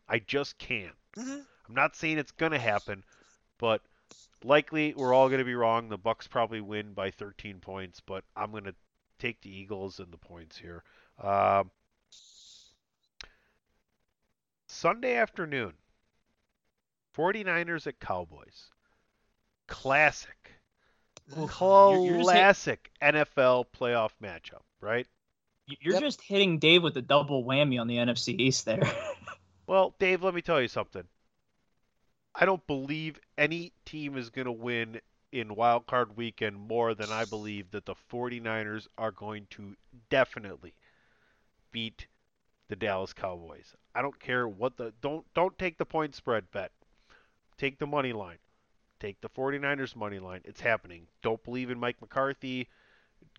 [0.09, 0.91] I just can.
[1.15, 1.45] Mhm.
[1.68, 3.03] I'm not saying it's gonna happen,
[3.57, 3.81] but
[4.44, 5.89] likely we're all gonna be wrong.
[5.89, 8.76] The Bucks probably win by 13 points, but I'm gonna
[9.19, 10.84] take the Eagles and the points here.
[11.22, 11.72] Um,
[14.68, 15.73] Sunday afternoon,
[17.15, 18.69] 49ers at Cowboys.
[19.68, 20.31] Classic.
[21.35, 25.07] You're- you're just hit- Classic NFL playoff matchup, right?
[25.65, 26.02] You're Yep.
[26.02, 28.81] just hitting Dave with a double whammy on the NFC East there.
[29.68, 31.06] Well, Dave, let me tell you something.
[32.39, 35.01] I don't believe any team is going to win
[35.31, 39.76] in wild card weekend more than I believe that the 49ers are going to
[40.09, 40.76] definitely
[41.72, 42.05] beat
[42.68, 43.76] the Dallas Cowboys.
[43.95, 46.72] I don't care what the don't don't take the point spread bet.
[47.57, 48.38] Take the money line.
[48.99, 50.41] Take the 49ers money line.
[50.45, 51.07] It's happening.
[51.23, 52.69] Don't believe in Mike McCarthy.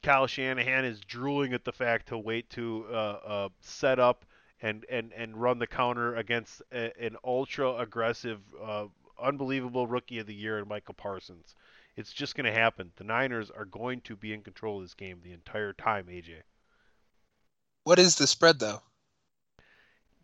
[0.03, 4.25] Kyle Shanahan is drooling at the fact to wait to uh, uh, set up
[4.63, 8.87] and, and, and run the counter against a, an ultra aggressive, uh,
[9.21, 11.55] unbelievable rookie of the year in Michael Parsons.
[11.97, 12.93] It's just going to happen.
[12.97, 16.43] The Niners are going to be in control of this game the entire time, AJ.
[17.85, 18.83] What is the spread though?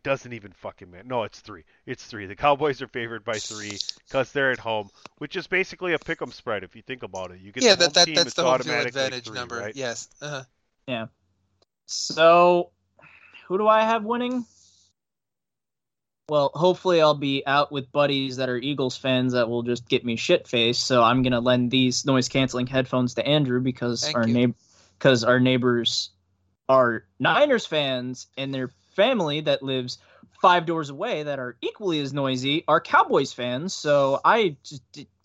[0.03, 1.03] Doesn't even fucking matter.
[1.03, 1.63] No, it's three.
[1.87, 2.27] It's three.
[2.27, 6.21] The Cowboys are favored by three because they're at home, which is basically a pick
[6.21, 7.39] 'em spread if you think about it.
[7.39, 9.25] You get Yeah, the home that, that team, that's it's the home field automatically advantage
[9.25, 9.57] three, number.
[9.57, 9.75] right?
[9.75, 10.07] Yes.
[10.21, 10.43] Uh-huh.
[11.87, 12.71] So,
[13.47, 14.45] who do I have winning?
[16.27, 20.03] Well, hopefully I'll be out with buddies that are Eagles fans that will just get
[20.03, 20.85] me shit faced.
[20.85, 24.55] So I'm gonna lend these noise canceling headphones to Andrew because Thank our neighbor
[24.97, 26.09] because our neighbors
[26.67, 29.99] are Niners fans and their family that lives
[30.41, 33.73] five doors away that are equally as noisy are Cowboys fans.
[33.73, 34.81] So I just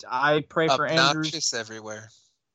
[0.09, 2.11] I pray for Obnoxious everywhere.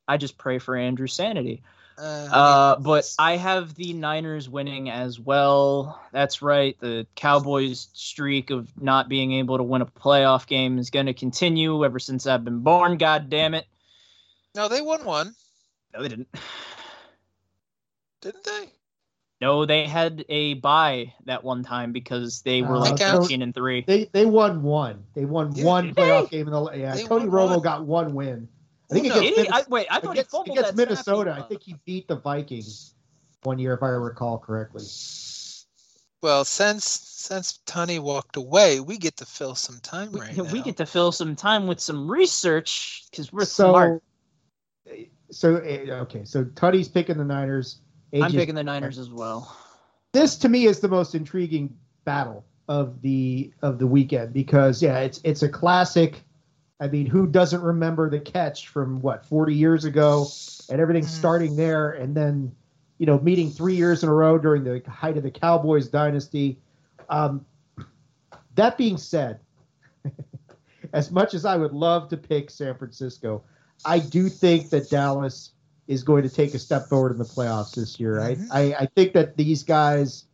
[0.07, 1.63] I just pray for Andrew's sanity.
[1.97, 2.01] Uh,
[2.31, 6.01] Uh, but I have the Niners winning as well.
[6.11, 6.77] That's right.
[6.79, 11.13] The Cowboys' streak of not being able to win a playoff game is going to
[11.13, 12.97] continue ever since I've been born.
[12.97, 13.65] God damn it!
[14.55, 15.35] no, they won one,
[15.93, 16.27] No, they didn't.
[18.21, 18.69] didn't they?
[19.41, 23.41] No, they had a bye that one time because they were Uh, like so- thirteen
[23.41, 23.83] and three.
[23.85, 25.03] They they won one.
[25.13, 26.37] They won Yeah, one playoff they?
[26.37, 26.95] game in the yeah.
[26.95, 27.61] They Tony Romo one.
[27.61, 28.47] got one win.
[28.91, 29.49] I think Who it gets he?
[29.49, 31.33] I, wait, I thought against, he fumbled against that Minnesota.
[31.33, 31.45] snap.
[31.45, 32.93] I think he beat the Vikings
[33.43, 34.83] one year, if I recall correctly.
[36.21, 40.59] Well, since since Tony walked away, we get to fill some time we, right we
[40.59, 40.63] now.
[40.63, 44.03] get to fill some time with some research because we're so, smart.
[45.31, 46.23] so eh, okay.
[46.25, 47.79] So Tunney's picking the Niners.
[48.13, 49.55] I'm picking the Niners as well.
[50.13, 51.75] this to me is the most intriguing
[52.05, 56.23] battle of the of the weekend because yeah, it's it's a classic.
[56.79, 60.27] I mean, who doesn't remember the catch from what 40 years ago
[60.69, 61.07] and everything Mhm.
[61.09, 62.53] starting there and then
[62.97, 66.59] you know meeting 3 years in a row during the height of the Cowboys dynasty.
[67.09, 67.45] Um,
[68.55, 69.39] that being said,
[70.93, 73.43] as much as I would love to pick San Francisco,
[73.85, 75.51] I do think that Dallas
[75.87, 78.17] is going to take a step forward in the playoffs this year.
[78.17, 78.47] Mhm.
[78.51, 80.25] I, I I think that these guys,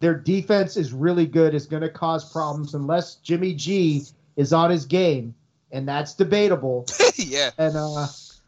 [0.00, 1.54] their defense is really good.
[1.54, 4.04] Is going to cause problems unless Jimmy G
[4.36, 5.34] is on his game,
[5.72, 6.86] and that's debatable.
[7.16, 7.50] yeah.
[7.58, 8.06] And uh,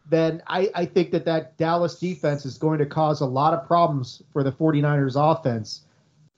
[0.09, 3.67] then I, I think that that Dallas defense is going to cause a lot of
[3.67, 5.83] problems for the 49ers offense.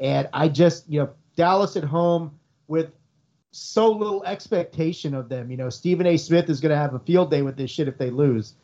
[0.00, 2.38] And I just, you know, Dallas at home
[2.68, 2.92] with
[3.52, 5.50] so little expectation of them.
[5.50, 6.16] You know, Stephen A.
[6.16, 8.54] Smith is going to have a field day with this shit if they lose.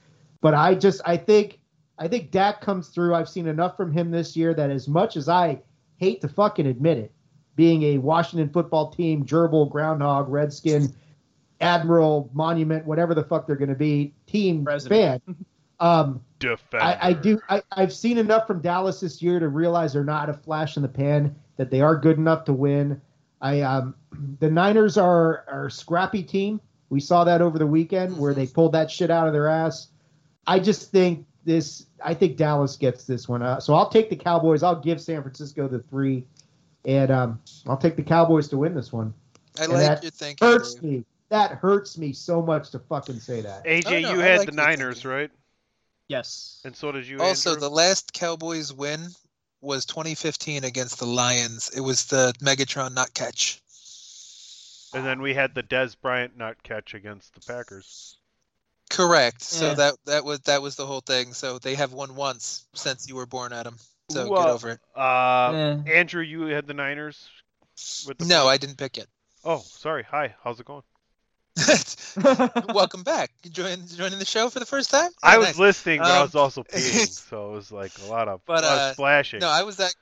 [0.40, 1.60] But I just, I think,
[1.98, 3.14] I think Dak comes through.
[3.14, 5.60] I've seen enough from him this year that as much as I
[5.96, 7.12] hate to fucking admit it,
[7.56, 10.94] being a Washington football team, gerbil, groundhog, redskin,
[11.60, 15.22] admiral, monument, whatever the fuck they're going to be, team President.
[15.24, 15.36] fan.
[15.80, 16.84] Um, Defender.
[16.84, 17.40] I, I do.
[17.48, 20.82] I, I've seen enough from Dallas this year to realize they're not a flash in
[20.82, 21.34] the pan.
[21.56, 23.00] That they are good enough to win.
[23.40, 23.94] I um,
[24.40, 26.60] the Niners are are a scrappy team.
[26.90, 29.88] We saw that over the weekend where they pulled that shit out of their ass.
[30.46, 31.86] I just think this.
[32.04, 33.42] I think Dallas gets this one.
[33.42, 34.62] Uh, so I'll take the Cowboys.
[34.62, 36.24] I'll give San Francisco the three,
[36.84, 39.12] and um, I'll take the Cowboys to win this one.
[39.58, 40.46] I And like that your thinking.
[40.46, 41.04] Hurts me.
[41.30, 43.64] That hurts me so much to fucking say that.
[43.64, 45.30] AJ, Oh, no, you I had like the your Niners, right?
[46.08, 46.60] Yes.
[46.64, 47.20] And so did you.
[47.20, 47.60] Also, Andrew?
[47.68, 49.08] the last Cowboys win
[49.60, 51.68] was 2015 against the Lions.
[51.76, 53.60] It was the Megatron not catch.
[54.94, 58.16] and then we had the Dez Bryant not catch against the Packers.
[58.88, 59.42] Correct.
[59.42, 59.74] So Yeah.
[59.74, 61.34] that that was that was the whole thing.
[61.34, 63.76] So they have won once since you were born, Adam.
[64.10, 64.80] So Who, get over it.
[64.96, 65.52] Uh,
[65.86, 65.92] Eh.
[65.98, 67.28] Andrew, you had the Niners.
[68.06, 69.08] With the No, I didn't pick it.
[69.44, 70.04] Oh, sorry.
[70.04, 70.34] Hi.
[70.42, 70.82] How's it going?
[72.74, 73.30] Welcome back.
[73.42, 75.10] You join joining the show for the first time?
[75.22, 75.58] I was nice.
[75.58, 78.64] listening, but I Um, was also peeing, so it was like a lot of But,
[78.64, 79.40] lot of uh, splashing.
[79.40, 79.94] No, I was that.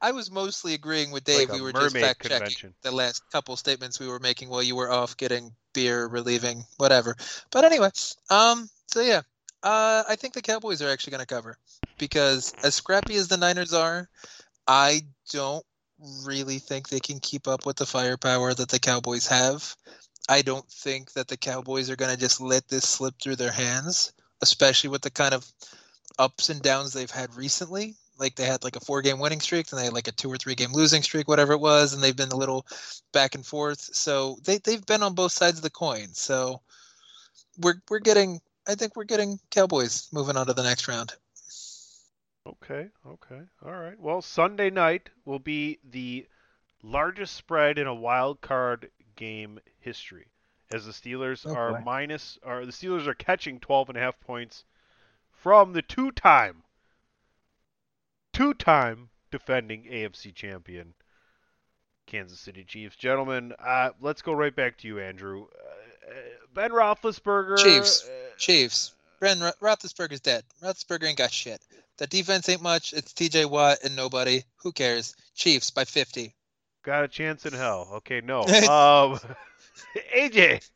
[0.00, 1.48] I was mostly agreeing with Dave.
[1.48, 4.76] Like we were just fact checking the last couple statements we were making while you
[4.76, 7.16] were off getting beer, relieving, whatever.
[7.50, 7.90] But anyway,
[8.30, 9.22] um, so yeah,
[9.62, 11.56] uh, I think the Cowboys are actually going to cover
[11.98, 14.08] because as scrappy as the Niners are,
[14.68, 15.02] I
[15.32, 15.64] don't
[16.24, 19.76] really think they can keep up with the firepower that the Cowboys have.
[20.28, 23.52] I don't think that the Cowboys are going to just let this slip through their
[23.52, 25.50] hands, especially with the kind of
[26.18, 27.94] ups and downs they've had recently.
[28.18, 30.30] Like they had like a four game winning streak, and they had like a two
[30.30, 32.66] or three game losing streak, whatever it was, and they've been a little
[33.12, 33.80] back and forth.
[33.80, 36.08] So they they've been on both sides of the coin.
[36.12, 36.60] So
[37.58, 41.14] we're we're getting I think we're getting Cowboys moving on to the next round.
[42.46, 43.98] Okay, okay, all right.
[44.00, 46.26] Well, Sunday night will be the
[46.82, 50.28] largest spread in a wild card game history,
[50.70, 51.82] as the Steelers Oh, are boy.
[51.84, 54.64] minus, are the Steelers are catching 12 and a half points
[55.30, 56.62] from the two-time,
[58.32, 60.94] two-time defending AFC champion
[62.06, 62.96] Kansas City Chiefs.
[62.96, 65.46] Gentlemen, uh, let's go right back to you, Andrew.
[66.08, 66.12] Uh,
[66.54, 67.62] ben Roethlisberger.
[67.62, 68.08] Chiefs.
[68.08, 68.94] uh, Chiefs.
[69.20, 70.44] Ben Ro- Roethlisberger's dead.
[70.62, 71.60] Roethlisberger ain't got shit.
[71.98, 72.92] The defense ain't much.
[72.94, 73.44] It's T.J.
[73.46, 74.42] Watt and nobody.
[74.62, 75.16] Who cares?
[75.34, 76.32] Chiefs by 50.
[76.88, 77.86] Got a chance in hell.
[77.96, 78.40] Okay, no.
[78.44, 78.48] um,
[80.16, 80.66] AJ.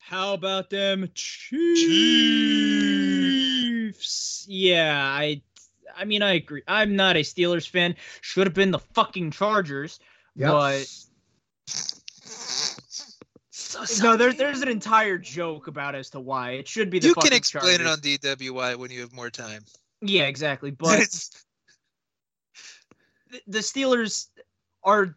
[0.00, 1.64] How about them Chiefs?
[4.46, 5.40] Yeah, I
[5.96, 6.60] I mean I agree.
[6.68, 7.96] I'm not a Steelers fan.
[8.20, 9.98] Should have been the fucking Chargers.
[10.36, 10.50] Yep.
[10.50, 10.84] But
[14.02, 17.14] no, there's there's an entire joke about as to why it should be the You
[17.14, 18.20] fucking can explain Chargers.
[18.26, 19.64] it on DWI when you have more time.
[20.02, 20.70] Yeah, exactly.
[20.78, 21.08] But
[23.46, 24.28] the- Steelers
[24.82, 25.16] are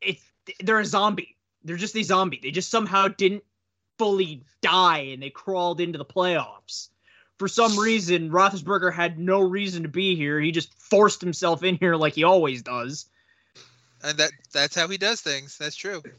[0.00, 0.18] it
[0.60, 1.36] they're a zombie.
[1.64, 2.40] They're just a zombie.
[2.42, 3.44] They just somehow didn't
[3.98, 6.88] fully die and they crawled into the playoffs.
[7.38, 10.40] For some reason, Roethlisberger had no reason to be here.
[10.40, 13.06] He just forced himself in here like he always does.
[14.02, 15.56] and that that's how he does things.
[15.58, 16.02] That's true.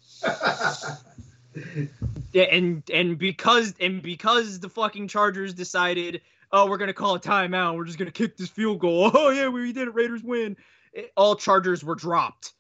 [2.32, 6.22] Yeah, and and because and because the fucking Chargers decided,
[6.52, 7.76] oh, we're gonna call a timeout.
[7.76, 9.10] We're just gonna kick this field goal.
[9.16, 9.96] Oh yeah, we did it.
[9.96, 10.56] Raiders win.
[10.94, 12.54] It- all Chargers were dropped.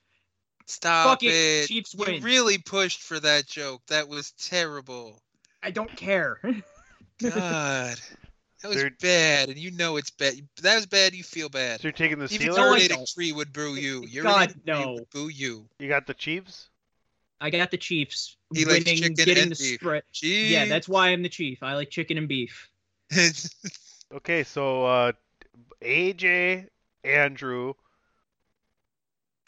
[0.65, 1.67] Stop Fuck it, it.
[1.67, 2.23] Chiefs You win.
[2.23, 3.81] really pushed for that joke.
[3.87, 5.21] That was terrible.
[5.63, 6.39] I don't care.
[7.21, 7.97] God.
[8.61, 10.35] That was They're- bad, and you know it's bad.
[10.61, 11.13] That was bad.
[11.15, 11.79] You feel bad.
[11.81, 12.89] So you're taking the Even Steelers?
[12.89, 14.03] No, I tree would boo you.
[14.09, 14.93] Your God, urinating no.
[14.93, 15.65] would boo you.
[15.79, 16.69] You got the Chiefs?
[17.41, 19.79] I got the Chiefs He likes winning, chicken getting and the beef.
[19.79, 20.03] spread.
[20.11, 20.47] Gee.
[20.53, 21.63] Yeah, that's why I'm the chief.
[21.63, 22.69] I like chicken and beef.
[24.11, 25.11] Okay, so uh,
[25.83, 26.67] AJ,
[27.03, 27.73] Andrew,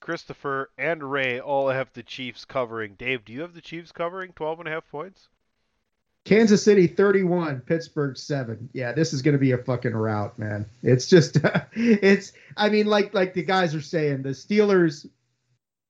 [0.01, 2.95] Christopher, and Ray all have the Chiefs covering.
[2.95, 5.29] Dave, do you have the Chiefs covering 12 and a half points?
[6.23, 8.69] Kansas City 31, Pittsburgh 7.
[8.73, 10.65] Yeah, this is going to be a fucking rout, man.
[10.83, 11.37] It's just
[11.73, 15.07] it's I mean like like the guys are saying the Steelers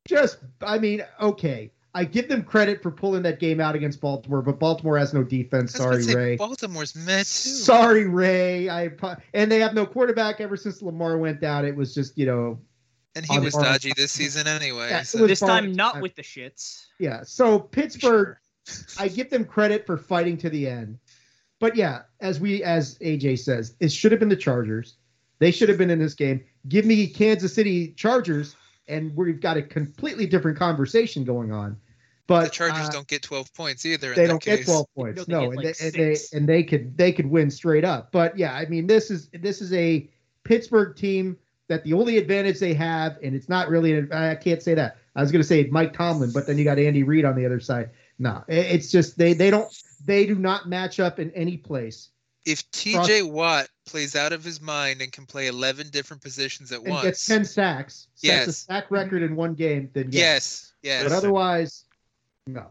[0.08, 1.72] just I mean, okay.
[1.94, 5.24] I give them credit for pulling that game out against Baltimore, but Baltimore has no
[5.24, 5.78] defense.
[5.78, 6.36] I was gonna Sorry, Ray.
[6.38, 7.26] Baltimore's mad too.
[7.26, 8.70] Sorry, Ray.
[8.70, 8.92] I
[9.34, 11.66] and they have no quarterback ever since Lamar went down.
[11.66, 12.60] It was just, you know,
[13.16, 14.90] And he was the- dodgy this season anyway.
[14.90, 16.86] Yeah, so- This time, not with the shits.
[17.00, 17.24] Yeah.
[17.24, 18.76] So Pittsburgh, Sure.
[19.00, 21.00] I give them credit for fighting to the end.
[21.60, 24.98] But yeah, as we as AJ says, it should have been the Chargers.
[25.40, 26.44] They should have been in this game.
[26.68, 28.56] Give me Kansas City Chargers,
[28.88, 31.78] and we've got a completely different conversation going on.
[32.28, 34.14] But the Chargers uh, don't get 12 points either.
[34.16, 35.28] they in that don't get 12 points.
[35.28, 38.12] No, and, like they, and they and they could they could win straight up.
[38.12, 40.10] But yeah, I mean this is this is a
[40.44, 41.38] Pittsburgh team
[41.72, 44.98] that the only advantage they have, and it's not really, an, I can't say that.
[45.16, 47.46] I was going to say Mike Tomlin, but then you got Andy Reid on the
[47.46, 47.90] other side.
[48.20, 49.74] No, it's just they they don't
[50.06, 52.10] they do not match up in any place
[52.46, 56.82] If TJ Watt plays out of his mind and can play 11 different positions at
[56.82, 57.04] and once.
[57.04, 59.90] gets ten sacks, sets a sack record in one game.
[59.94, 61.04] Then yes, yes.
[61.04, 61.86] but otherwise,
[62.46, 62.68] no.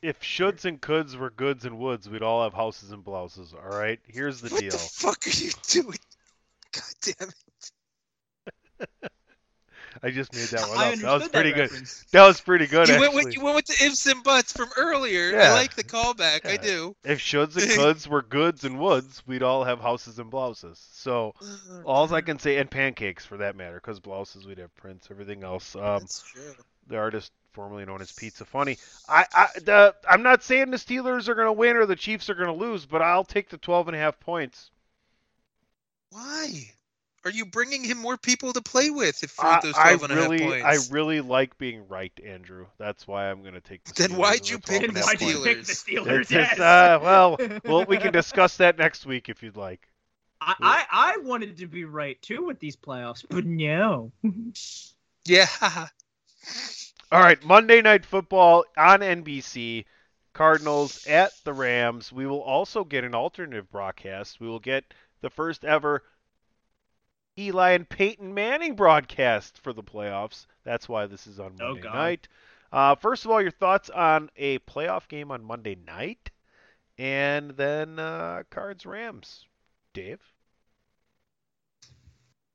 [0.00, 3.52] If shoulds and coulds were goods and woods, we'd all have houses and blouses.
[3.54, 4.00] All right.
[4.06, 4.70] Here's the what deal.
[4.70, 5.98] What the fuck are you doing?
[6.72, 7.43] God damn it.
[10.02, 10.98] I just made that one I up.
[10.98, 11.70] That was understood that pretty good.
[12.12, 12.88] That was pretty good.
[12.88, 15.30] You went, with, you went with the ifs and buts from earlier.
[15.30, 15.50] Yeah.
[15.50, 16.46] I like the callback.
[16.46, 16.94] I do.
[17.04, 20.84] If shoulds and coulds were goods and woods, we'd all have houses and blouses.
[20.92, 21.34] So,
[21.84, 25.08] all I can say, and pancakes for that matter, because blouses we'd have prints.
[25.10, 26.54] Everything else, um, That's true.
[26.88, 28.76] the artist formerly known as Pizza Funny.
[29.08, 32.28] I, I, the, I'm not saying the Steelers are going to win or the Chiefs
[32.28, 34.70] are going to lose, but I'll take the 12 and a half points.
[36.10, 36.72] Why?
[37.24, 40.02] Are you bringing him more people to play with if for I, those I 12
[40.02, 42.66] and a half really, I really like being right, Andrew.
[42.76, 45.20] That's why I'm going to take the Then why'd you the pick the a Why'd
[45.22, 46.06] you pick the Steelers?
[46.06, 46.20] Steelers?
[46.20, 46.52] It's, Yes.
[46.52, 49.88] it's, uh, well, well, we can discuss that next week if you'd like.
[50.40, 54.12] I, I I wanted to be right too with these playoffs, but no.
[55.26, 55.46] Yeah.
[57.10, 59.86] All right, Monday Night Football on NBC.
[60.34, 62.12] Cardinals at the Rams.
[62.12, 64.40] We will also get an alternative broadcast.
[64.40, 64.84] We will get
[65.20, 66.02] the first ever
[67.38, 70.46] Eli and Peyton Manning broadcast for the playoffs.
[70.64, 71.94] That's why this is on Oh, Monday God.
[71.94, 72.28] night.
[72.72, 76.30] Uh, first of all, your thoughts on a playoff game on Monday night,
[76.98, 79.46] and then uh, Cards Rams.
[79.92, 80.20] Dave.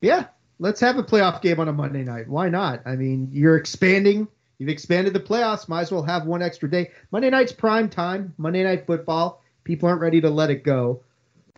[0.02, 0.26] Yeah,
[0.58, 2.28] let's have a playoff game on a Monday night.
[2.28, 2.82] Why not?
[2.86, 4.28] I mean, you're expanding.
[4.58, 5.68] You've expanded the playoffs.
[5.68, 6.90] Might as well have one extra day.
[7.10, 8.34] Monday night's prime time.
[8.36, 9.42] Monday night football.
[9.64, 11.02] People aren't ready to let it go.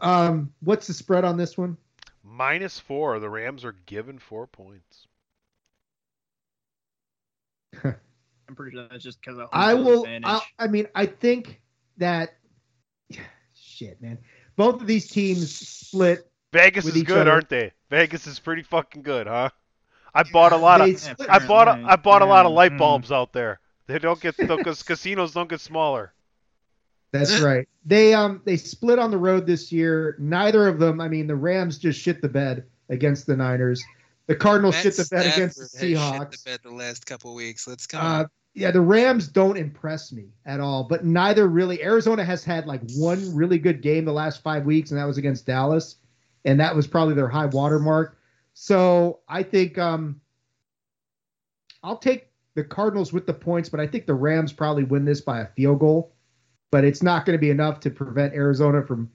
[0.01, 1.77] Um, what's the spread on this one?
[2.33, 3.19] Minus four.
[3.19, 5.07] The Rams are given four points.
[7.85, 10.07] I'm pretty sure that's just because of I will.
[10.07, 11.61] I, I mean, I think
[11.99, 12.39] that.
[13.55, 14.19] Shit, man.
[14.57, 16.31] Both of these teams split.
[16.53, 17.33] Vegas is good, other.
[17.33, 17.73] aren't they?
[17.91, 19.51] Vegas is pretty fucking good, huh?
[20.15, 22.73] I bought a lot of split- I bought a, I bought a lot of light
[22.73, 22.79] mm.
[22.79, 23.61] bulbs out there.
[23.87, 26.13] They don't get because casinos don't get smaller.
[27.13, 27.69] That's right.
[27.85, 30.17] They um they split on the road this year.
[30.19, 31.01] Neither of them.
[31.01, 33.83] I mean, the Rams just shit the bed against the Niners.
[34.27, 36.19] The Cardinals Matt shit the bed against the Seahawks.
[36.19, 37.67] Shit the bed the last couple weeks.
[37.67, 37.99] Let's go.
[37.99, 38.25] Uh,
[38.55, 41.83] yeah, the Rams don't impress me at all, but neither really.
[41.83, 45.19] Arizona has had like one really good game the last five weeks, and that was
[45.19, 45.97] against Dallas,
[46.45, 48.19] and that was probably their high water mark.
[48.55, 50.21] So I think um,
[51.83, 55.23] I'll take the Cardinals with the points, but I think the Rams probably win this
[55.23, 56.12] by a field goal.
[56.73, 59.09] But it's not going to be enough to prevent Arizona from,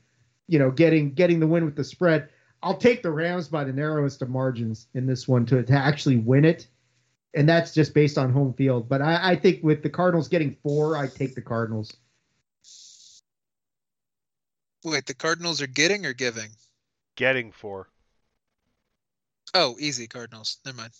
[0.48, 2.30] you know, getting getting the win with the spread.
[2.64, 6.18] I'll take the Rams by the narrowest of margins in this one to, to actually
[6.18, 6.68] win it
[7.38, 8.90] and that's just based on home field.
[8.90, 11.96] But I, I think with the Cardinals getting four, I take the Cardinals.
[14.84, 16.50] Wait, the Cardinals are getting or giving?
[17.16, 17.90] Getting four.
[19.54, 20.58] Oh, easy Cardinals.
[20.66, 20.94] Never mind.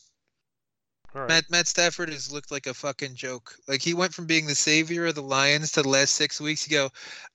[1.18, 1.30] Right.
[1.30, 3.56] Matt Matt Stafford has looked like a fucking joke.
[3.68, 6.70] Like he went from being the savior of the Lions to the last six weeks.
[6.70, 6.90] You go,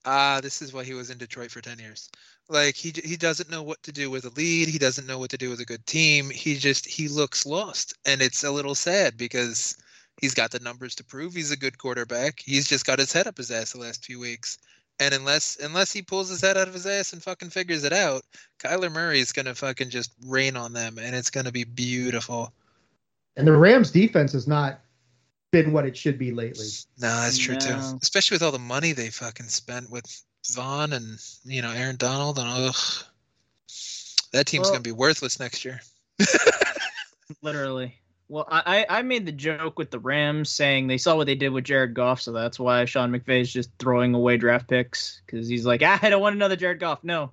[0.05, 2.09] ah, this is why he was in Detroit for ten years.
[2.49, 4.69] Like he he doesn't know what to do with a lead.
[4.69, 6.31] He doesn't know what to do with a good team.
[6.31, 9.77] He just he looks lost, and it's a little sad because
[10.21, 12.39] he's got the numbers to prove he's a good quarterback.
[12.39, 14.59] He's just got his head up his ass the last few weeks.
[15.01, 17.93] And unless unless he pulls his head out of his ass and fucking figures it
[17.93, 18.23] out,
[18.61, 22.53] Kyler Murray is gonna fucking just rain on them, and it's gonna be beautiful.
[23.37, 24.81] And the Rams defense has not
[25.53, 26.67] been what it should be lately.
[26.99, 27.75] No, that's true too.
[28.03, 30.05] Especially with all the money they fucking spent with
[30.55, 32.75] Von and you know Aaron Donald and ugh,
[34.33, 35.81] that team's Well- gonna be worthless next year.
[37.43, 37.99] Literally.
[38.29, 41.35] Well, I, I I made the joke with the Rams saying they saw what they
[41.35, 45.49] did with Jared Goff, so that's why Sean McVay's just throwing away draft picks because
[45.49, 47.05] he's like, ah, I don't want another Jared Goff.
[47.05, 47.31] No,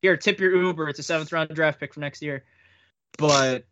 [0.00, 0.88] here, tip your Uber.
[0.88, 2.44] It's a seventh round draft pick for next year.
[3.18, 3.66] But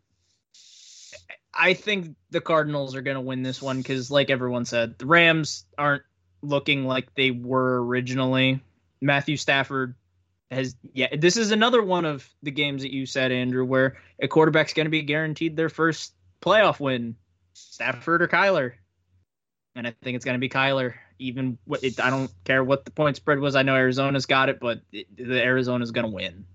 [1.55, 5.05] I think the Cardinals are going to win this one because, like everyone said, the
[5.05, 6.03] Rams aren't
[6.41, 8.61] looking like they were originally.
[9.01, 9.95] Matthew Stafford
[10.51, 14.27] has, yeah, this is another one of the games that you said, Andrew, where a
[14.27, 17.15] quarterback's going to be guaranteed their first playoff win,
[17.53, 18.73] Stafford or Kyler.
[19.75, 20.93] And I think it's going to be Kyler.
[21.19, 23.55] Even what it, I don't care what the point spread was.
[23.55, 26.45] I know Arizona's got it, but it, the Arizona's going to win.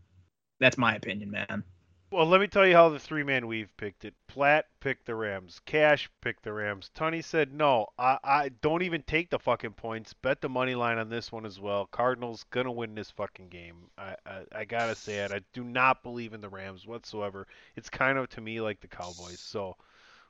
[0.58, 1.64] That's my opinion, man.
[2.12, 4.14] Well, let me tell you how the three man weave picked it.
[4.26, 5.60] Platt picked the Rams.
[5.64, 6.90] Cash picked the Rams.
[6.92, 10.12] Tunney said, no, I, I don't even take the fucking points.
[10.12, 11.86] Bet the money line on this one as well.
[11.86, 13.76] Cardinals gonna win this fucking game.
[13.96, 15.30] I, I, I gotta say it.
[15.30, 17.46] I do not believe in the Rams whatsoever.
[17.76, 19.38] It's kind of to me like the Cowboys.
[19.38, 19.76] So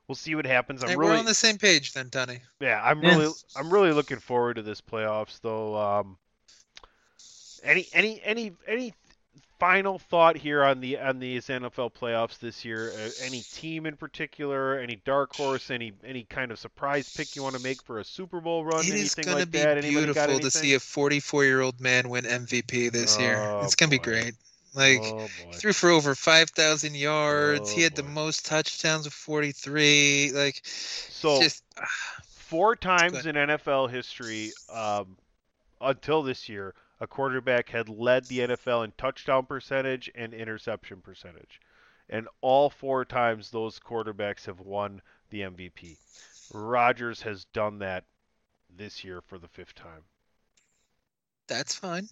[0.07, 0.82] we'll see what happens.
[0.82, 2.40] I'm Hey, really We're on the same page then, Donny.
[2.61, 3.16] yeah, I'm Yes.
[3.16, 5.77] really I'm really looking forward to this playoffs though.
[5.77, 6.19] Um,
[7.62, 8.93] any any any any
[9.60, 12.92] final thought here on the on these NFL playoffs this year?
[12.92, 14.78] Uh, any team in particular?
[14.78, 15.70] Any dark horse?
[15.70, 18.80] Any any kind of surprise pick you want to make for a Super Bowl run?
[18.80, 19.82] It is going to be that?
[19.82, 23.36] Beautiful to see a 44 year old man win MVP this year.
[23.38, 24.34] Oh, It's going to be great.
[24.74, 27.72] Like, oh he threw for over 5,000 yards.
[27.72, 30.30] he Oh, had the most touchdowns of 43.
[30.32, 31.64] Like, So just
[32.28, 35.16] four times in NFL history, um,
[35.80, 41.60] until this year, a quarterback had led the NFL in touchdown percentage and interception percentage.
[42.09, 45.01] And all four times those quarterbacks have won
[45.31, 45.97] the MVP.
[46.52, 48.05] Rodgers has done that
[48.77, 50.02] this year for the fifth time.
[51.47, 52.09] that's fine.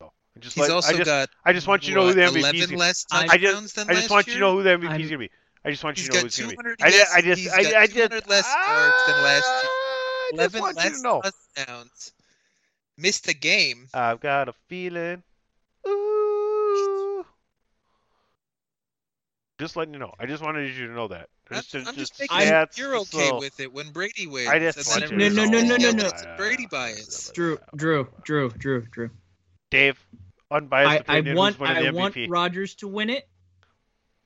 [0.00, 2.06] So, I just He's like- also I just, got I just want you to know
[2.06, 2.72] who the MVP is.
[2.72, 5.08] Less I- just, I just last want you to know who the MVP is going
[5.08, 5.30] to be.
[5.64, 6.62] I just want you to know who it's going to be.
[6.62, 9.44] 200 I, just, I just, he's I, got I just, 200 less yards than last
[9.44, 9.70] year.
[9.72, 11.20] I just 11 want you to know.
[11.22, 12.12] touchdowns.
[12.98, 13.86] Missed a game.
[13.94, 15.22] I've got a feeling.
[15.86, 17.24] Ooh.
[19.60, 20.12] Just letting you know.
[20.18, 21.28] I just wanted you to know that.
[21.50, 24.48] I'm, Just, I'm just just making stats, you're okay so- with it when Brady wins.
[24.48, 26.06] I just and want then No, no, no, no, no, no.
[26.06, 27.30] It's Brady bias.
[27.34, 29.10] Drew, Drew, Drew, Drew, Drew, Drew.
[29.70, 29.98] Dave,
[30.50, 32.26] unbiased I, I want I the want MVP?
[32.28, 33.28] Rodgers to win it.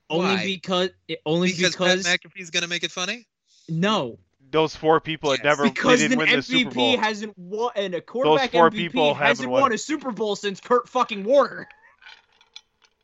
[0.09, 0.45] Only Why?
[0.45, 0.89] because
[1.25, 3.27] only Because, because, Pat McAfee's going to make it funny?
[3.69, 4.19] no
[4.53, 5.43] Those four people had Yes.
[5.45, 6.97] never they because didn't an win the Super MVP Bowl.
[6.97, 9.61] hasn't won and a quarterback four MVP people hasn't won.
[9.63, 11.67] won a Super Bowl since Kurt fucking Warner.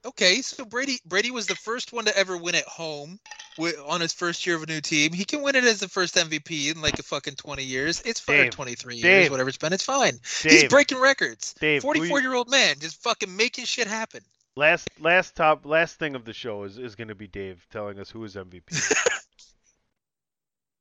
[0.06, 3.20] Okay, so Brady Brady was the first one to ever win at home
[3.58, 5.12] wi- on his first year of a new team.
[5.12, 8.02] He can win it as the first MVP in like a fucking 20 years.
[8.06, 8.44] It's fine.
[8.44, 9.74] Dave, 23 years, Dave, whatever it's been.
[9.74, 10.20] It's fine.
[10.42, 11.54] Dave, He's breaking records.
[11.60, 14.22] Dave, who you- 44 year old man just fucking making shit happen.
[14.56, 18.00] last last top last thing of the show is, is going to be Dave telling
[18.00, 18.70] us who is MVP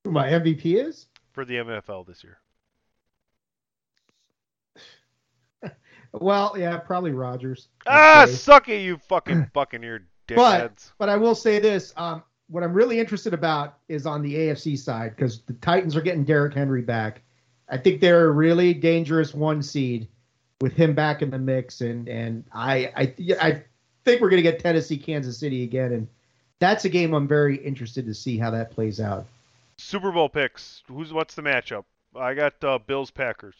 [0.04, 1.06] Who my MVP is?
[1.32, 2.38] for the NFL this year.
[6.12, 7.68] Well, yeah, probably Rodgers.
[7.86, 10.92] Ah, suck it, you fucking Buccaneer But dickheads.
[10.98, 14.78] but I will say this: um, what I'm really interested about is on the AFC
[14.78, 17.20] side because the Titans are getting Derrick Henry back.
[17.68, 20.08] I think they're a really dangerous one seed
[20.62, 23.62] with him back in the mix, and and I I I
[24.06, 26.08] think we're gonna get Tennessee, Kansas City again, and
[26.58, 29.26] that's a game I'm very interested to see how that plays out.
[29.78, 30.82] Super Bowl picks.
[30.88, 31.84] Who's what's the matchup?
[32.14, 33.54] I got uh, Bills Packers.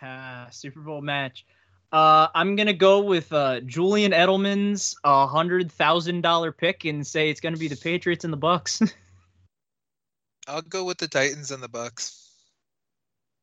[0.00, 1.44] Ah, Super Bowl match.
[1.92, 7.28] Uh, I'm gonna go with uh, Julian Edelman's uh, hundred thousand dollar pick and say
[7.28, 8.80] it's gonna be the Patriots and the Bucks.
[10.48, 12.30] I'll go with the Titans and the Bucks.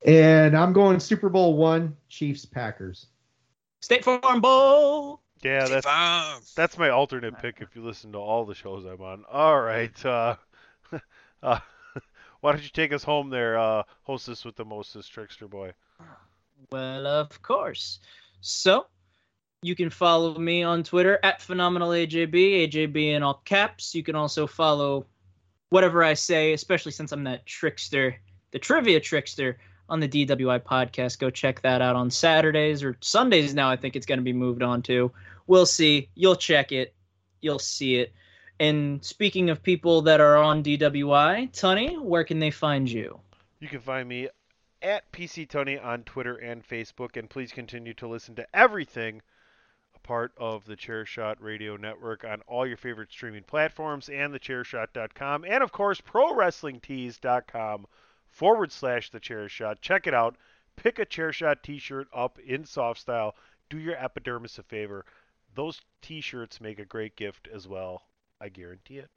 [0.05, 3.05] And I'm going Super Bowl one, Chiefs Packers.
[3.81, 5.21] State Farm Bowl.
[5.41, 9.23] Yeah, that's that's my alternate pick if you listen to all the shows I'm on.
[9.31, 10.05] All right.
[10.05, 10.35] Uh,
[11.43, 11.59] uh,
[12.41, 15.71] why don't you take us home there, uh, hostess with the mostest trickster boy?
[16.71, 17.99] Well, of course.
[18.41, 18.87] So,
[19.61, 23.95] you can follow me on Twitter at phenomenalajb, AJB in all caps.
[23.95, 25.05] You can also follow
[25.69, 28.19] whatever I say, especially since I'm that trickster,
[28.51, 29.57] the trivia trickster
[29.89, 31.19] on the DWI podcast.
[31.19, 33.69] Go check that out on Saturdays or Sundays now.
[33.69, 35.11] I think it's going to be moved on to.
[35.47, 36.09] We'll see.
[36.15, 36.93] You'll check it.
[37.41, 38.13] You'll see it.
[38.59, 43.19] And speaking of people that are on DWI, Tunney, where can they find you?
[43.59, 44.27] You can find me
[44.81, 49.21] at PC Tunney on Twitter and Facebook, and please continue to listen to everything
[49.95, 54.39] a part of the Chairshot Radio Network on all your favorite streaming platforms and the
[54.39, 57.87] thechairshot.com, and of course, ProWrestlingTees.com
[58.31, 59.81] forward slash the chair shot.
[59.81, 60.35] Check it out.
[60.75, 63.35] Pick a chair shot t-shirt up in soft style.
[63.69, 65.05] Do your epidermis a favor.
[65.55, 68.03] Those t-shirts make a great gift as well.
[68.39, 69.09] I guarantee it.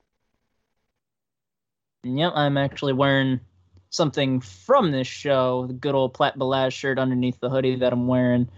[2.04, 3.40] Yep, I'm actually wearing
[3.90, 8.08] something from this show, the good old Platt Balaz shirt underneath the hoodie that I'm
[8.08, 8.48] wearing.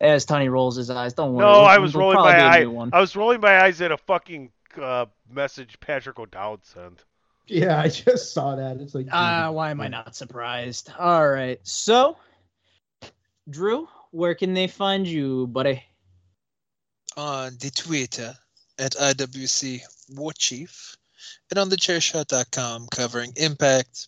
[0.00, 1.46] As Tunney rolls his eyes, don't worry.
[1.46, 2.60] No, I was rolling my be a eye.
[2.60, 2.90] new one.
[2.92, 4.50] I was rolling my eyes at a fucking
[4.80, 7.04] uh, message Patrick O'Dowd sent.
[7.50, 8.76] Yeah, I just saw that.
[8.76, 10.92] It's like Ah, why am I not surprised?
[10.96, 12.16] All right, so
[13.48, 15.82] Drew, where can they find you, buddy?
[17.16, 18.34] On the Twitter
[18.78, 20.96] at IWC War Chief
[21.50, 24.06] and on thechairshot.com covering Impact,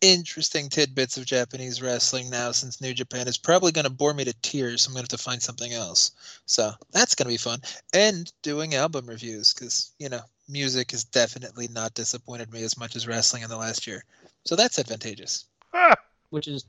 [0.00, 4.24] interesting tidbits of Japanese wrestling now since New Japan is probably going to bore me
[4.24, 4.82] to tears.
[4.82, 6.10] So I'm going to have to find something else.
[6.46, 7.60] So that's going to be fun.
[7.94, 12.96] And doing album reviews because, you know, music has definitely not disappointed me as much
[12.96, 14.04] as wrestling in the last year.
[14.44, 15.46] So that's advantageous.
[16.30, 16.64] which is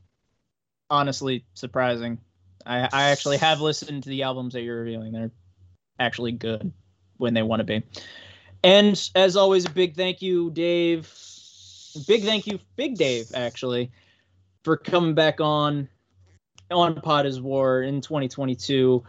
[0.89, 2.19] honestly surprising.
[2.65, 5.11] I, I actually have listened to the albums that you're reviewing.
[5.11, 5.31] They're
[5.99, 6.71] actually good
[7.17, 7.83] when they want to be.
[8.63, 11.11] And as always, a big thank you, Dave.
[12.07, 13.91] Big thank you, Big Dave, actually,
[14.63, 15.87] for coming back on
[16.69, 19.03] on Pod is War in 2022.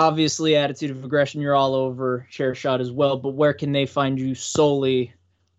[0.00, 3.84] Obviously, Attitude of Aggression, you're all over Chair Shot as well, but where can they
[3.84, 5.12] find you solely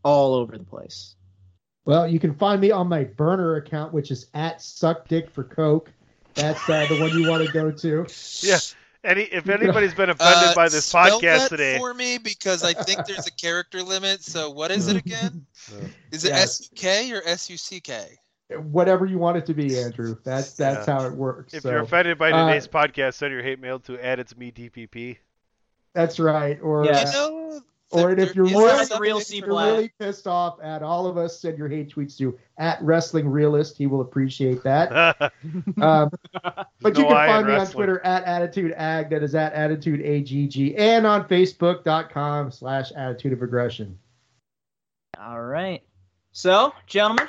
[0.03, 1.15] all over the place?
[1.85, 5.43] Well, you can find me on my burner account, which is at Suck Dick for
[5.43, 5.91] Coke.
[6.33, 8.07] That's uh, the one you want to go to.
[8.41, 8.57] Yeah.
[9.03, 12.63] Any if anybody's been offended Uh, by this spell podcast that today, for me because
[12.63, 14.23] I think there's a character limit.
[14.23, 15.45] So what is it again?
[16.11, 16.37] Is it Yeah.
[16.37, 18.17] S U K or S U C K?
[18.59, 20.15] Whatever you want it to be, Andrew.
[20.23, 20.99] That's that's Yeah.
[20.99, 21.53] how it works.
[21.53, 24.35] if so, you're offended by uh, today's podcast, send your hate mail to add it's
[24.35, 25.17] me DPP.
[25.93, 26.59] that's right.
[26.61, 26.91] Or Yeah.
[26.91, 27.61] uh, You know,
[27.93, 31.07] or there- if you're there is really, real if you're really pissed off at all
[31.07, 33.77] of us, send your hate tweets to at Wrestling Realist.
[33.77, 35.33] He will appreciate that.
[35.81, 36.09] Um,
[36.81, 37.67] but you can I find me on.
[37.67, 39.09] Twitter at Attitude Ag.
[39.09, 43.97] That is at Attitude AGG, and on Facebook.com slash Attitude of Aggression.
[45.19, 45.81] All right.
[46.31, 47.27] So, gentlemen,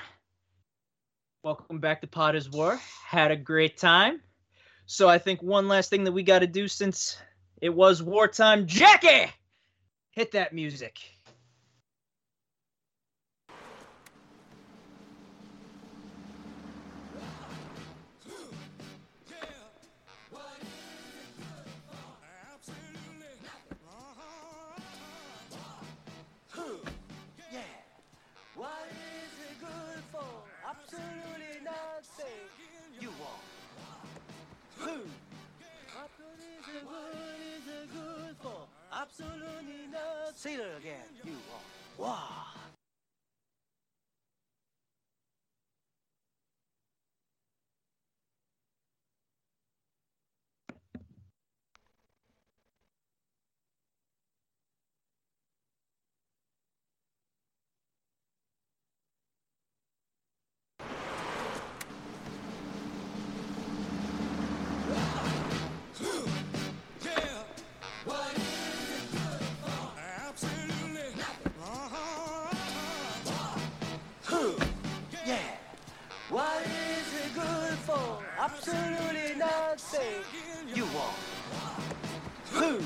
[1.43, 2.81] welcome back to POD is WAR.
[3.05, 4.20] Had a great time.
[4.86, 7.16] So, I think one last thing that we got to do since
[7.60, 8.66] it was wartime.
[8.66, 9.31] Jackie,
[10.10, 11.01] hit that music.
[37.66, 38.66] It good for?
[38.92, 40.34] Absolutely nothing.
[40.36, 41.08] Say it again.
[41.24, 41.64] You want.
[41.98, 42.51] Wow.
[78.64, 80.22] Absolutely nothing.
[80.72, 81.16] You want.
[82.52, 82.78] Who?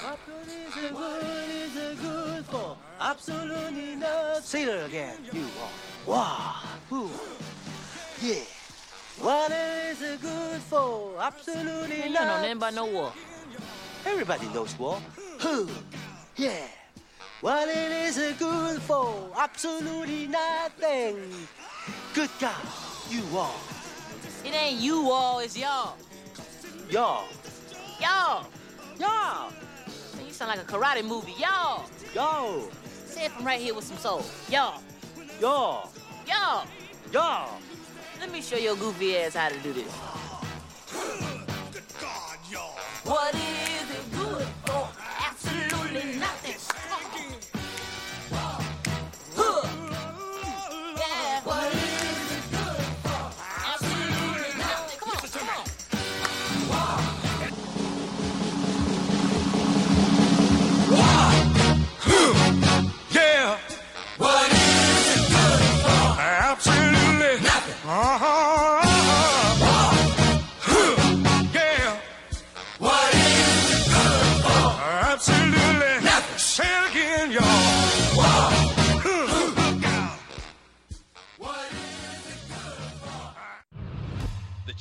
[0.00, 0.18] What
[0.48, 2.78] is it good is it good for?
[2.98, 4.42] Absolutely nothing.
[4.42, 5.18] Say it again.
[5.34, 5.72] You want.
[6.06, 6.54] Wow.
[6.88, 7.10] Who?
[8.22, 8.40] Yeah.
[9.20, 11.12] What is it good for?
[11.20, 12.58] Absolutely Man, you know nothing.
[12.58, 13.12] nothing no war.
[14.06, 14.98] Everybody knows war.
[15.40, 15.68] Who?
[16.36, 16.68] Yeah.
[17.42, 19.30] What it is it good for?
[19.38, 21.32] Absolutely nothing.
[22.14, 22.54] Good God,
[23.10, 23.60] you all.
[24.46, 25.96] It ain't you all, it's y'all.
[26.88, 27.24] Y'all.
[28.00, 28.46] Y'all.
[28.96, 29.50] Y'all.
[30.16, 31.34] Man, you sound like a karate movie.
[31.36, 31.84] Y'all.
[32.14, 32.68] Y'all.
[33.06, 34.24] Say it from right here with some soul.
[34.48, 34.80] Y'all.
[35.40, 35.90] Y'all.
[36.28, 36.64] Y'all.
[37.12, 37.58] Y'all.
[38.20, 39.92] Let me show your goofy ass how to do this.
[41.72, 42.78] Good God, y'all.
[43.02, 43.65] What is